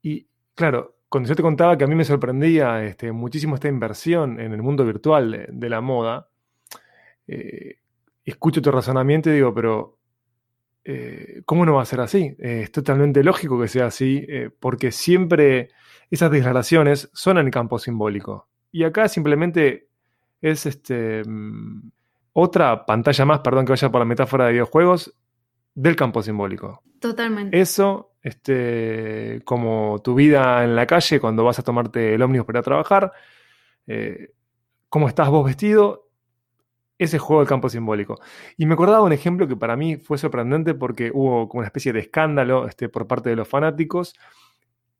Y 0.00 0.28
claro, 0.54 0.98
cuando 1.08 1.28
yo 1.28 1.34
te 1.34 1.42
contaba 1.42 1.76
que 1.76 1.82
a 1.82 1.88
mí 1.88 1.96
me 1.96 2.04
sorprendía 2.04 2.84
este, 2.84 3.10
muchísimo 3.10 3.56
esta 3.56 3.66
inversión 3.66 4.38
en 4.38 4.52
el 4.52 4.62
mundo 4.62 4.86
virtual 4.86 5.48
de, 5.48 5.68
la 5.68 5.80
moda, 5.80 6.28
eh, 7.26 7.78
escucho 8.24 8.62
tu 8.62 8.70
razonamiento 8.70 9.28
y 9.28 9.32
digo, 9.32 9.52
pero 9.52 9.98
eh, 10.84 11.42
¿cómo 11.44 11.66
no 11.66 11.74
va 11.74 11.82
a 11.82 11.86
ser 11.86 12.00
así? 12.00 12.34
es 12.38 12.72
totalmente 12.72 13.22
lógico 13.22 13.60
que 13.60 13.68
sea 13.68 13.86
así, 13.86 14.26
porque 14.58 14.92
siempre 14.92 15.68
esas 16.10 16.30
declaraciones 16.30 17.10
son 17.12 17.38
en 17.38 17.46
el 17.46 17.52
campo 17.52 17.78
simbólico. 17.78 18.48
Y 18.72 18.84
acá 18.84 19.08
simplemente 19.08 19.88
es 20.40 20.66
este, 20.66 21.22
mm, 21.24 21.90
otra 22.32 22.86
pantalla 22.86 23.24
más, 23.24 23.40
perdón 23.40 23.64
que 23.64 23.72
vaya 23.72 23.90
por 23.90 24.00
la 24.00 24.04
metáfora 24.04 24.46
de 24.46 24.52
videojuegos, 24.52 25.14
del 25.74 25.96
campo 25.96 26.22
simbólico. 26.22 26.82
Totalmente. 27.00 27.58
Eso, 27.58 28.12
este, 28.22 29.40
como 29.44 30.00
tu 30.02 30.14
vida 30.14 30.64
en 30.64 30.76
la 30.76 30.86
calle 30.86 31.20
cuando 31.20 31.44
vas 31.44 31.58
a 31.58 31.62
tomarte 31.62 32.14
el 32.14 32.22
ómnibus 32.22 32.46
para 32.46 32.62
trabajar, 32.62 33.12
eh, 33.86 34.32
cómo 34.88 35.08
estás 35.08 35.28
vos 35.28 35.44
vestido, 35.44 36.09
ese 37.00 37.18
juego 37.18 37.40
del 37.40 37.48
campo 37.48 37.70
simbólico. 37.70 38.20
Y 38.58 38.66
me 38.66 38.74
acordaba 38.74 39.02
un 39.02 39.12
ejemplo 39.12 39.48
que 39.48 39.56
para 39.56 39.74
mí 39.74 39.96
fue 39.96 40.18
sorprendente 40.18 40.74
porque 40.74 41.10
hubo 41.12 41.48
como 41.48 41.60
una 41.60 41.66
especie 41.66 41.94
de 41.94 42.00
escándalo 42.00 42.68
este, 42.68 42.90
por 42.90 43.06
parte 43.06 43.30
de 43.30 43.36
los 43.36 43.48
fanáticos 43.48 44.14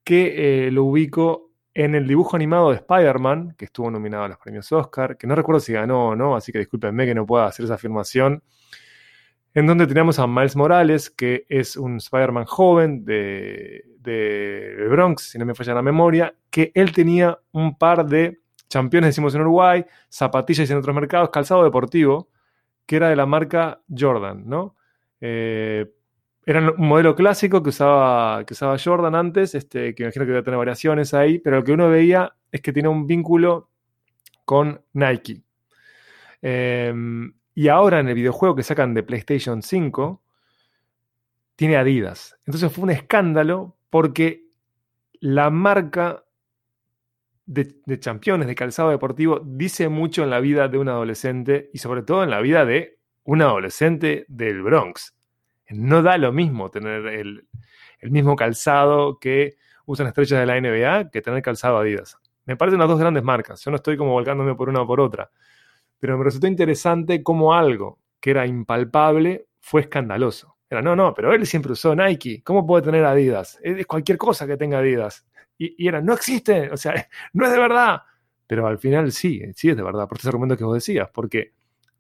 que 0.02 0.66
eh, 0.66 0.70
lo 0.70 0.84
ubico 0.84 1.50
en 1.74 1.94
el 1.94 2.08
dibujo 2.08 2.36
animado 2.36 2.70
de 2.70 2.76
Spider-Man, 2.76 3.54
que 3.56 3.66
estuvo 3.66 3.90
nominado 3.90 4.24
a 4.24 4.28
los 4.28 4.38
premios 4.38 4.72
Oscar, 4.72 5.18
que 5.18 5.26
no 5.26 5.34
recuerdo 5.34 5.60
si 5.60 5.74
ganó 5.74 6.08
o 6.08 6.16
no, 6.16 6.34
así 6.34 6.52
que 6.52 6.58
discúlpenme 6.58 7.04
que 7.04 7.14
no 7.14 7.26
pueda 7.26 7.44
hacer 7.44 7.66
esa 7.66 7.74
afirmación, 7.74 8.42
en 9.52 9.66
donde 9.66 9.86
tenemos 9.86 10.18
a 10.18 10.26
Miles 10.26 10.56
Morales, 10.56 11.10
que 11.10 11.44
es 11.50 11.76
un 11.76 11.98
Spider-Man 11.98 12.46
joven 12.46 13.04
de, 13.04 13.84
de, 13.98 14.86
Bronx, 14.88 15.30
si 15.30 15.38
no 15.38 15.44
me 15.44 15.54
falla 15.54 15.74
la 15.74 15.82
memoria, 15.82 16.34
que 16.48 16.72
él 16.74 16.92
tenía 16.92 17.38
un 17.52 17.76
par 17.76 18.06
de 18.06 18.39
championes, 18.70 19.08
decimos 19.08 19.34
en 19.34 19.42
Uruguay, 19.42 19.84
zapatillas 20.08 20.70
en 20.70 20.78
otros 20.78 20.94
mercados, 20.94 21.28
calzado 21.30 21.64
deportivo, 21.64 22.30
que 22.86 22.96
era 22.96 23.10
de 23.10 23.16
la 23.16 23.26
marca 23.26 23.82
Jordan, 23.94 24.44
¿no? 24.46 24.76
Eh, 25.20 25.92
era 26.46 26.72
un 26.72 26.86
modelo 26.88 27.14
clásico 27.14 27.62
que 27.62 27.68
usaba, 27.68 28.44
que 28.44 28.54
usaba 28.54 28.78
Jordan 28.82 29.14
antes, 29.14 29.54
este, 29.54 29.94
que 29.94 30.04
imagino 30.04 30.24
que 30.24 30.38
a 30.38 30.42
tener 30.42 30.56
variaciones 30.56 31.12
ahí, 31.12 31.38
pero 31.38 31.56
lo 31.56 31.64
que 31.64 31.72
uno 31.72 31.90
veía 31.90 32.34
es 32.50 32.62
que 32.62 32.72
tenía 32.72 32.90
un 32.90 33.06
vínculo 33.06 33.68
con 34.44 34.80
Nike. 34.94 35.42
Em, 36.40 37.34
y 37.54 37.68
ahora 37.68 38.00
en 38.00 38.08
el 38.08 38.14
videojuego 38.14 38.56
que 38.56 38.62
sacan 38.62 38.94
de 38.94 39.02
PlayStation 39.02 39.62
5, 39.62 40.22
tiene 41.56 41.76
Adidas. 41.76 42.38
Entonces 42.46 42.72
fue 42.72 42.84
un 42.84 42.90
escándalo 42.90 43.76
porque 43.90 44.46
la 45.20 45.50
marca 45.50 46.24
de, 47.50 47.74
de 47.84 47.96
de 47.96 48.54
calzado 48.54 48.90
deportivo 48.90 49.40
dice 49.44 49.88
mucho 49.88 50.22
en 50.22 50.30
la 50.30 50.38
vida 50.38 50.68
de 50.68 50.78
un 50.78 50.88
adolescente 50.88 51.68
y 51.72 51.78
sobre 51.78 52.02
todo 52.02 52.22
en 52.22 52.30
la 52.30 52.40
vida 52.40 52.64
de 52.64 53.00
un 53.24 53.42
adolescente 53.42 54.24
del 54.28 54.62
Bronx. 54.62 55.16
No 55.68 56.00
da 56.02 56.16
lo 56.16 56.32
mismo 56.32 56.70
tener 56.70 57.06
el, 57.06 57.48
mismo 58.02 58.36
calzado 58.36 59.18
que 59.18 59.56
usan 59.84 60.06
estrellas 60.06 60.38
de 60.38 60.46
la 60.46 60.60
NBA 60.60 61.10
que 61.10 61.22
tener 61.22 61.42
calzado 61.42 61.78
Adidas. 61.78 62.18
Me 62.44 62.56
parecen 62.56 62.78
las 62.78 62.88
dos 62.88 63.00
grandes 63.00 63.24
marcas. 63.24 63.64
Yo 63.64 63.72
no 63.72 63.78
estoy 63.78 63.96
como 63.96 64.12
volcándome 64.12 64.54
por 64.54 64.68
una 64.68 64.82
o 64.82 64.86
por 64.86 65.00
otra. 65.00 65.28
Pero 65.98 66.16
me 66.16 66.24
resultó 66.24 66.46
interesante 66.46 67.24
cómo 67.24 67.52
algo 67.52 67.98
que 68.20 68.30
era 68.30 68.46
impalpable 68.46 69.48
fue 69.58 69.80
escandaloso. 69.80 70.56
Era, 70.68 70.82
no, 70.82 70.94
no, 70.94 71.14
pero 71.14 71.32
él 71.32 71.44
siempre 71.46 71.72
usó 71.72 71.96
Nike. 71.96 72.42
¿Cómo 72.44 72.64
puede 72.64 72.84
tener 72.84 73.04
Adidas? 73.04 73.58
Es 73.60 73.86
cualquier 73.86 74.18
cosa 74.18 74.46
que 74.46 74.56
tenga 74.56 74.78
Adidas. 74.78 75.26
Y, 75.60 75.86
era, 75.86 76.00
no 76.00 76.14
existe. 76.14 76.70
O 76.70 76.76
sea, 76.76 77.06
no 77.34 77.44
es 77.46 77.52
de 77.52 77.58
verdad. 77.58 78.02
Pero 78.46 78.66
al 78.66 78.78
final 78.78 79.12
sí, 79.12 79.42
sí 79.54 79.68
es 79.68 79.76
de 79.76 79.82
verdad, 79.82 80.08
por 80.08 80.18
ese 80.18 80.28
argumento 80.28 80.56
que 80.56 80.64
vos 80.64 80.74
decías. 80.74 81.08
Porque 81.12 81.52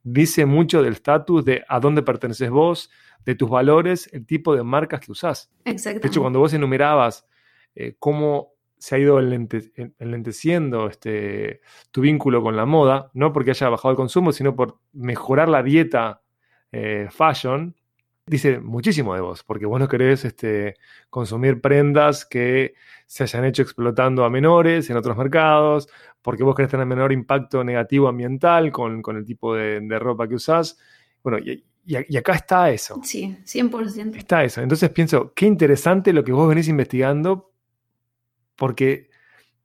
dice 0.02 0.46
mucho 0.46 0.82
del 0.82 0.94
estatus 0.94 1.44
de 1.44 1.62
a 1.68 1.78
dónde 1.78 2.02
perteneces 2.02 2.50
vos, 2.50 2.90
de 3.24 3.34
tus 3.34 3.50
valores, 3.50 4.08
el 4.12 4.26
tipo 4.26 4.56
de 4.56 4.62
marcas 4.62 5.00
que 5.00 5.12
usás. 5.12 5.52
Exacto. 5.64 6.00
De 6.00 6.08
hecho, 6.08 6.20
cuando 6.22 6.38
vos 6.38 6.52
enumerabas 6.54 7.26
eh, 7.74 7.94
cómo 7.98 8.54
se 8.78 8.96
ha 8.96 8.98
ido 8.98 9.20
enlenteciendo 9.20 10.88
este, 10.88 11.60
tu 11.90 12.00
vínculo 12.00 12.42
con 12.42 12.56
la 12.56 12.64
moda, 12.64 13.10
no 13.12 13.30
porque 13.30 13.50
haya 13.50 13.68
bajado 13.68 13.90
el 13.90 13.96
consumo, 13.96 14.32
sino 14.32 14.56
por 14.56 14.78
mejorar 14.92 15.50
la 15.50 15.62
dieta 15.62 16.22
eh, 16.72 17.08
fashion, 17.10 17.76
dice 18.30 18.60
muchísimo 18.60 19.14
de 19.14 19.20
vos, 19.20 19.42
porque 19.42 19.66
vos 19.66 19.80
no 19.80 19.88
querés 19.88 20.24
este, 20.24 20.76
consumir 21.10 21.60
prendas 21.60 22.24
que 22.24 22.74
se 23.06 23.24
hayan 23.24 23.44
hecho 23.44 23.62
explotando 23.62 24.24
a 24.24 24.30
menores 24.30 24.88
en 24.88 24.96
otros 24.96 25.16
mercados, 25.16 25.88
porque 26.22 26.44
vos 26.44 26.54
querés 26.54 26.70
tener 26.70 26.86
menor 26.86 27.12
impacto 27.12 27.64
negativo 27.64 28.06
ambiental 28.06 28.70
con, 28.70 29.02
el 29.16 29.24
tipo 29.24 29.54
de, 29.54 29.80
de, 29.80 29.98
ropa 29.98 30.28
que 30.28 30.36
usás. 30.36 30.78
Bueno, 31.24 31.38
y, 31.38 31.64
y, 31.84 32.16
acá 32.16 32.34
está 32.34 32.70
eso. 32.70 33.00
Sí, 33.02 33.36
100%. 33.44 34.16
Está 34.16 34.44
eso. 34.44 34.62
Entonces 34.62 34.90
pienso, 34.90 35.32
qué 35.34 35.46
interesante 35.46 36.12
lo 36.12 36.22
que 36.22 36.30
vos 36.30 36.48
venís 36.48 36.68
investigando, 36.68 37.52
porque 38.54 39.10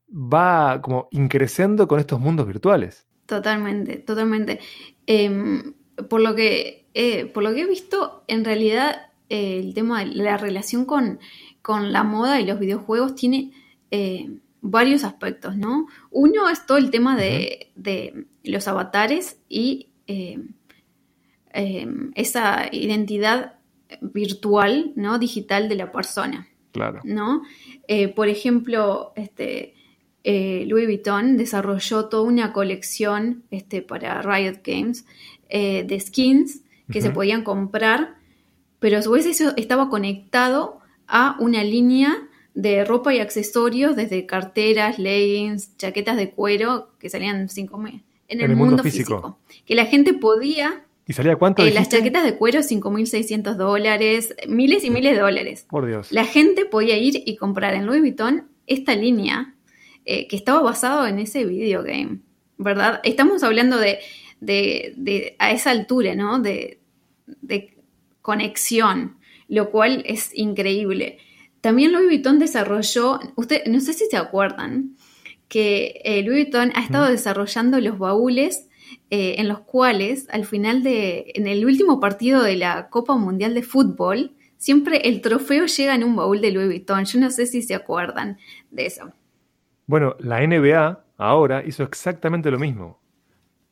va 0.10 0.82
como 0.82 1.08
increciendo 1.12 1.88
con 1.88 2.00
estos 2.00 2.20
mundos 2.20 2.48
virtuales. 2.48 3.06
Totalmente, 3.28 3.98
totalmente. 3.98 4.60
Em, 5.06 5.74
por, 6.10 6.22
lo 6.22 6.34
que, 6.34 6.85
eh, 6.96 7.26
por 7.28 7.44
lo 7.44 7.54
que 7.54 7.62
he 7.62 7.68
visto, 7.68 8.24
en 8.28 8.44
realidad 8.44 9.10
eh, 9.30 9.60
el 9.60 9.74
tema 9.76 10.04
de 10.04 10.16
la 10.16 10.38
relación 10.38 10.86
con, 10.86 11.20
con, 11.62 11.92
la 11.92 12.04
moda 12.04 12.42
y 12.42 12.46
los 12.46 12.60
videojuegos 12.60 13.14
tiene 13.14 13.52
eh, 13.92 14.32
varios 14.62 15.04
aspectos, 15.04 15.56
¿no? 15.56 15.88
Uno 16.10 16.50
es 16.50 16.66
todo 16.66 16.80
el 16.80 16.90
tema 16.90 17.16
de, 17.16 17.72
de 17.76 18.26
los 18.44 18.68
avatares 18.68 19.38
y 19.48 19.90
esa 22.16 22.70
identidad 22.72 23.60
virtual, 24.02 24.92
¿no? 24.96 25.20
Digital 25.20 25.70
de 25.70 25.76
la 25.76 25.92
persona. 25.92 26.48
Claro. 26.72 27.00
¿no? 27.06 27.44
Por 28.16 28.28
ejemplo, 28.28 29.14
este, 29.16 29.76
eh, 30.28 30.66
Louis 30.68 30.88
Vuitton 30.88 31.38
desarrolló 31.38 32.06
toda 32.06 32.24
una 32.24 32.52
colección 32.52 33.44
este, 33.52 33.84
para 33.84 34.24
Riot 34.24 34.62
Games 34.64 35.06
eh, 35.50 35.84
de 35.84 36.00
skins 36.00 36.64
que 36.90 37.02
se 37.02 37.10
podían 37.10 37.44
comprar, 37.44 38.16
pero 38.80 38.98
a 38.98 39.02
su 39.02 39.12
vez 39.12 39.26
eso 39.26 39.54
estaba 39.58 39.90
conectado 39.90 40.80
a 41.08 41.36
una 41.40 41.64
línea 41.64 42.28
de 42.54 42.86
ropa 42.86 43.14
y 43.14 43.20
accesorios, 43.20 43.96
desde 43.96 44.26
carteras, 44.26 44.98
leggings, 44.98 45.76
chaquetas 45.78 46.18
de 46.18 46.32
cuero, 46.32 46.90
que 47.00 47.10
salían 47.10 47.50
5 47.50 47.78
mil 47.78 48.04
en, 48.28 48.42
el, 48.42 48.56
mundo, 48.56 48.82
físico. 48.82 49.38
Que 49.66 49.76
la 49.76 49.86
gente 49.86 50.14
podía... 50.14 50.86
¿Y 51.08 51.14
salía 51.14 51.36
cuánto? 51.36 51.64
Eh, 51.64 51.72
las 51.72 51.90
chaquetas 51.90 52.24
de 52.24 52.36
cuero, 52.36 52.62
5.600 52.62 53.56
dólares, 53.56 54.36
miles 54.48 54.84
y 54.84 54.90
miles 54.90 55.14
de 55.14 55.22
dólares. 55.22 55.68
Por 55.70 55.86
Dios. 55.86 56.12
La 56.12 56.26
gente 56.26 56.66
podía 56.66 56.98
ir 56.98 57.22
y 57.26 57.36
comprar 57.36 57.76
en 57.76 57.86
Louis 57.86 58.00
Vuitton 58.00 58.48
esta 58.66 58.96
línea 58.96 59.54
eh, 60.06 60.28
que 60.28 60.36
estaba 60.36 60.62
basado 60.62 61.06
en 61.06 61.20
ese 61.20 61.46
videogame, 61.46 62.20
¿verdad? 62.58 63.02
Estamos 63.04 63.44
hablando 63.44 63.78
de, 63.78 64.00
de, 64.46 65.36
a 65.40 65.52
esa 65.52 65.72
altura, 65.72 66.16
¿no? 66.16 66.40
De, 66.40 66.80
de 67.26 67.78
conexión, 68.22 69.18
lo 69.48 69.72
cual 69.72 70.04
es 70.06 70.32
increíble. 70.34 71.20
También 71.62 71.92
Louis 71.92 72.08
Vuitton 72.08 72.40
desarrolló, 72.40 73.20
usted, 73.36 73.66
no 73.66 73.80
sé 73.80 73.94
si 73.94 74.06
se 74.06 74.18
acuerdan, 74.18 74.96
que 75.48 76.02
eh, 76.04 76.22
Louis 76.24 76.44
Vuitton 76.44 76.72
ha 76.76 76.82
estado 76.82 77.10
desarrollando 77.10 77.80
los 77.80 77.98
baúles 77.98 78.68
eh, 79.10 79.36
en 79.38 79.48
los 79.48 79.60
cuales 79.60 80.28
al 80.32 80.46
final 80.46 80.84
de, 80.84 81.32
en 81.36 81.48
el 81.48 81.66
último 81.66 82.00
partido 82.00 82.42
de 82.44 82.56
la 82.56 82.90
Copa 82.90 83.16
Mundial 83.16 83.54
de 83.54 83.64
Fútbol, 83.64 84.34
siempre 84.58 85.08
el 85.08 85.22
trofeo 85.22 85.66
llega 85.66 85.96
en 85.96 86.04
un 86.04 86.16
baúl 86.16 86.42
de 86.42 86.52
Louis 86.52 86.68
Vuitton. 86.68 87.06
Yo 87.06 87.20
no 87.20 87.30
sé 87.30 87.46
si 87.46 87.62
se 87.62 87.76
acuerdan 87.76 88.38
de 88.72 88.86
eso. 88.88 89.12
Bueno, 89.88 90.16
la 90.20 90.46
NBA 90.46 91.04
ahora 91.18 91.64
hizo 91.66 91.84
exactamente 91.84 92.50
lo 92.50 92.60
mismo. 92.60 93.00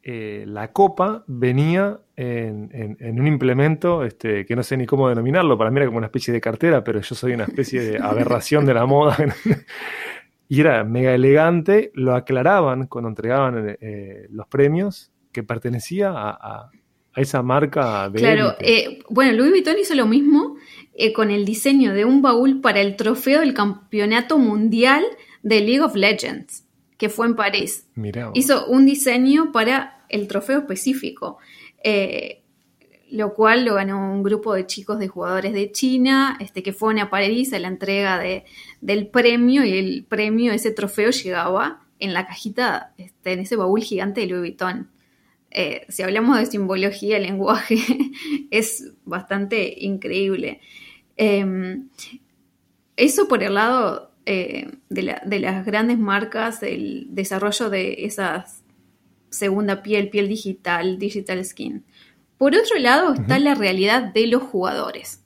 Eh, 0.06 0.44
la 0.46 0.74
copa 0.74 1.24
venía 1.28 1.98
en, 2.18 3.20
un 3.20 3.26
implemento 3.26 4.04
este, 4.04 4.46
que 4.46 4.54
no 4.54 4.62
sé 4.62 4.76
ni 4.76 4.86
cómo 4.86 5.08
denominarlo, 5.08 5.58
para 5.58 5.72
mí 5.72 5.78
era 5.78 5.86
como 5.86 6.00
una 6.00 6.08
especie 6.08 6.34
de 6.34 6.42
cartera, 6.42 6.84
pero 6.84 7.00
yo 7.00 7.16
soy 7.16 7.32
una 7.32 7.46
especie 7.46 7.82
de 7.82 7.98
aberración 8.04 8.66
de 8.66 8.74
la 8.74 8.86
moda. 8.86 9.16
y 10.50 10.60
era 10.60 10.84
mega 10.84 11.16
elegante, 11.16 11.92
lo 11.94 12.16
aclaraban 12.16 12.88
cuando 12.88 13.08
entregaban 13.08 13.78
eh, 13.80 14.28
los 14.30 14.46
premios, 14.48 15.14
que 15.32 15.44
pertenecía 15.44 16.12
a, 16.14 16.70
esa 17.16 17.42
marca 17.42 18.10
de... 18.10 18.20
Claro, 18.20 18.56
eh, 18.60 19.00
bueno, 19.10 19.32
Louis 19.34 19.52
Vuitton 19.52 19.78
hizo 19.80 19.94
lo 19.96 20.08
mismo 20.08 20.58
con 21.16 21.32
el 21.32 21.46
diseño 21.46 21.94
de 21.94 22.06
un 22.06 22.22
baúl 22.22 22.60
para 22.60 22.82
el 22.82 22.96
trofeo 22.96 23.40
del 23.40 23.54
Campeonato 23.54 24.38
Mundial 24.38 25.04
de 25.44 25.60
League 25.62 25.82
of 25.82 25.96
Legends, 25.96 26.63
que 27.04 27.10
fue 27.10 27.28
en 27.28 27.36
París. 27.36 27.90
Hizo 28.34 28.66
un 28.68 28.86
diseño 28.86 29.52
para 29.52 30.06
el 30.08 30.30
trofeo 30.30 30.60
específico 30.60 31.40
lo 33.14 33.36
cual 33.36 33.66
lo 33.66 33.76
ganó 33.76 34.12
un 34.12 34.24
grupo 34.24 34.56
de 34.56 34.66
chicos 34.66 34.98
de 34.98 35.08
jugadores 35.08 35.54
de 35.54 35.72
China, 35.72 36.36
este, 36.40 36.64
que 36.64 36.74
fueron 36.74 37.00
a 37.00 37.12
París 37.12 37.54
a 37.54 37.60
la 37.60 37.68
entrega 37.68 38.18
de, 38.18 38.44
del 38.82 39.06
premio 39.06 39.64
y 39.64 39.78
el 39.78 40.04
premio, 40.04 40.52
ese 40.52 40.72
trofeo 40.72 41.12
llegaba 41.12 41.84
en 42.00 42.14
la 42.14 42.26
cajita, 42.26 42.94
este, 42.98 43.34
en 43.34 43.42
ese 43.42 43.56
baúl 43.56 43.84
gigante 43.84 44.22
de 44.22 44.28
Louis 44.28 44.42
Vuitton. 44.42 44.90
Eh, 45.52 45.86
si 45.90 46.02
hablamos 46.02 46.40
de 46.40 46.48
simbología, 46.48 47.20
lenguaje 47.20 47.78
es 48.50 48.94
bastante 49.06 49.76
increíble. 49.78 50.62
Em, 51.16 51.90
eso 52.96 53.28
por 53.28 53.44
el 53.44 53.54
lado 53.54 54.13
eh, 54.26 54.72
de, 54.90 55.16
de 55.26 55.40
las 55.40 55.66
grandes 55.66 56.00
marcas, 56.00 56.64
el 56.64 57.08
desarrollo 57.10 57.70
de 57.70 58.06
esa 58.06 58.46
segunda 59.30 59.84
piel, 59.84 60.10
piel 60.10 60.30
digital, 60.30 60.98
digital 60.98 61.44
skin. 61.44 61.84
Por 62.38 62.56
otro 62.56 62.78
lado 62.80 63.14
está 63.14 63.40
la 63.40 63.56
realidad 63.56 64.14
de 64.14 64.28
los 64.28 64.44
jugadores. 64.44 65.24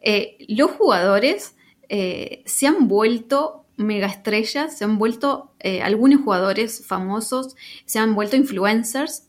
Eh, 0.00 0.36
los 0.48 0.72
jugadores 0.72 1.56
eh, 1.88 2.42
se 2.46 2.66
han 2.66 2.88
vuelto 2.88 3.64
mega 3.76 4.08
estrellas, 4.08 4.76
se 4.76 4.84
han 4.84 4.98
vuelto 4.98 5.52
algunos 5.82 6.22
jugadores 6.22 6.84
famosos, 6.84 7.54
se 7.84 8.00
han 8.00 8.14
vuelto 8.16 8.34
influencers. 8.34 9.28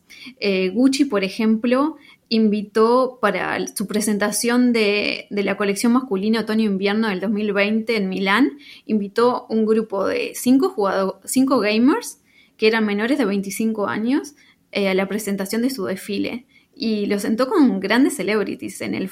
Gucci, 0.72 1.04
por 1.04 1.22
ejemplo, 1.22 1.96
invitó 2.30 3.18
para 3.20 3.66
su 3.66 3.86
presentación 3.86 4.72
de, 4.72 5.26
la 5.30 5.56
colección 5.56 5.92
masculina 5.92 6.40
otoño-invierno 6.40 7.08
del 7.08 7.20
2020 7.20 7.96
en 7.96 8.08
Milán, 8.08 8.58
invitó 8.86 9.46
un 9.50 9.66
grupo 9.66 10.06
de 10.06 10.32
cinco, 10.34 11.20
cinco 11.24 11.58
gamers 11.58 12.20
que 12.56 12.68
eran 12.68 12.86
menores 12.86 13.18
de 13.18 13.24
25 13.24 13.88
años 13.88 14.34
a 14.72 14.94
la 14.94 15.08
presentación 15.08 15.60
de 15.62 15.70
su 15.70 15.84
desfile 15.84 16.46
y 16.74 17.06
lo 17.06 17.18
sentó 17.18 17.48
con 17.48 17.80
grandes 17.80 18.14
celebrities 18.14 18.80
en, 18.80 18.94
el, 18.94 19.10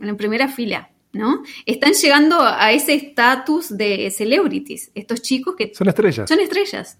en 0.00 0.06
la 0.06 0.16
primera 0.16 0.48
fila. 0.48 0.92
¿no? 1.12 1.42
Están 1.66 1.92
llegando 1.92 2.40
a 2.40 2.72
ese 2.72 2.94
estatus 2.94 3.76
de 3.76 4.10
celebrities, 4.10 4.92
estos 4.94 5.20
chicos 5.20 5.56
que... 5.56 5.72
Son 5.74 5.88
estrellas. 5.88 6.28
Son 6.28 6.38
estrellas. 6.38 6.98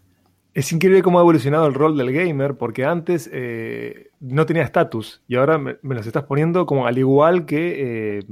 Es 0.55 0.71
increíble 0.71 1.03
cómo 1.03 1.19
ha 1.19 1.23
evolucionado 1.23 1.67
el 1.67 1.75
rol 1.75 1.97
del 1.97 2.13
gamer, 2.13 2.57
porque 2.57 2.85
antes 2.85 3.29
eh, 3.33 4.11
no 4.21 4.45
tenía 4.45 4.63
estatus 4.63 5.23
y 5.27 5.37
ahora 5.37 5.57
me, 5.59 5.77
los 5.83 6.07
estás 6.07 6.25
poniendo 6.25 6.67
como 6.67 6.87
al 6.87 6.99
igual 6.99 7.47
que 7.47 8.19
eh, 8.19 8.23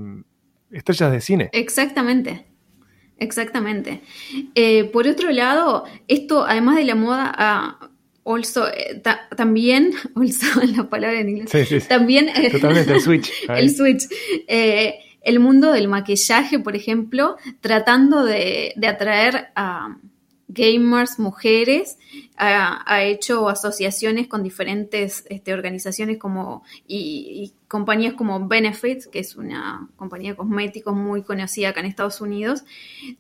estrellas 0.71 1.13
de 1.13 1.21
cine. 1.23 1.51
Exactamente, 1.53 2.47
exactamente. 3.19 4.03
Eh, 4.55 4.85
por 4.85 5.07
otro 5.07 5.31
lado, 5.31 5.85
esto 6.09 6.45
además 6.45 6.77
de 6.77 6.85
la 6.85 6.95
moda 6.95 7.33
ha, 7.35 7.91
also, 8.25 8.67
también, 9.35 9.93
also 10.15 10.61
la 10.77 10.91
palabra 10.91 11.21
en 11.21 11.31
inglés, 11.31 11.89
también 11.89 12.29
eh, 12.29 12.51
Totalmente, 12.51 12.93
el 12.93 13.01
switch. 13.01 13.33
el 13.49 13.71
switch. 13.71 14.09
El 15.23 15.39
mundo 15.39 15.73
del 15.73 15.87
maquillaje, 15.87 16.59
por 16.61 16.77
ejemplo, 16.77 17.37
tratando 17.61 18.25
de, 18.25 18.73
atraer 18.87 19.49
a 19.55 19.99
gamers, 20.53 21.19
mujeres, 21.19 21.99
ha, 22.37 23.03
hecho 23.05 23.49
asociaciones 23.49 24.29
con 24.29 24.43
diferentes 24.43 25.25
este, 25.29 25.53
organizaciones 25.53 26.19
como 26.19 26.63
y, 26.87 27.53
compañías 27.69 28.15
como 28.15 28.49
Benefits, 28.49 29.07
que 29.07 29.21
es 29.21 29.37
una 29.37 29.89
compañía 29.97 30.33
de 30.33 30.37
cosméticos 30.37 30.95
muy 30.95 31.23
conocida 31.23 31.69
acá 31.69 31.81
en 31.81 31.87
Estados 31.87 32.21
Unidos, 32.21 32.65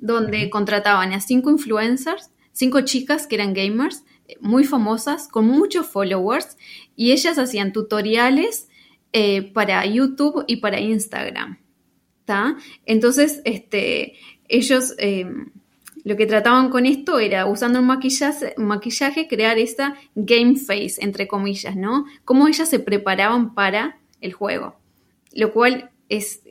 donde 0.01 0.51
contrataban 0.51 1.13
a 1.13 1.21
cinco 1.21 1.51
influencers, 1.51 2.31
cinco 2.53 2.81
chicas 2.81 3.27
que 3.27 3.37
eran 3.37 3.55
gamers, 3.55 4.05
muy 4.41 4.65
famosas, 4.65 5.29
con 5.29 5.47
muchos 5.47 5.87
followers, 5.87 6.57
y 6.97 7.13
ellas 7.13 7.39
hacían 7.39 7.73
tutoriales 7.73 8.69
eh, 9.13 9.43
para 9.53 9.85
YouTube 9.87 10.45
y 10.47 10.57
para 10.57 10.81
Instagram. 10.81 11.59
Entonces, 12.87 13.41
este, 13.45 14.15
ellos 14.49 14.95
eh, 14.99 15.27
lo 16.05 16.17
que 16.17 16.27
trataban 16.27 16.71
con 16.71 16.87
esto 16.87 17.19
era, 17.19 17.47
usando 17.47 17.81
un 17.81 17.87
maquillaje, 17.87 18.55
maquillaje, 18.57 19.29
crear 19.29 19.59
esa 19.59 19.95
game 20.15 20.57
face, 20.57 20.95
entre 20.99 21.29
comillas, 21.29 21.77
¿no? 21.77 22.05
Cómo 22.25 22.49
ellas 22.49 22.69
se 22.69 22.81
preparaban 22.81 23.55
para 23.55 23.99
el 24.21 24.33
juego. 24.33 24.77
Lo 25.33 25.53
cual 25.53 25.91
es 26.09 26.43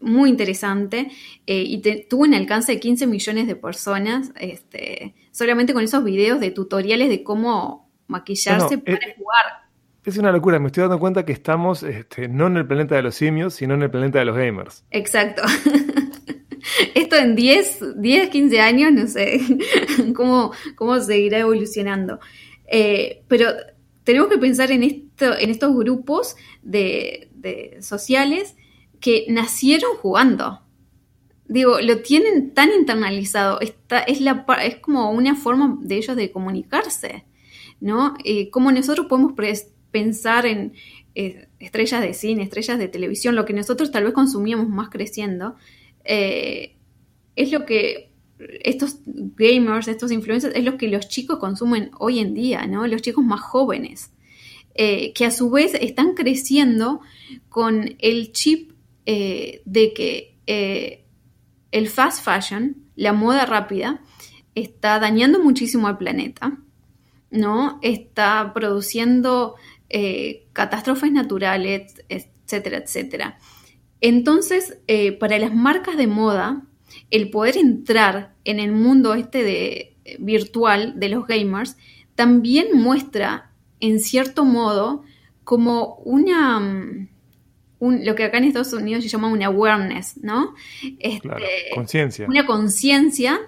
muy 0.00 0.30
interesante 0.30 1.10
eh, 1.46 1.64
y 1.66 1.82
tuvo 2.08 2.22
un 2.22 2.34
alcance 2.34 2.72
de 2.72 2.80
15 2.80 3.06
millones 3.06 3.46
de 3.46 3.56
personas 3.56 4.32
este, 4.38 5.14
solamente 5.32 5.74
con 5.74 5.82
esos 5.82 6.04
videos 6.04 6.38
de 6.40 6.52
tutoriales 6.52 7.08
de 7.08 7.24
cómo 7.24 7.90
maquillarse 8.06 8.78
para 8.78 8.96
eh, 8.98 9.16
jugar. 9.16 9.70
Es 10.04 10.16
una 10.16 10.32
locura, 10.32 10.58
me 10.58 10.68
estoy 10.68 10.82
dando 10.82 10.98
cuenta 10.98 11.24
que 11.24 11.32
estamos 11.32 11.82
este, 11.82 12.28
no 12.28 12.46
en 12.46 12.58
el 12.58 12.66
planeta 12.66 12.94
de 12.94 13.02
los 13.02 13.14
simios, 13.14 13.54
sino 13.54 13.74
en 13.74 13.82
el 13.82 13.90
planeta 13.90 14.18
de 14.20 14.24
los 14.24 14.36
gamers. 14.36 14.84
Exacto. 14.90 15.42
Esto 16.94 17.16
en 17.16 17.36
10, 17.36 18.00
10 18.00 18.30
15 18.30 18.60
años, 18.60 18.92
no 18.92 19.06
sé 19.06 19.40
cómo, 20.14 20.52
cómo 20.74 21.00
seguirá 21.00 21.38
evolucionando. 21.38 22.20
Eh, 22.66 23.22
pero 23.28 23.46
tenemos 24.04 24.28
que 24.28 24.38
pensar 24.38 24.70
en, 24.70 24.82
esto, 24.82 25.36
en 25.36 25.50
estos 25.50 25.74
grupos 25.76 26.36
de, 26.62 27.28
sociales 27.80 28.56
que 29.00 29.26
nacieron 29.28 29.96
jugando. 29.96 30.60
Digo, 31.46 31.80
lo 31.80 32.00
tienen 32.00 32.54
tan 32.54 32.70
internalizado, 32.72 33.58
es, 33.60 33.74
la, 34.20 34.46
es 34.62 34.76
como 34.76 35.10
una 35.10 35.34
forma 35.34 35.78
de 35.80 35.96
ellos 35.96 36.16
de 36.16 36.30
comunicarse, 36.30 37.24
¿no? 37.80 38.14
Eh, 38.24 38.50
como 38.50 38.70
nosotros 38.70 39.06
podemos 39.06 39.32
pensar 39.90 40.46
en 40.46 40.74
eh, 41.16 41.48
estrellas 41.58 42.02
de 42.02 42.14
cine, 42.14 42.44
estrellas 42.44 42.78
de 42.78 42.86
televisión, 42.86 43.34
lo 43.34 43.44
que 43.44 43.52
nosotros 43.52 43.90
tal 43.90 44.04
vez 44.04 44.12
consumíamos 44.12 44.68
más 44.68 44.90
creciendo, 44.90 45.56
eh, 46.10 46.76
es 47.36 47.52
lo 47.52 47.64
que 47.64 48.12
estos 48.64 48.98
gamers, 49.06 49.88
estos 49.88 50.10
influencers, 50.10 50.56
es 50.56 50.64
lo 50.64 50.76
que 50.76 50.88
los 50.88 51.08
chicos 51.08 51.38
consumen 51.38 51.90
hoy 51.98 52.18
en 52.18 52.34
día, 52.34 52.66
¿no? 52.66 52.86
Los 52.86 53.02
chicos 53.02 53.24
más 53.24 53.40
jóvenes, 53.40 54.12
que 54.74 55.24
a 55.26 55.30
su 55.30 55.50
vez 55.50 55.74
están 55.74 56.14
creciendo 56.14 57.00
con 57.50 57.96
el 57.98 58.32
chip 58.32 58.70
eh, 59.06 59.62
de 59.64 59.92
que 59.92 60.36
eh, 60.46 61.04
el 61.72 61.88
fast 61.88 62.24
fashion, 62.24 62.76
la 62.96 63.12
moda 63.12 63.46
rápida, 63.46 64.02
está 64.54 64.98
dañando 64.98 65.40
muchísimo 65.40 65.88
al 65.88 65.98
planeta, 65.98 66.58
¿no? 67.30 67.78
Está 67.82 68.52
produciendo 68.54 69.56
eh, 69.88 70.46
catástrofes 70.52 71.10
naturales, 71.10 71.94
etcétera, 72.08 72.78
etcétera. 72.78 73.38
Entonces, 74.00 74.78
eh, 74.86 75.12
para 75.12 75.38
las 75.38 75.54
marcas 75.54 75.96
de 75.96 76.06
moda, 76.06 76.62
el 77.10 77.30
poder 77.30 77.56
entrar 77.56 78.34
en 78.44 78.60
el 78.60 78.72
mundo 78.72 79.14
este 79.14 79.42
de, 79.42 79.96
virtual 80.18 80.98
de 80.98 81.08
los 81.08 81.26
gamers 81.26 81.76
también 82.14 82.68
muestra, 82.74 83.50
en 83.80 84.00
cierto 84.00 84.44
modo, 84.44 85.04
como 85.44 85.96
una... 86.04 86.60
Mm, 86.60 87.08
lo 87.80 88.14
que 88.14 88.24
acá 88.24 88.36
en 88.36 88.44
Estados 88.44 88.74
Unidos 88.74 89.02
se 89.02 89.08
llama 89.08 89.28
una 89.28 89.46
awareness, 89.46 90.18
¿no? 90.22 90.54
Este, 90.98 91.30
conciencia. 91.74 92.26
Una 92.28 92.44
conciencia 92.44 93.40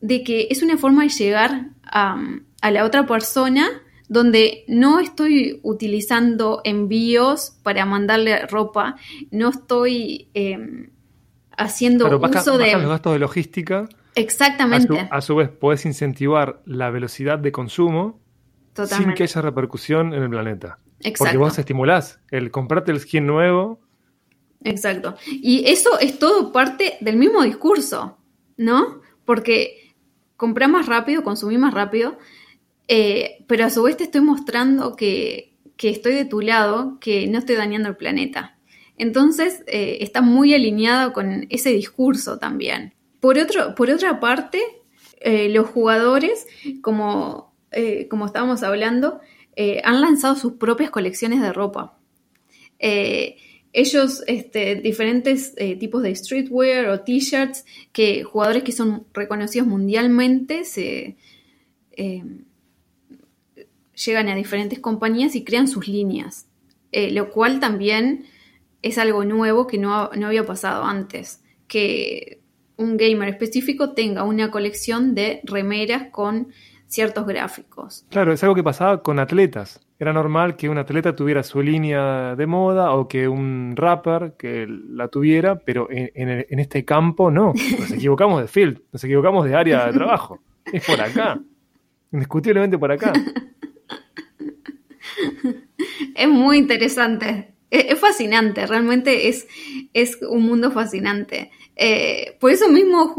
de 0.00 0.22
que 0.22 0.46
es 0.50 0.62
una 0.62 0.76
forma 0.76 1.02
de 1.02 1.08
llegar 1.08 1.70
a, 1.82 2.16
a 2.60 2.70
la 2.70 2.84
otra 2.84 3.06
persona 3.06 3.68
donde 4.12 4.64
no 4.68 5.00
estoy 5.00 5.58
utilizando 5.62 6.60
envíos 6.64 7.56
para 7.62 7.86
mandarle 7.86 8.46
ropa, 8.46 8.96
no 9.30 9.48
estoy 9.48 10.28
em, 10.34 10.90
haciendo 11.56 12.04
uso 12.06 12.58
de... 12.58 12.72
los 12.72 12.88
gastos 12.88 13.14
de 13.14 13.18
logística. 13.18 13.88
Exactamente. 14.14 15.08
A 15.10 15.22
su, 15.22 15.34
vez, 15.34 15.48
puedes 15.48 15.86
incentivar 15.86 16.60
la 16.66 16.90
velocidad 16.90 17.38
de 17.38 17.52
consumo 17.52 18.20
sin 18.86 19.14
que 19.14 19.22
haya 19.22 19.40
repercusión 19.40 20.12
en 20.12 20.24
el 20.24 20.28
planeta. 20.28 20.78
Exacto. 21.00 21.24
Porque 21.24 21.38
vos 21.38 21.58
estimulás 21.58 22.20
el 22.30 22.50
comprarte 22.50 22.92
el 22.92 23.00
skin 23.00 23.26
nuevo. 23.26 23.80
Exacto. 24.62 25.16
Y 25.26 25.64
eso 25.70 25.98
es 25.98 26.18
todo 26.18 26.52
parte 26.52 26.98
del 27.00 27.16
mismo 27.16 27.42
discurso, 27.42 28.18
¿no? 28.58 29.00
Porque 29.24 29.94
comprar 30.36 30.68
más 30.68 30.84
rápido, 30.84 31.22
consumir 31.22 31.58
más 31.58 31.72
rápido, 31.72 32.18
eh, 32.88 33.44
pero 33.46 33.64
a 33.64 33.70
su 33.70 33.82
vez 33.82 33.96
te 33.96 34.04
estoy 34.04 34.20
mostrando 34.20 34.96
que, 34.96 35.50
estoy 35.78 36.14
de 36.14 36.24
tu 36.24 36.40
lado, 36.40 36.98
que 37.00 37.26
no 37.26 37.38
estoy 37.38 37.56
dañando 37.56 37.88
el 37.88 37.96
planeta. 37.96 38.56
Entonces 38.96 39.64
eh, 39.66 39.98
está 40.00 40.20
muy 40.20 40.54
alineado 40.54 41.12
con 41.12 41.46
ese 41.50 41.70
discurso 41.70 42.38
también. 42.38 42.94
Por, 43.18 43.38
otro, 43.38 43.74
por 43.74 43.90
otra 43.90 44.20
parte, 44.20 44.62
eh, 45.20 45.48
los 45.48 45.68
jugadores, 45.68 46.46
como, 46.82 47.52
como 48.08 48.26
estábamos 48.26 48.62
hablando, 48.62 49.20
han 49.82 50.00
lanzado 50.00 50.36
sus 50.36 50.54
propias 50.54 50.90
colecciones 50.90 51.40
de 51.40 51.52
ropa. 51.52 51.98
ellos, 52.78 54.22
este, 54.26 54.76
diferentes 54.76 55.54
tipos 55.80 56.02
de 56.02 56.14
streetwear 56.14 56.88
o 56.90 57.00
t-shirts, 57.00 57.64
que 57.92 58.22
jugadores 58.22 58.62
que 58.62 58.72
son 58.72 59.06
reconocidos 59.12 59.66
mundialmente 59.66 60.64
se, 60.64 61.16
llegan 64.04 64.28
a 64.28 64.34
diferentes 64.34 64.78
compañías 64.78 65.34
y 65.34 65.44
crean 65.44 65.68
sus 65.68 65.88
líneas, 65.88 66.46
eh, 66.92 67.10
lo 67.10 67.30
cual 67.30 67.60
también 67.60 68.26
es 68.82 68.98
algo 68.98 69.24
nuevo 69.24 69.66
que 69.66 69.78
no, 69.78 70.10
había 70.12 70.44
pasado 70.44 70.84
antes, 70.84 71.42
que 71.68 72.40
un 72.76 72.96
gamer 72.96 73.28
específico 73.28 73.92
tenga 73.92 74.24
una 74.24 74.50
colección 74.50 75.14
de 75.14 75.40
remeras 75.44 76.08
con 76.10 76.48
ciertos 76.86 77.26
gráficos. 77.26 78.04
Claro, 78.10 78.32
es 78.32 78.42
algo 78.42 78.54
que 78.54 78.62
pasaba 78.62 79.02
con 79.02 79.18
atletas. 79.18 79.80
Era 79.98 80.12
normal 80.12 80.56
que 80.56 80.68
un 80.68 80.78
atleta 80.78 81.14
tuviera 81.14 81.42
su 81.42 81.62
línea 81.62 82.34
de 82.34 82.46
moda 82.46 82.90
o 82.92 83.06
que 83.08 83.28
un 83.28 83.74
rapper 83.76 84.34
que 84.36 84.66
la 84.68 85.08
tuviera, 85.08 85.60
pero 85.60 85.88
en, 85.90 86.10
en 86.14 86.58
este 86.58 86.84
campo 86.84 87.30
no. 87.30 87.52
Nos 87.78 87.90
equivocamos 87.92 88.40
de 88.40 88.48
field, 88.48 88.82
nos 88.92 89.04
equivocamos 89.04 89.46
de 89.46 89.54
área 89.54 89.86
de 89.86 89.92
trabajo. 89.92 90.40
Es 90.70 90.84
por 90.84 91.00
acá. 91.00 91.40
Indiscutiblemente 92.10 92.76
por 92.76 92.90
acá. 92.90 93.12
es 96.14 96.28
muy 96.28 96.58
interesante. 96.58 97.54
Es, 97.70 97.98
fascinante, 97.98 98.66
realmente 98.66 99.28
es, 99.28 99.46
es, 99.94 100.18
un 100.28 100.42
mundo 100.42 100.70
fascinante. 100.70 101.50
Eh, 101.76 102.36
por 102.38 102.50
eso 102.50 102.68
mismo, 102.68 103.14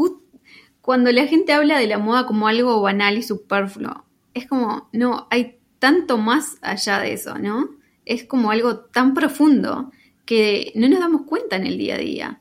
cuando 0.80 1.10
la 1.10 1.26
gente 1.26 1.52
habla 1.52 1.78
de 1.78 1.88
la 1.88 1.98
moda 1.98 2.26
como 2.26 2.46
algo 2.46 2.80
banal 2.80 3.18
y 3.18 3.22
superfluo, 3.22 4.04
es 4.32 4.46
como, 4.46 4.88
no, 4.92 5.26
hay 5.30 5.58
tanto 5.80 6.18
más 6.18 6.58
allá 6.62 7.00
de 7.00 7.12
eso, 7.12 7.38
¿no? 7.38 7.68
Es 8.04 8.24
como 8.24 8.50
algo 8.50 8.78
tan 8.78 9.12
profundo 9.12 9.90
que 10.24 10.72
no 10.74 10.88
nos 10.88 11.00
damos 11.00 11.22
cuenta 11.22 11.56
en 11.56 11.66
el 11.66 11.78
día 11.78 11.96
a 11.96 11.98
día. 11.98 12.40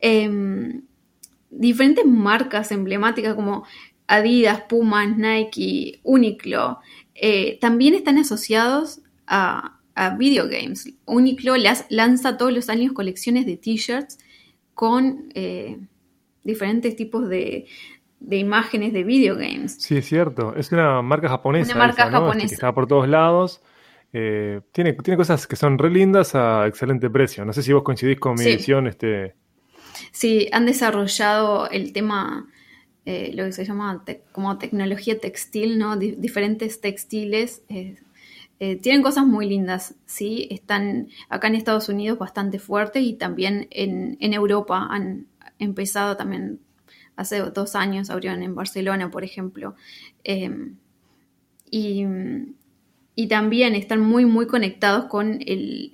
Em, 0.00 0.82
diferentes 1.50 2.04
marcas 2.04 2.72
emblemáticas 2.72 3.34
como 3.34 3.64
Adidas, 4.06 4.62
Puma, 4.62 5.06
Nike, 5.06 6.00
Uniqlo, 6.02 6.80
eh, 7.14 7.58
también 7.60 7.94
están 7.94 8.18
asociados 8.18 9.00
a, 9.26 9.78
a 9.94 10.16
videogames. 10.16 10.92
Uniqlo 11.04 11.54
lanza 11.90 12.36
todos 12.36 12.52
los 12.52 12.68
años 12.68 12.92
colecciones 12.92 13.46
de 13.46 13.56
t-shirts 13.56 14.18
con 14.74 15.30
eh, 15.34 15.78
diferentes 16.44 16.96
tipos 16.96 17.28
de, 17.28 17.66
imágenes 18.30 18.92
de 18.92 19.04
videogames. 19.04 19.76
Sí, 19.78 19.96
es 19.96 20.06
cierto. 20.06 20.54
Es 20.56 20.72
una 20.72 21.02
marca 21.02 21.28
japonesa. 21.28 21.74
Una 21.74 21.86
marca 21.86 22.04
este, 22.04 22.12
japonesa. 22.12 22.48
que 22.48 22.54
está 22.54 22.74
por 22.74 22.86
todos 22.86 23.08
lados. 23.08 23.60
Eh, 24.14 24.60
tiene, 24.72 24.92
tiene 24.94 25.16
cosas 25.16 25.46
que 25.46 25.56
son 25.56 25.78
re 25.78 25.90
lindas 25.90 26.34
a 26.34 26.66
excelente 26.66 27.08
precio. 27.10 27.44
No 27.44 27.52
sé 27.52 27.62
si 27.62 27.72
vos 27.72 27.82
coincidís 27.82 28.18
con 28.18 28.34
mi 28.34 28.44
visión. 28.44 28.86
Este... 28.86 29.34
Sí, 30.10 30.48
han 30.52 30.66
desarrollado 30.66 31.68
el 31.70 31.92
tema 31.92 32.46
eh, 33.04 33.32
lo 33.34 33.44
que 33.44 33.52
se 33.52 33.64
llama 33.64 34.04
como 34.30 34.58
tecnología 34.58 35.18
textil, 35.18 35.76
¿no? 35.78 35.96
diferentes 35.96 36.80
textiles. 36.80 37.62
Eh, 37.68 37.96
eh, 38.60 38.76
tienen 38.76 39.02
cosas 39.02 39.26
muy 39.26 39.48
lindas, 39.48 39.96
¿sí? 40.06 40.46
Están 40.52 41.08
acá 41.28 41.48
en 41.48 41.56
Estados 41.56 41.88
Unidos 41.88 42.16
bastante 42.16 42.60
fuertes 42.60 43.02
y 43.02 43.14
también 43.14 43.66
en, 43.70 44.16
Europa 44.20 44.86
han 44.88 45.26
empezado 45.58 46.16
también 46.16 46.60
hace 47.16 47.40
dos 47.40 47.74
años, 47.74 48.08
abrieron 48.08 48.40
en 48.44 48.54
Barcelona, 48.54 49.10
por 49.10 49.24
ejemplo. 49.24 49.74
Em, 50.22 50.76
y, 51.70 52.06
también 53.28 53.74
están 53.74 54.00
muy, 54.00 54.26
muy 54.26 54.46
conectados 54.46 55.06
con 55.06 55.40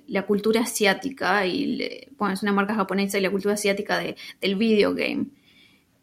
la 0.07 0.25
cultura 0.25 0.61
asiática 0.61 1.45
y, 1.47 2.07
bueno, 2.17 2.33
es 2.33 2.43
una 2.43 2.53
marca 2.53 2.75
japonesa 2.75 3.17
y 3.17 3.21
la 3.21 3.31
cultura 3.31 3.55
asiática 3.55 3.97
de, 3.97 4.15
del 4.41 4.55
videogame. 4.55 5.27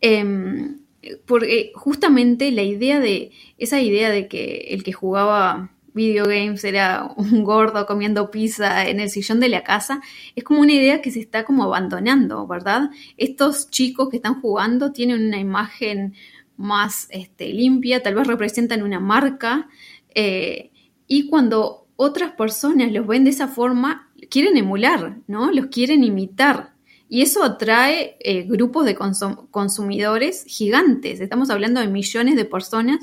Em, 0.01 0.86
porque 1.27 1.73
justamente 1.75 2.51
la 2.51 2.63
idea 2.63 3.01
de, 3.01 3.33
esa 3.59 3.81
idea 3.81 4.11
de 4.11 4.29
que 4.29 4.69
el 4.71 4.83
que 4.83 4.93
jugaba 4.93 5.71
videogames 5.97 6.63
era 6.63 7.11
un 7.17 7.43
gordo 7.43 7.87
comiendo 7.87 8.31
pizza 8.31 8.87
en 8.89 9.01
el 9.01 9.11
sillón 9.11 9.41
de 9.41 9.49
la 9.49 9.65
casa, 9.65 10.01
es 10.35 10.45
como 10.45 10.61
una 10.61 10.73
idea 10.73 11.01
que 11.01 11.11
se 11.11 11.21
está 11.21 11.45
como 11.45 11.65
abandonando, 11.65 12.47
¿verdad? 12.47 12.91
Estos 13.17 13.71
chicos 13.71 14.11
que 14.11 14.17
están 14.17 14.41
jugando 14.41 14.93
tienen 14.93 15.27
una 15.27 15.39
imagen 15.39 16.15
más 16.57 17.09
este, 17.11 17.49
limpia, 17.49 18.03
tal 18.03 18.15
vez 18.15 18.27
representan 18.27 18.83
una 18.83 19.01
marca, 19.01 19.69
eh, 20.15 20.71
y 21.07 21.29
cuando 21.29 21.87
otras 21.97 22.33
personas 22.33 22.93
los 22.93 23.07
ven 23.07 23.25
de 23.25 23.31
esa 23.31 23.49
forma, 23.49 24.11
quieren 24.31 24.57
emular, 24.57 25.19
¿no? 25.27 25.51
Los 25.51 25.67
quieren 25.67 26.05
imitar. 26.05 26.76
Y 27.09 27.23
eso 27.23 27.45
atrae 27.45 28.17
eh, 28.21 28.43
grupos 28.43 28.85
de 28.85 28.97
consumidores 28.97 30.45
gigantes. 30.47 31.21
Estamos 31.21 31.51
hablando 31.51 31.81
de 31.81 31.87
millones 31.87 32.37
de 32.37 32.45
personas 32.45 32.99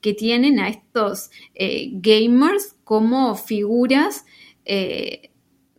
que 0.00 0.12
tienen 0.12 0.60
a 0.60 0.68
estos 0.68 1.30
eh, 1.54 1.90
gamers 1.94 2.76
como 2.84 3.34
figuras 3.34 4.26
eh, 4.66 5.30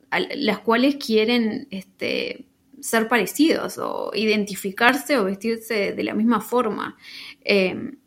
a 0.09 0.19
las 0.19 0.59
cuales 0.59 0.95
quieren 0.95 1.67
este, 1.69 2.47
ser 2.80 3.07
parecidos 3.07 3.78
o 3.78 4.11
identificarse 4.15 5.19
o 5.19 5.25
vestirse 5.25 5.93
de 5.93 6.03
la 6.03 6.15
misma 6.15 6.41
forma. 6.41 6.97
Em, 7.43 7.97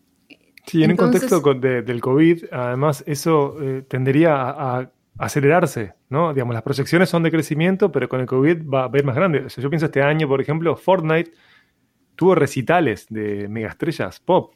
sí, 0.66 0.82
en 0.82 0.92
un 0.92 0.96
contexto 0.96 1.40
del 1.40 2.00
COVID, 2.00 2.44
además, 2.50 3.04
eso 3.06 3.56
tendería 3.86 4.34
a 4.34 4.90
acelerarse, 5.20 5.92
¿no? 6.08 6.32
Digamos, 6.32 6.54
las 6.54 6.62
proyecciones 6.62 7.10
son 7.10 7.22
de 7.22 7.30
crecimiento, 7.30 7.92
pero 7.92 8.08
con 8.08 8.20
el 8.20 8.26
COVID 8.26 8.66
va 8.66 8.84
a 8.84 8.88
ver 8.88 9.04
más 9.04 9.14
grande. 9.14 9.46
yo 9.48 9.68
pienso 9.68 9.86
este 9.86 10.02
año, 10.02 10.26
por 10.26 10.40
ejemplo, 10.40 10.74
Fortnite 10.76 11.32
tuvo 12.16 12.34
recitales 12.34 13.06
de 13.10 13.46
megaestrellas 13.48 14.18
pop, 14.20 14.54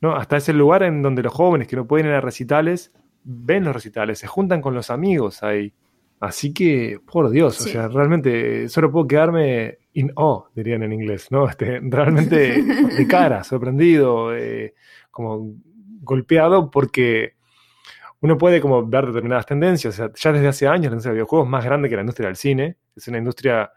¿no? 0.00 0.16
Hasta 0.16 0.38
ese 0.38 0.54
lugar 0.54 0.82
en 0.84 1.02
donde 1.02 1.22
los 1.22 1.34
jóvenes 1.34 1.68
que 1.68 1.76
no 1.76 1.86
pueden 1.86 2.06
ir 2.06 2.12
a 2.12 2.22
recitales 2.22 2.92
ven 3.24 3.64
los 3.64 3.74
recitales, 3.74 4.18
se 4.18 4.26
juntan 4.26 4.62
con 4.62 4.74
los 4.74 4.90
amigos 4.90 5.42
ahí. 5.42 5.74
Así 6.18 6.54
que, 6.54 6.98
por 7.04 7.28
Dios, 7.28 7.60
o 7.60 7.64
sea, 7.64 7.88
realmente 7.88 8.70
solo 8.70 8.90
puedo 8.90 9.06
quedarme 9.06 9.78
in 9.92 10.12
awe, 10.16 10.44
dirían 10.54 10.82
en 10.82 10.94
inglés, 10.94 11.30
¿no? 11.30 11.46
Este, 11.50 11.78
realmente 11.82 12.62
de 12.62 13.06
cara, 13.06 13.44
sorprendido, 13.44 14.34
eh, 14.34 14.72
como 15.10 15.52
golpeado 16.00 16.70
porque 16.70 17.35
uno 18.20 18.38
puede 18.38 18.60
como 18.60 18.86
ver 18.86 19.06
determinadas 19.06 19.46
tendencias. 19.46 19.96
ya 19.96 20.32
desde 20.32 20.48
hace 20.48 20.68
años 20.68 20.86
la 20.86 20.94
industria 20.94 21.12
de 21.12 21.16
videojuegos 21.16 21.46
es 21.46 21.50
más 21.50 21.64
grande 21.64 21.88
que 21.88 21.96
la 21.96 22.02
industria 22.02 22.28
del 22.28 22.36
cine. 22.36 22.76
Es 22.94 23.08
una 23.08 23.18
industria 23.18 23.70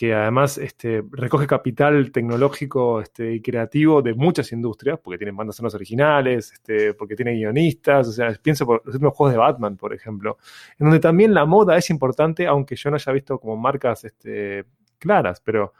que 0.00 0.14
además 0.14 0.56
este, 0.56 1.04
recoge 1.10 1.46
capital 1.46 2.10
tecnológico 2.10 3.02
este, 3.02 3.34
y 3.34 3.42
creativo 3.42 4.00
de 4.00 4.14
muchas 4.14 4.50
industrias, 4.52 4.98
porque 4.98 5.18
tienen 5.18 5.36
bandas 5.36 5.56
sonoras 5.56 5.74
originales, 5.74 6.52
este, 6.52 6.94
porque 6.94 7.14
tiene 7.14 7.34
guionistas, 7.34 8.08
o 8.08 8.12
sea, 8.12 8.32
pienso 8.42 8.64
por 8.64 8.80
los 8.86 8.94
últimos 8.94 9.14
juegos 9.14 9.34
de 9.34 9.38
Batman, 9.38 9.76
por 9.76 9.92
ejemplo, 9.92 10.38
en 10.78 10.86
donde 10.86 11.00
también 11.00 11.34
la 11.34 11.44
moda 11.44 11.76
es 11.76 11.90
importante, 11.90 12.46
aunque 12.46 12.76
yo 12.76 12.88
no 12.88 12.96
haya 12.96 13.12
visto 13.12 13.38
como 13.38 13.58
marcas 13.58 14.04
este, 14.04 14.64
claras, 14.98 15.42
pero 15.42 15.74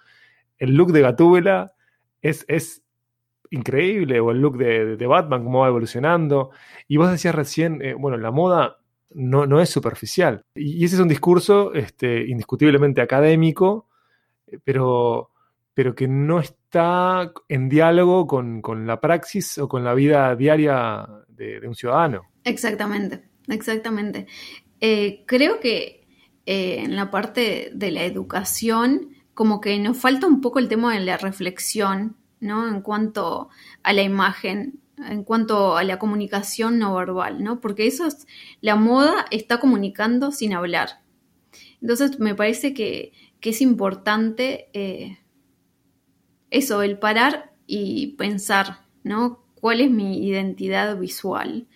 el 0.59 0.75
look 0.75 0.93
de 0.93 1.01
Gatúbela 1.01 1.73
es, 2.21 2.45
es 2.47 2.83
increíble, 3.51 4.21
o 4.21 4.31
el 4.31 4.41
look 4.41 4.57
de, 4.57 5.07
Batman, 5.07 5.45
cómo 5.45 5.61
va 5.61 5.69
evolucionando. 5.69 6.51
Y 6.89 6.97
vos 6.97 7.11
decías 7.11 7.35
recién, 7.35 7.83
eh, 7.83 7.95
bueno, 7.95 8.17
la 8.17 8.31
moda 8.31 8.79
no, 9.11 9.47
no, 9.47 9.61
es 9.61 9.69
superficial. 9.69 10.45
Y 10.55 10.85
ese 10.85 10.95
es 10.97 11.01
un 11.01 11.09
discurso 11.09 11.75
este, 11.75 12.27
indiscutiblemente 12.29 13.01
académico, 13.01 13.89
eh, 14.47 14.59
pero, 14.63 15.31
pero 15.75 15.95
que 15.95 16.07
no 16.07 16.39
está 16.39 17.33
en 17.49 17.69
diálogo 17.69 18.27
con, 18.27 18.87
la 18.87 19.01
praxis 19.01 19.59
o 19.59 19.69
con 19.69 19.83
la 19.83 19.95
vida 19.95 20.35
diaria 20.37 21.07
de, 21.29 21.61
un 21.67 21.75
ciudadano. 21.75 22.23
Exactamente, 22.45 23.25
exactamente. 23.49 24.27
Eh, 24.81 25.25
creo 25.27 25.61
que 25.61 25.99
en 26.47 26.97
la 26.97 27.11
parte 27.11 27.71
de 27.75 27.91
la 27.91 28.05
educación, 28.05 29.11
como 29.35 29.61
que 29.61 29.79
nos 29.79 29.97
falta 29.99 30.27
un 30.27 30.41
poco 30.41 30.59
el 30.59 30.69
tema 30.69 30.95
de 30.95 31.01
la 31.01 31.17
reflexión 31.17 32.17
¿no? 32.41 32.67
En 32.69 32.81
cuanto 32.83 33.49
a 33.83 33.93
la 33.93 34.03
imagen, 34.03 34.81
en 35.09 35.25
cuanto 35.25 35.77
a 35.77 35.85
la 35.85 35.99
comunicación 35.99 36.79
no 36.79 36.95
verbal, 36.95 37.43
¿no? 37.43 37.61
Porque 37.61 37.87
eso 37.87 38.07
es, 38.07 38.27
la 38.61 38.77
moda 38.77 39.27
está 39.31 39.61
comunicando 39.61 40.33
sin 40.33 40.53
hablar. 40.53 41.01
Entonces 41.81 42.19
me 42.19 42.35
parece 42.35 42.75
que, 42.75 43.13
es 43.43 43.63
importante 43.63 44.69
eh, 44.75 45.19
eso, 46.51 46.83
el 46.83 46.99
parar 46.99 47.55
y 47.67 48.09
pensar, 48.19 48.81
¿no? 49.03 49.45
¿Cuál 49.55 49.81
es 49.81 49.91
mi 49.91 50.27
identidad 50.27 50.99
visual? 50.99 51.67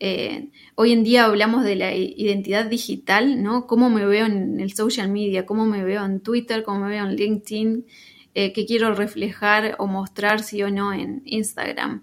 Eh, 0.00 0.50
hoy 0.74 0.92
en 0.92 1.04
día 1.04 1.26
hablamos 1.26 1.64
de 1.64 1.76
la 1.76 1.94
identidad 1.94 2.66
digital, 2.66 3.42
¿no? 3.42 3.66
¿Cómo 3.66 3.90
me 3.90 4.04
veo 4.06 4.26
en 4.26 4.60
el 4.60 4.74
social 4.74 5.10
media? 5.10 5.46
¿Cómo 5.46 5.66
me 5.66 5.84
veo 5.84 6.04
en 6.04 6.20
Twitter? 6.20 6.62
¿Cómo 6.62 6.80
me 6.80 6.88
veo 6.88 7.06
en 7.06 7.16
LinkedIn? 7.16 7.86
Eh, 8.34 8.52
que 8.52 8.66
quiero 8.66 8.94
reflejar 8.94 9.76
o 9.78 9.86
mostrar 9.86 10.42
sí 10.42 10.62
o 10.62 10.70
no 10.70 10.92
en 10.92 11.22
Instagram. 11.24 12.02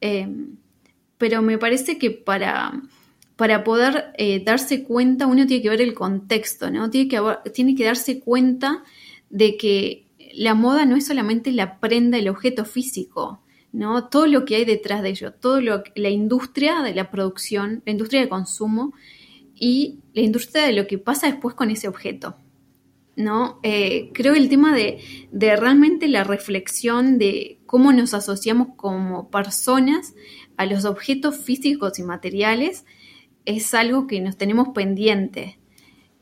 Em, 0.00 0.56
pero 1.18 1.42
me 1.42 1.58
parece 1.58 1.98
que 1.98 2.10
para, 2.10 2.80
para 3.36 3.64
poder 3.64 4.12
eh, 4.16 4.42
darse 4.42 4.84
cuenta 4.84 5.26
uno 5.26 5.46
tiene 5.46 5.62
que 5.62 5.68
ver 5.70 5.82
el 5.82 5.94
contexto, 5.94 6.70
¿no? 6.70 6.88
Tiene 6.90 7.08
que, 7.08 7.20
tiene 7.52 7.74
que 7.74 7.84
darse 7.84 8.20
cuenta 8.20 8.82
de 9.28 9.56
que 9.56 10.06
la 10.32 10.54
moda 10.54 10.84
no 10.86 10.96
es 10.96 11.06
solamente 11.06 11.52
la 11.52 11.80
prenda, 11.80 12.16
el 12.16 12.28
objeto 12.28 12.64
físico, 12.64 13.42
¿no? 13.72 14.08
Todo 14.08 14.26
lo 14.26 14.44
que 14.44 14.56
hay 14.56 14.64
detrás 14.64 15.02
de 15.02 15.10
ello, 15.10 15.32
todo 15.32 15.60
lo 15.60 15.82
la 15.96 16.08
industria 16.08 16.82
de 16.82 16.94
la 16.94 17.10
producción, 17.10 17.82
la 17.84 17.92
industria 17.92 18.22
de 18.22 18.28
consumo 18.28 18.94
y 19.54 19.98
la 20.14 20.22
industria 20.22 20.64
de 20.64 20.72
lo 20.72 20.86
que 20.86 20.98
pasa 20.98 21.26
después 21.26 21.54
con 21.54 21.70
ese 21.70 21.88
objeto. 21.88 22.36
¿No? 23.18 23.58
Eh, 23.64 24.10
creo 24.14 24.34
el 24.34 24.48
tema 24.48 24.74
de, 24.74 25.00
realmente 25.32 26.06
la 26.06 26.22
reflexión 26.22 27.18
de 27.18 27.58
cómo 27.66 27.92
nos 27.92 28.14
asociamos 28.14 28.68
como 28.76 29.28
personas 29.28 30.14
a 30.56 30.66
los 30.66 30.84
objetos 30.84 31.36
físicos 31.36 31.98
y 31.98 32.04
materiales 32.04 32.86
es 33.44 33.74
algo 33.74 34.06
que 34.06 34.20
nos 34.20 34.36
tenemos 34.36 34.68
pendiente. 34.68 35.58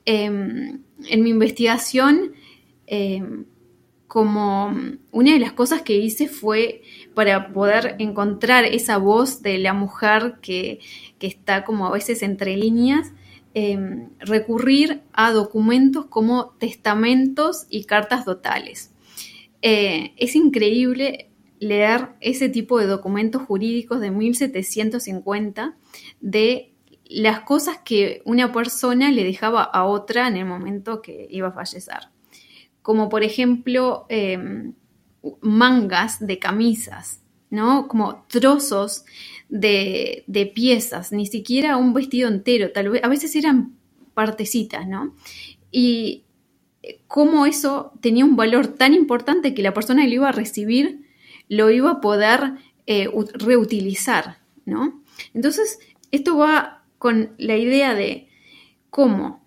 Em, 0.07 0.81
en 1.07 1.23
mi 1.23 1.31
investigación, 1.31 2.33
em, 2.87 3.45
como 4.09 4.75
una 5.11 5.33
de 5.33 5.39
las 5.39 5.53
cosas 5.53 5.83
que 5.83 5.99
hice 5.99 6.29
fue 6.29 6.81
para 7.15 7.53
poder 7.53 7.97
encontrar 7.99 8.65
esa 8.65 8.97
voz 8.97 9.43
de 9.43 9.59
la 9.59 9.75
mujer 9.75 10.37
que, 10.41 10.79
que 11.19 11.27
está 11.27 11.65
como 11.65 11.87
a 11.87 11.93
veces 11.93 12.23
entre 12.23 12.57
líneas, 12.57 13.13
Em, 13.59 14.11
recurrir 14.19 15.01
a 15.15 15.33
documentos 15.33 16.05
como 16.05 16.51
testamentos 16.59 17.65
y 17.71 17.85
cartas 17.85 18.27
dotales. 18.27 18.93
Eh, 19.63 20.13
es 20.19 20.37
increíble 20.37 21.31
leer 21.59 22.11
ese 22.21 22.51
tipo 22.51 22.79
de 22.79 22.87
documentos 22.87 23.41
jurídicos 23.41 23.99
de 24.01 24.11
1750 24.11 25.75
de 26.21 26.75
las 27.07 27.41
cosas 27.41 27.79
que 27.83 28.21
una 28.27 28.53
persona 28.53 29.11
le 29.11 29.25
dejaba 29.25 29.63
a 29.63 29.87
otra 29.87 30.29
en 30.29 30.37
el 30.37 30.45
momento 30.45 31.01
que 31.01 31.27
iba 31.31 31.49
a 31.49 31.53
fallecer. 31.53 32.11
Como 32.83 33.09
por 33.09 33.23
ejemplo 33.23 34.05
em, 34.11 34.75
mangas 35.41 36.19
de 36.21 36.39
camisas, 36.39 37.23
¿no? 37.49 37.89
Como 37.89 38.27
trozos 38.29 39.07
de, 39.49 40.53
piezas, 40.55 41.13
ni 41.13 41.27
siquiera 41.27 41.77
un 41.77 41.95
vestido 41.95 42.29
entero, 42.29 42.73
tal 42.73 42.91
vez, 42.91 43.05
a 43.05 43.09
veces 43.09 43.35
eran 43.37 43.77
partecitas, 44.15 44.87
¿no? 44.87 45.15
Y 45.71 46.25
cómo 47.07 47.47
eso 47.47 47.93
tenía 48.01 48.25
un 48.25 48.37
valor 48.37 48.69
tan 48.69 48.95
importante 48.95 49.55
que 49.55 49.63
la 49.63 49.75
persona 49.75 50.03
que 50.03 50.09
lo 50.09 50.15
iba 50.15 50.29
a 50.29 50.33
recibir 50.33 51.07
lo 51.49 51.71
iba 51.71 51.91
a 51.91 52.01
poder 52.01 52.55
eh, 52.87 53.09
reutilizar, 53.35 54.39
¿no? 54.65 55.03
Entonces, 55.35 55.79
esto 56.11 56.37
va 56.37 56.85
con 56.99 57.35
la 57.39 57.57
idea 57.57 57.95
de 57.95 58.29
cómo 58.91 59.45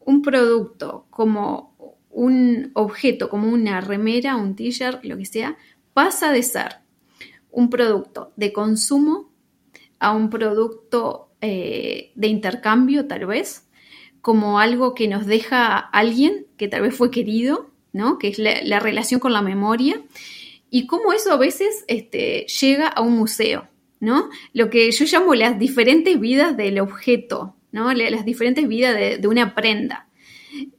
un 0.00 0.22
producto, 0.22 1.06
como 1.10 1.76
un 2.10 2.70
objeto, 2.74 3.28
como 3.28 3.48
una 3.48 3.80
remera, 3.80 4.36
un 4.36 4.54
t-shirt, 4.54 5.04
lo 5.04 5.16
que 5.16 5.26
sea, 5.26 5.56
pasa 5.94 6.32
de 6.32 6.42
ser 6.42 6.76
un 7.50 7.70
producto 7.70 8.32
de 8.36 8.52
consumo 8.52 9.31
a 10.02 10.10
un 10.10 10.30
producto 10.30 11.30
eh, 11.40 12.10
de 12.16 12.26
intercambio, 12.26 13.06
tal 13.06 13.26
vez, 13.26 13.68
como 14.20 14.58
algo 14.58 14.94
que 14.94 15.06
nos 15.06 15.26
deja 15.26 15.78
alguien 15.78 16.46
que 16.56 16.68
tal 16.68 16.82
vez 16.82 16.94
fue 16.94 17.10
querido, 17.10 17.70
¿no? 17.92 18.18
Que 18.18 18.28
es 18.28 18.38
la, 18.38 18.80
relación 18.80 19.20
con 19.20 19.32
la 19.32 19.42
memoria, 19.42 20.02
y 20.70 20.86
cómo 20.86 21.12
eso 21.12 21.32
a 21.32 21.36
veces 21.36 21.84
este, 21.86 22.46
llega 22.46 22.88
a 22.88 23.00
un 23.00 23.16
museo, 23.16 23.68
¿no? 24.00 24.28
Lo 24.52 24.70
que 24.70 24.90
yo 24.90 25.04
llamo 25.04 25.34
las 25.34 25.58
diferentes 25.58 26.18
vidas 26.18 26.56
del 26.56 26.80
objeto, 26.80 27.54
¿no? 27.70 27.92
Las 27.94 28.24
diferentes 28.24 28.66
vidas 28.66 28.96
de, 28.96 29.28
una 29.28 29.54
prenda. 29.54 30.08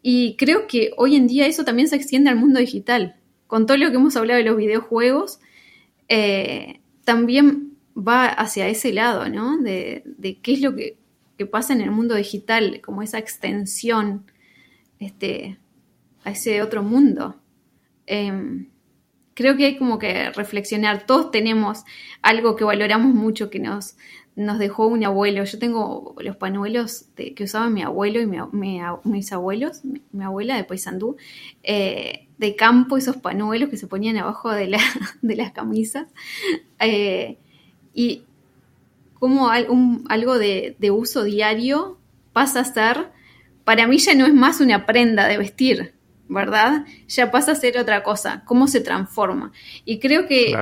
Y 0.02 0.36
creo 0.38 0.68
que 0.68 0.92
hoy 0.98 1.16
en 1.16 1.28
día 1.28 1.48
eso 1.48 1.64
también 1.64 1.88
se 1.88 1.96
extiende 1.96 2.30
al 2.30 2.36
mundo 2.36 2.60
digital. 2.60 3.16
Con 3.48 3.66
todo 3.66 3.78
lo 3.78 3.90
que 3.90 3.98
hemos 3.98 4.18
hablado 4.18 4.38
de 4.38 4.46
los 4.46 4.58
videojuegos, 4.58 5.40
eh, 6.10 6.82
también 7.04 7.73
va 7.96 8.28
hacia 8.28 8.68
ese 8.68 8.94
lado, 8.94 9.30
¿no? 9.30 9.58
De, 9.58 10.04
qué 10.42 10.54
es 10.54 10.62
lo 10.62 10.76
que, 10.76 10.98
pasa 11.52 11.74
en 11.74 11.82
el 11.82 11.92
mundo 11.92 12.16
digital, 12.16 12.80
como 12.80 13.02
esa 13.02 13.18
extensión 13.18 14.32
este, 15.00 15.60
a 16.24 16.32
ese 16.32 16.62
otro 16.62 16.84
mundo. 16.84 17.36
Em, 18.06 18.70
creo 19.34 19.58
que 19.58 19.66
hay 19.66 19.78
como 19.78 20.00
que 20.00 20.30
reflexionar. 20.32 21.06
Todos 21.06 21.32
tenemos 21.32 21.84
algo 22.22 22.56
que 22.56 22.64
valoramos 22.64 23.14
mucho 23.14 23.50
que 23.50 23.60
nos, 23.60 23.98
nos 24.36 24.58
dejó 24.58 24.88
un 24.88 25.04
abuelo. 25.04 25.44
Yo 25.44 25.60
tengo 25.60 26.16
los 26.20 26.38
panuelos 26.38 27.08
que 27.16 27.44
usaba 27.44 27.70
mi 27.70 27.82
abuelo 27.82 28.22
y 28.22 28.28
mis 29.04 29.32
abuelos, 29.32 29.82
mi, 29.84 30.24
abuela 30.24 30.56
de 30.56 30.64
Paysandú, 30.64 31.18
eh, 31.62 32.30
de 32.38 32.56
campo, 32.56 32.98
esos 32.98 33.18
panuelos 33.18 33.70
que 33.70 33.78
se 33.78 33.88
ponían 33.88 34.18
abajo 34.18 34.52
de, 34.52 34.68
la, 34.68 34.80
de 35.22 35.36
las 35.36 35.52
camisas. 35.52 36.08
Eh, 36.80 37.38
y 37.94 38.24
como 39.14 39.50
algo 39.50 40.38
de, 40.38 40.76
uso 40.92 41.24
diario 41.24 41.98
pasa 42.34 42.62
a 42.62 42.66
ser, 42.66 43.12
para 43.64 43.88
mí 43.88 43.98
ya 43.98 44.16
no 44.16 44.26
es 44.26 44.34
más 44.34 44.60
una 44.60 44.86
prenda 44.86 45.28
de 45.28 45.38
vestir, 45.38 45.94
¿verdad? 46.28 46.86
Ya 47.08 47.32
pasa 47.32 47.54
a 47.54 47.56
ser 47.56 47.78
otra 47.78 48.04
cosa, 48.04 48.44
cómo 48.46 48.68
se 48.68 48.82
transforma. 48.82 49.54
Y 49.86 50.00
creo 50.00 50.28
que 50.28 50.54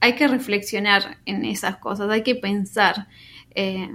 hay 0.00 0.14
que 0.16 0.28
reflexionar 0.28 1.18
en 1.24 1.44
esas 1.44 1.76
cosas, 1.76 2.10
hay 2.10 2.22
que 2.22 2.34
pensar. 2.34 3.08
Eh, 3.54 3.88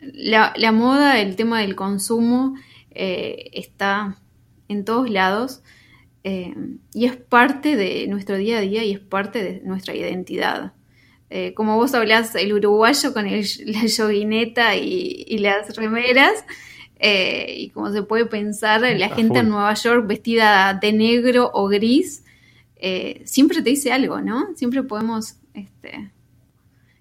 la, 0.00 0.72
moda, 0.72 1.20
el 1.20 1.36
tema 1.36 1.60
del 1.60 1.76
consumo 1.76 2.56
eh, 2.90 3.50
está 3.52 4.16
en 4.66 4.84
todos 4.84 5.08
lados 5.08 5.62
eh, 6.24 6.54
y 6.94 7.04
es 7.04 7.16
parte 7.16 7.76
de 7.76 8.06
nuestro 8.08 8.36
día 8.36 8.58
a 8.58 8.60
día 8.60 8.84
y 8.84 8.92
es 8.92 9.00
parte 9.00 9.42
de 9.42 9.60
nuestra 9.64 9.94
identidad. 9.94 10.72
Eh, 11.34 11.54
como 11.54 11.76
vos 11.76 11.94
hablás, 11.94 12.34
el 12.34 12.52
uruguayo 12.52 13.14
con 13.14 13.26
el, 13.26 13.46
la 13.64 13.86
yoguineta 13.86 14.76
y, 14.76 15.38
las 15.38 15.74
remeras, 15.74 16.44
eh, 16.96 17.54
y 17.56 17.70
como 17.70 17.90
se 17.90 18.02
puede 18.02 18.26
pensar, 18.26 18.82
la 18.82 19.08
gente 19.08 19.38
en 19.38 19.48
Nueva 19.48 19.72
York 19.72 20.06
vestida 20.06 20.74
de 20.74 20.92
negro 20.92 21.50
o 21.54 21.68
gris, 21.68 22.22
eh, 22.76 23.22
siempre 23.24 23.62
te 23.62 23.70
dice 23.70 23.92
algo, 23.92 24.20
¿no? 24.20 24.54
Siempre 24.56 24.82
podemos 24.82 25.38
este, 25.54 26.10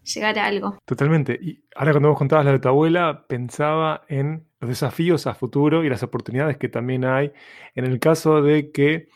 llegar 0.06 0.40
a 0.40 0.46
algo. 0.46 0.78
Totalmente. 0.86 1.38
Y 1.42 1.66
ahora 1.76 1.92
cuando 1.92 2.08
vos 2.08 2.18
contabas 2.18 2.46
la 2.46 2.54
de 2.54 2.60
tu 2.60 2.70
abuela, 2.70 3.26
pensaba 3.28 4.06
en 4.08 4.46
los 4.62 4.70
desafíos 4.70 5.28
a 5.28 5.34
futuro 5.34 5.84
y 5.84 5.90
las 5.90 6.04
oportunidades 6.04 6.56
que 6.56 6.70
también 6.70 7.04
hay 7.04 7.34
en 7.76 7.84
el 7.84 8.00
caso 8.00 8.42
de 8.42 8.72
que 8.72 9.10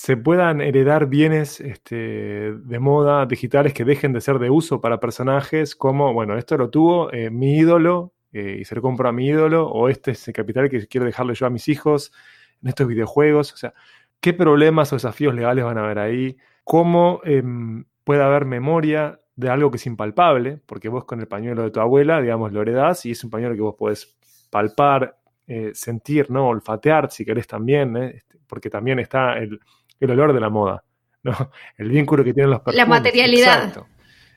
se 0.00 0.16
puedan 0.16 0.62
heredar 0.62 1.08
bienes 1.08 1.60
este, 1.60 2.54
de 2.54 2.78
moda 2.78 3.26
digitales 3.26 3.74
que 3.74 3.84
dejen 3.84 4.14
de 4.14 4.22
ser 4.22 4.38
de 4.38 4.48
uso 4.48 4.80
para 4.80 4.98
personajes, 4.98 5.76
como, 5.76 6.14
bueno, 6.14 6.38
esto 6.38 6.56
lo 6.56 6.70
tuvo 6.70 7.12
eh, 7.12 7.28
mi 7.28 7.58
ídolo 7.58 8.14
eh, 8.32 8.56
y 8.60 8.64
se 8.64 8.74
lo 8.74 8.80
compro 8.80 9.10
a 9.10 9.12
mi 9.12 9.26
ídolo, 9.26 9.68
o 9.68 9.90
este 9.90 10.12
es 10.12 10.26
el 10.26 10.32
capital 10.32 10.70
que 10.70 10.86
quiero 10.86 11.04
dejarle 11.04 11.34
yo 11.34 11.44
a 11.44 11.50
mis 11.50 11.68
hijos 11.68 12.14
en 12.62 12.70
estos 12.70 12.86
videojuegos. 12.86 13.52
O 13.52 13.58
sea, 13.58 13.74
¿qué 14.22 14.32
problemas 14.32 14.90
o 14.94 14.96
desafíos 14.96 15.34
legales 15.34 15.66
van 15.66 15.76
a 15.76 15.84
haber 15.84 15.98
ahí? 15.98 16.38
¿Cómo 16.64 17.20
em, 17.24 17.84
puede 18.02 18.22
haber 18.22 18.46
memoria 18.46 19.20
de 19.36 19.50
algo 19.50 19.70
que 19.70 19.76
es 19.76 19.84
impalpable? 19.84 20.62
Porque 20.64 20.88
vos 20.88 21.04
con 21.04 21.20
el 21.20 21.28
pañuelo 21.28 21.62
de 21.62 21.72
tu 21.72 21.80
abuela, 21.80 22.22
digamos, 22.22 22.52
lo 22.52 22.62
heredás 22.62 23.04
y 23.04 23.10
es 23.10 23.22
un 23.22 23.28
pañuelo 23.28 23.54
que 23.54 23.60
vos 23.60 23.74
podés 23.74 24.16
palpar, 24.48 25.18
eh, 25.46 25.72
sentir, 25.74 26.30
¿no? 26.30 26.48
Olfatear, 26.48 27.10
si 27.10 27.26
querés 27.26 27.46
también, 27.46 27.98
este, 27.98 28.38
porque 28.46 28.70
también 28.70 28.98
está 28.98 29.36
el, 29.36 29.60
olor 30.08 30.32
de 30.32 30.40
la 30.40 30.48
moda, 30.48 30.84
¿no? 31.22 31.32
El 31.76 31.90
vínculo 31.90 32.24
que 32.24 32.32
tienen 32.32 32.50
los 32.50 32.60
perfumes. 32.60 32.76
La 32.76 32.86
materialidad. 32.86 33.86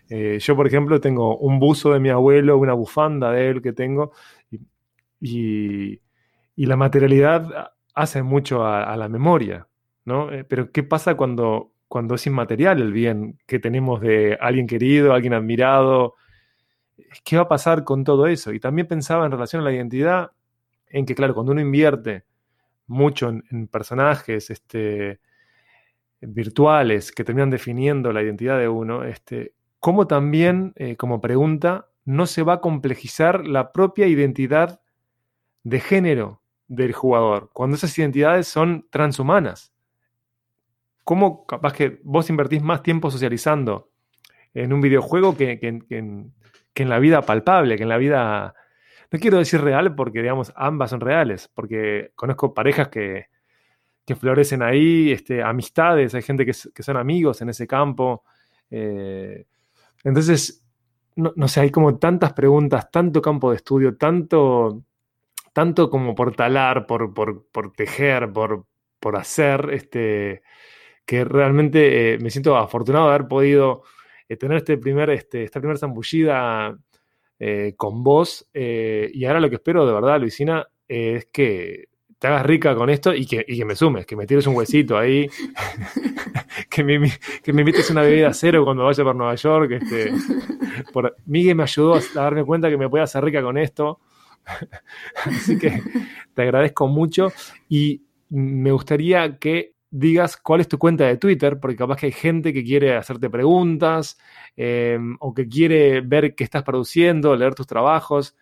Eh, 0.10 0.38
yo, 0.40 0.56
por 0.56 0.68
ejemplo, 0.68 1.00
tengo 1.00 1.38
un 1.38 1.60
buzo 1.60 1.94
de 1.94 2.00
mi 2.00 2.10
abuelo, 2.10 2.58
una 2.58 2.74
bufanda 2.74 3.32
de 3.32 3.50
él 3.50 3.62
que 3.62 3.74
tengo, 3.74 4.12
y, 5.20 6.02
la 6.56 6.76
materialidad 6.76 7.72
hace 7.96 8.22
mucho 8.22 8.66
a, 8.66 8.96
la 8.98 9.10
memoria, 9.10 9.68
¿no? 10.06 10.32
Eh, 10.32 10.44
pero 10.44 10.72
¿qué 10.72 10.84
pasa 10.84 11.16
cuando, 11.16 11.72
cuando 11.88 12.16
es 12.16 12.28
inmaterial 12.28 12.82
el 12.82 12.92
bien 12.92 13.40
que 13.48 13.60
tenemos 13.60 14.02
de 14.02 14.38
alguien 14.40 14.68
querido, 14.68 15.14
alguien 15.14 15.34
admirado? 15.34 16.16
¿Qué 17.24 17.38
va 17.38 17.44
a 17.44 17.48
pasar 17.48 17.84
con 17.84 18.04
todo 18.04 18.28
eso? 18.28 18.54
Y 18.54 18.60
también 18.60 18.88
pensaba 18.88 19.26
en 19.26 19.32
relación 19.32 19.62
a 19.62 19.66
la 19.66 19.74
identidad, 19.74 20.32
en 20.88 21.06
que, 21.06 21.16
claro, 21.16 21.34
cuando 21.34 21.54
uno 21.54 21.62
invierte 21.62 22.26
mucho 22.88 23.30
en, 23.30 23.68
personajes 23.68 24.50
este, 24.50 25.20
virtuales 26.28 27.12
que 27.12 27.24
terminan 27.24 27.50
definiendo 27.50 28.12
la 28.12 28.22
identidad 28.22 28.60
de 28.60 28.68
uno, 28.68 29.04
este, 29.04 29.54
cómo 29.80 30.08
también, 30.08 30.74
eh, 30.76 30.96
como 30.96 31.22
pregunta, 31.22 31.90
no 32.06 32.26
se 32.26 32.44
va 32.44 32.54
a 32.54 32.62
complejizar 32.62 33.46
la 33.46 33.72
propia 33.72 34.08
identidad 34.08 34.82
de 35.64 35.80
género 35.80 36.42
del 36.68 36.94
jugador, 36.94 37.50
cuando 37.54 37.76
esas 37.76 37.98
identidades 37.98 38.48
son 38.48 38.88
transhumanas. 38.90 39.74
¿Cómo 41.04 41.46
capaz 41.46 41.74
que 41.74 42.00
vos 42.04 42.30
invertís 42.30 42.62
más 42.62 42.82
tiempo 42.82 43.12
socializando 43.12 43.90
en 44.54 44.72
un 44.72 44.82
videojuego 44.82 45.36
que, 45.36 45.60
en, 45.90 46.34
la 46.76 47.00
vida 47.00 47.22
palpable, 47.22 47.78
que 47.78 47.84
en 47.84 47.90
la 47.90 47.98
vida... 47.98 48.56
No 49.12 49.20
quiero 49.20 49.38
decir 49.38 49.62
real 49.62 49.94
porque, 49.96 50.22
digamos, 50.22 50.54
ambas 50.56 50.90
son 50.90 51.02
reales, 51.02 51.50
porque 51.54 52.12
conozco 52.16 52.54
parejas 52.54 52.88
que, 52.88 53.28
florecen 54.16 54.62
ahí, 54.62 55.12
este, 55.12 55.42
amistades, 55.42 56.14
hay 56.14 56.22
gente 56.22 56.46
que, 56.46 56.54
son 56.54 56.98
amigos 56.98 57.42
en 57.42 57.50
ese 57.50 57.66
campo. 57.66 58.24
Eh, 58.70 59.46
entonces, 60.04 60.64
no, 61.16 61.48
sé, 61.48 61.62
hay 61.62 61.72
como 61.72 61.98
tantas 61.98 62.34
preguntas, 62.34 62.92
tanto 62.92 63.22
campo 63.22 63.52
de 63.52 63.58
estudio, 63.58 63.96
tanto, 63.96 64.84
tanto 65.54 65.90
como 65.90 66.16
por 66.16 66.36
talar, 66.36 66.86
por, 66.86 67.14
por, 67.14 67.72
tejer, 67.74 68.32
por, 68.34 68.66
por 69.00 69.16
hacer, 69.16 69.70
este, 69.72 70.44
que 71.06 71.24
realmente 71.24 72.14
eh, 72.14 72.20
me 72.20 72.30
siento 72.30 72.58
afortunado 72.58 73.08
de 73.08 73.16
haber 73.16 73.28
podido 73.28 73.84
eh, 74.28 74.36
tener 74.36 74.58
este 74.58 74.78
primer, 74.78 75.12
este, 75.12 75.44
esta 75.44 75.60
primera 75.60 75.80
zambullida 75.80 76.78
con 77.76 78.04
vos. 78.04 78.50
y 78.54 79.26
ahora 79.26 79.42
lo 79.42 79.50
que 79.50 79.56
espero 79.56 79.86
de 79.86 79.94
verdad, 79.94 80.18
Luisina, 80.18 80.66
es 80.88 81.26
que 81.26 81.90
te 82.24 82.28
hagas 82.28 82.46
rica 82.46 82.74
con 82.74 82.90
esto 82.90 83.14
y 83.14 83.26
que, 83.26 83.66
me 83.66 83.76
sumes, 83.76 84.06
que 84.06 84.16
me 84.16 84.26
tires 84.26 84.48
un 84.48 84.56
huesito 84.56 84.98
ahí, 84.98 85.30
que, 86.70 86.82
me, 86.82 87.12
que 87.44 87.52
me 87.52 87.64
invites 87.64 87.92
una 87.92 88.02
bebida 88.02 88.34
cero 88.34 88.64
cuando 88.64 88.86
vaya 88.86 89.04
por 89.04 89.14
Nueva 89.14 89.36
York. 89.36 89.72
Este, 89.72 90.14
por, 90.94 91.18
Miguel 91.26 91.58
me 91.58 91.64
ayudó 91.64 91.96
a 91.96 92.02
darme 92.16 92.46
cuenta 92.46 92.70
que 92.70 92.78
me 92.78 92.88
podía 92.88 93.04
hacer 93.04 93.26
rica 93.26 93.42
con 93.42 93.58
esto. 93.58 94.00
Así 95.26 95.58
que 95.60 95.82
te 96.34 96.42
agradezco 96.44 96.88
mucho 96.88 97.34
y 97.68 98.04
me 98.30 98.72
gustaría 98.72 99.38
que 99.38 99.74
digas 99.92 100.38
cuál 100.38 100.62
es 100.62 100.70
tu 100.70 100.78
cuenta 100.78 101.06
de 101.06 101.18
Twitter, 101.18 101.60
porque 101.60 101.76
capaz 101.76 101.98
que 101.98 102.06
hay 102.06 102.14
gente 102.14 102.54
que 102.54 102.64
quiere 102.64 102.96
hacerte 102.96 103.30
preguntas 103.30 104.18
eh, 104.56 104.98
o 105.20 105.34
que 105.34 105.50
quiere 105.50 106.00
ver 106.00 106.36
qué 106.36 106.46
estás 106.46 106.64
produciendo, 106.64 107.36
leer 107.36 107.54
tus 107.54 107.68
trabajos 107.68 108.34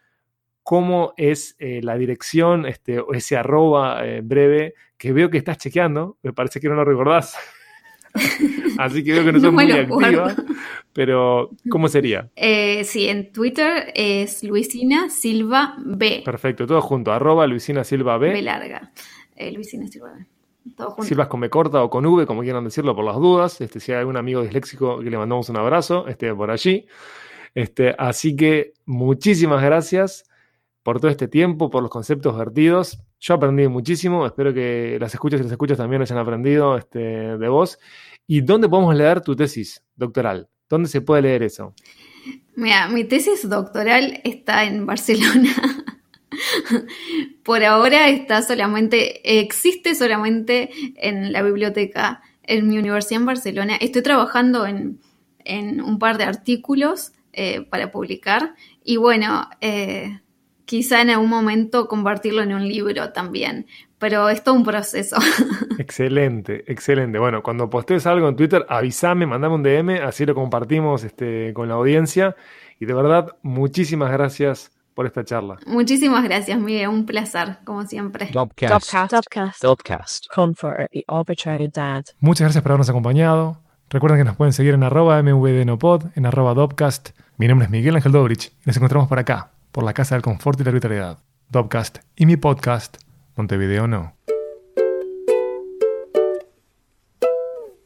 cómo 0.64 1.14
es 1.18 1.56
eh, 1.60 1.82
la 1.84 1.98
dirección, 1.98 2.66
este, 2.66 3.00
o 3.00 3.14
ese 3.14 3.38
arroba 3.38 4.06
eh, 4.06 4.22
breve, 4.24 4.76
que 4.98 5.12
veo 5.12 5.30
que 5.30 5.38
estás 5.38 5.58
chequeando, 5.58 6.18
me 6.22 6.34
parece 6.34 6.60
que 6.60 6.70
no 6.70 6.76
lo 6.76 6.86
recordás. 6.86 7.36
Así 8.78 9.04
que 9.04 9.14
veo 9.14 9.26
que 9.26 9.32
no, 9.32 9.40
sos 9.42 9.54
muy 9.54 9.72
activa, 9.72 10.36
pero 10.94 11.50
¿cómo 11.70 11.88
sería? 11.88 12.30
Eh, 12.36 12.84
sí, 12.84 13.08
en 13.08 13.32
Twitter 13.32 13.92
es 13.96 14.44
Luisina 14.44 15.10
Silva 15.10 15.76
B. 15.80 16.22
Perfecto, 16.24 16.68
todo 16.68 16.82
junto, 16.82 17.12
arroba 17.12 17.48
Luisina 17.48 17.84
Silva 17.84 18.18
B. 18.18 18.32
B 18.32 18.42
larga, 18.42 18.92
Luisina 19.54 19.88
Silva 19.88 20.14
B. 20.14 20.26
Todo 20.76 20.92
junto. 20.92 21.04
Silvas 21.04 21.28
con 21.28 21.40
B 21.40 21.50
corta 21.50 21.82
o 21.82 21.90
con 21.90 22.06
V, 22.06 22.28
como 22.28 22.42
quieran 22.42 22.64
decirlo 22.64 22.96
por 22.96 23.04
las 23.04 23.16
dudas. 23.16 23.60
Este, 23.62 23.80
si 23.80 23.94
hay 23.94 24.00
algún 24.00 24.18
amigo 24.18 24.44
disléxico 24.44 25.00
que 25.00 25.10
le 25.10 25.18
mandamos 25.18 25.50
un 25.50 25.58
abrazo, 25.58 26.08
esté 26.08 26.36
por 26.36 26.52
allí. 26.52 26.86
Este, 27.56 27.96
así 27.98 28.36
que 28.36 28.74
muchísimas 28.86 29.64
gracias 29.64 30.26
por 30.84 31.00
todo 31.00 31.12
este 31.12 31.28
tiempo, 31.28 31.70
por 31.70 31.84
los 31.84 31.92
conceptos 31.92 32.38
vertidos. 32.38 33.00
Yo 33.20 33.36
aprendí 33.36 33.68
muchísimo, 33.68 34.26
espero 34.26 34.54
que 34.54 34.98
las 35.00 35.14
escuchas 35.14 35.40
y 35.40 35.44
las 35.44 35.52
escuchas 35.52 35.78
también 35.78 36.02
hayan 36.02 36.18
aprendido 36.18 36.78
este, 36.78 37.00
de 37.38 37.48
vos. 37.50 37.80
¿Y 38.28 38.42
dónde 38.42 38.70
podemos 38.70 38.96
leer 38.96 39.22
tu 39.22 39.36
tesis 39.36 39.84
doctoral? 39.96 40.50
¿Dónde 40.70 40.90
se 40.90 41.02
puede 41.02 41.24
leer 41.24 41.44
eso? 41.44 41.76
Mira, 42.56 42.88
mi 42.88 43.04
tesis 43.04 43.48
doctoral 43.48 44.22
está 44.24 44.64
en 44.64 44.86
Barcelona. 44.86 45.54
Por 47.44 47.64
ahora 47.64 48.10
está 48.10 48.42
solamente, 48.42 49.40
existe 49.40 49.96
solamente 49.96 50.70
en 50.96 51.32
la 51.32 51.42
biblioteca 51.42 52.22
en 52.44 52.68
mi 52.68 52.78
universidad 52.78 53.22
en 53.22 53.26
Barcelona. 53.26 53.76
Estoy 53.76 54.02
trabajando 54.02 54.66
en, 54.66 55.00
un 55.82 56.00
par 56.00 56.18
de 56.18 56.24
artículos 56.24 57.14
eh, 57.34 57.62
para 57.70 57.92
publicar 57.92 58.56
y 58.84 58.98
bueno, 58.98 59.50
eh, 59.60 60.22
quizá 60.72 61.02
en 61.02 61.10
algún 61.10 61.30
momento 61.30 61.90
convertirlo 61.90 62.42
en 62.44 62.54
un 62.54 62.66
libro 62.66 63.12
también, 63.12 63.68
pero 64.00 64.30
es 64.30 64.42
todo 64.42 64.56
un 64.56 64.64
proceso. 64.64 65.18
Excelente, 65.80 66.64
excelente. 66.72 67.20
Bueno, 67.20 67.44
cuando 67.44 67.70
postees 67.70 68.08
algo 68.08 68.30
en 68.30 68.38
Twitter, 68.38 68.66
avísame, 68.70 69.26
mandame 69.26 69.56
un 69.56 69.64
DM, 69.64 70.02
así 70.02 70.26
lo 70.26 70.34
compartimos 70.34 71.04
este, 71.04 71.54
con 71.54 71.68
la 71.68 71.74
audiencia. 71.74 72.38
Y 72.80 72.86
de 72.86 72.94
verdad, 72.94 73.36
muchísimas 73.42 74.14
gracias 74.14 74.72
por 74.94 75.06
esta 75.06 75.26
charla. 75.26 75.58
Muchísimas 75.66 76.24
gracias, 76.24 76.58
Miguel. 76.58 76.88
Un 76.88 77.06
placer, 77.06 77.58
como 77.66 77.86
siempre. 77.86 78.30
Muchas 82.22 82.46
gracias 82.46 82.64
por 82.64 82.72
habernos 82.72 82.90
acompañado. 82.90 83.60
Recuerden 83.90 84.20
que 84.20 84.24
nos 84.24 84.38
pueden 84.38 84.54
seguir 84.54 84.74
en 84.74 84.84
arroba 84.84 85.22
mvdnopod, 85.22 86.06
en 86.16 86.26
arroba 86.28 86.54
Dopcast. 86.54 87.10
Mi 87.36 87.50
nombre 87.50 87.66
es 87.66 87.72
Miguel 87.72 87.98
Ángel 87.98 88.14
Dobrich 88.14 88.54
y 88.64 88.68
nos 88.68 88.78
encontramos 88.78 89.10
por 89.10 89.20
acá, 89.20 89.52
por 89.72 89.84
la 89.84 89.94
Casa 89.94 90.16
del 90.16 90.22
Confort 90.22 90.60
y 90.60 90.64
la 90.64 90.70
Arbitrariedad, 90.70 91.18
Dopcast 91.50 92.00
y 92.16 92.26
mi 92.26 92.38
podcast, 92.38 92.98
Montevideo 93.36 93.88
No. 93.88 94.16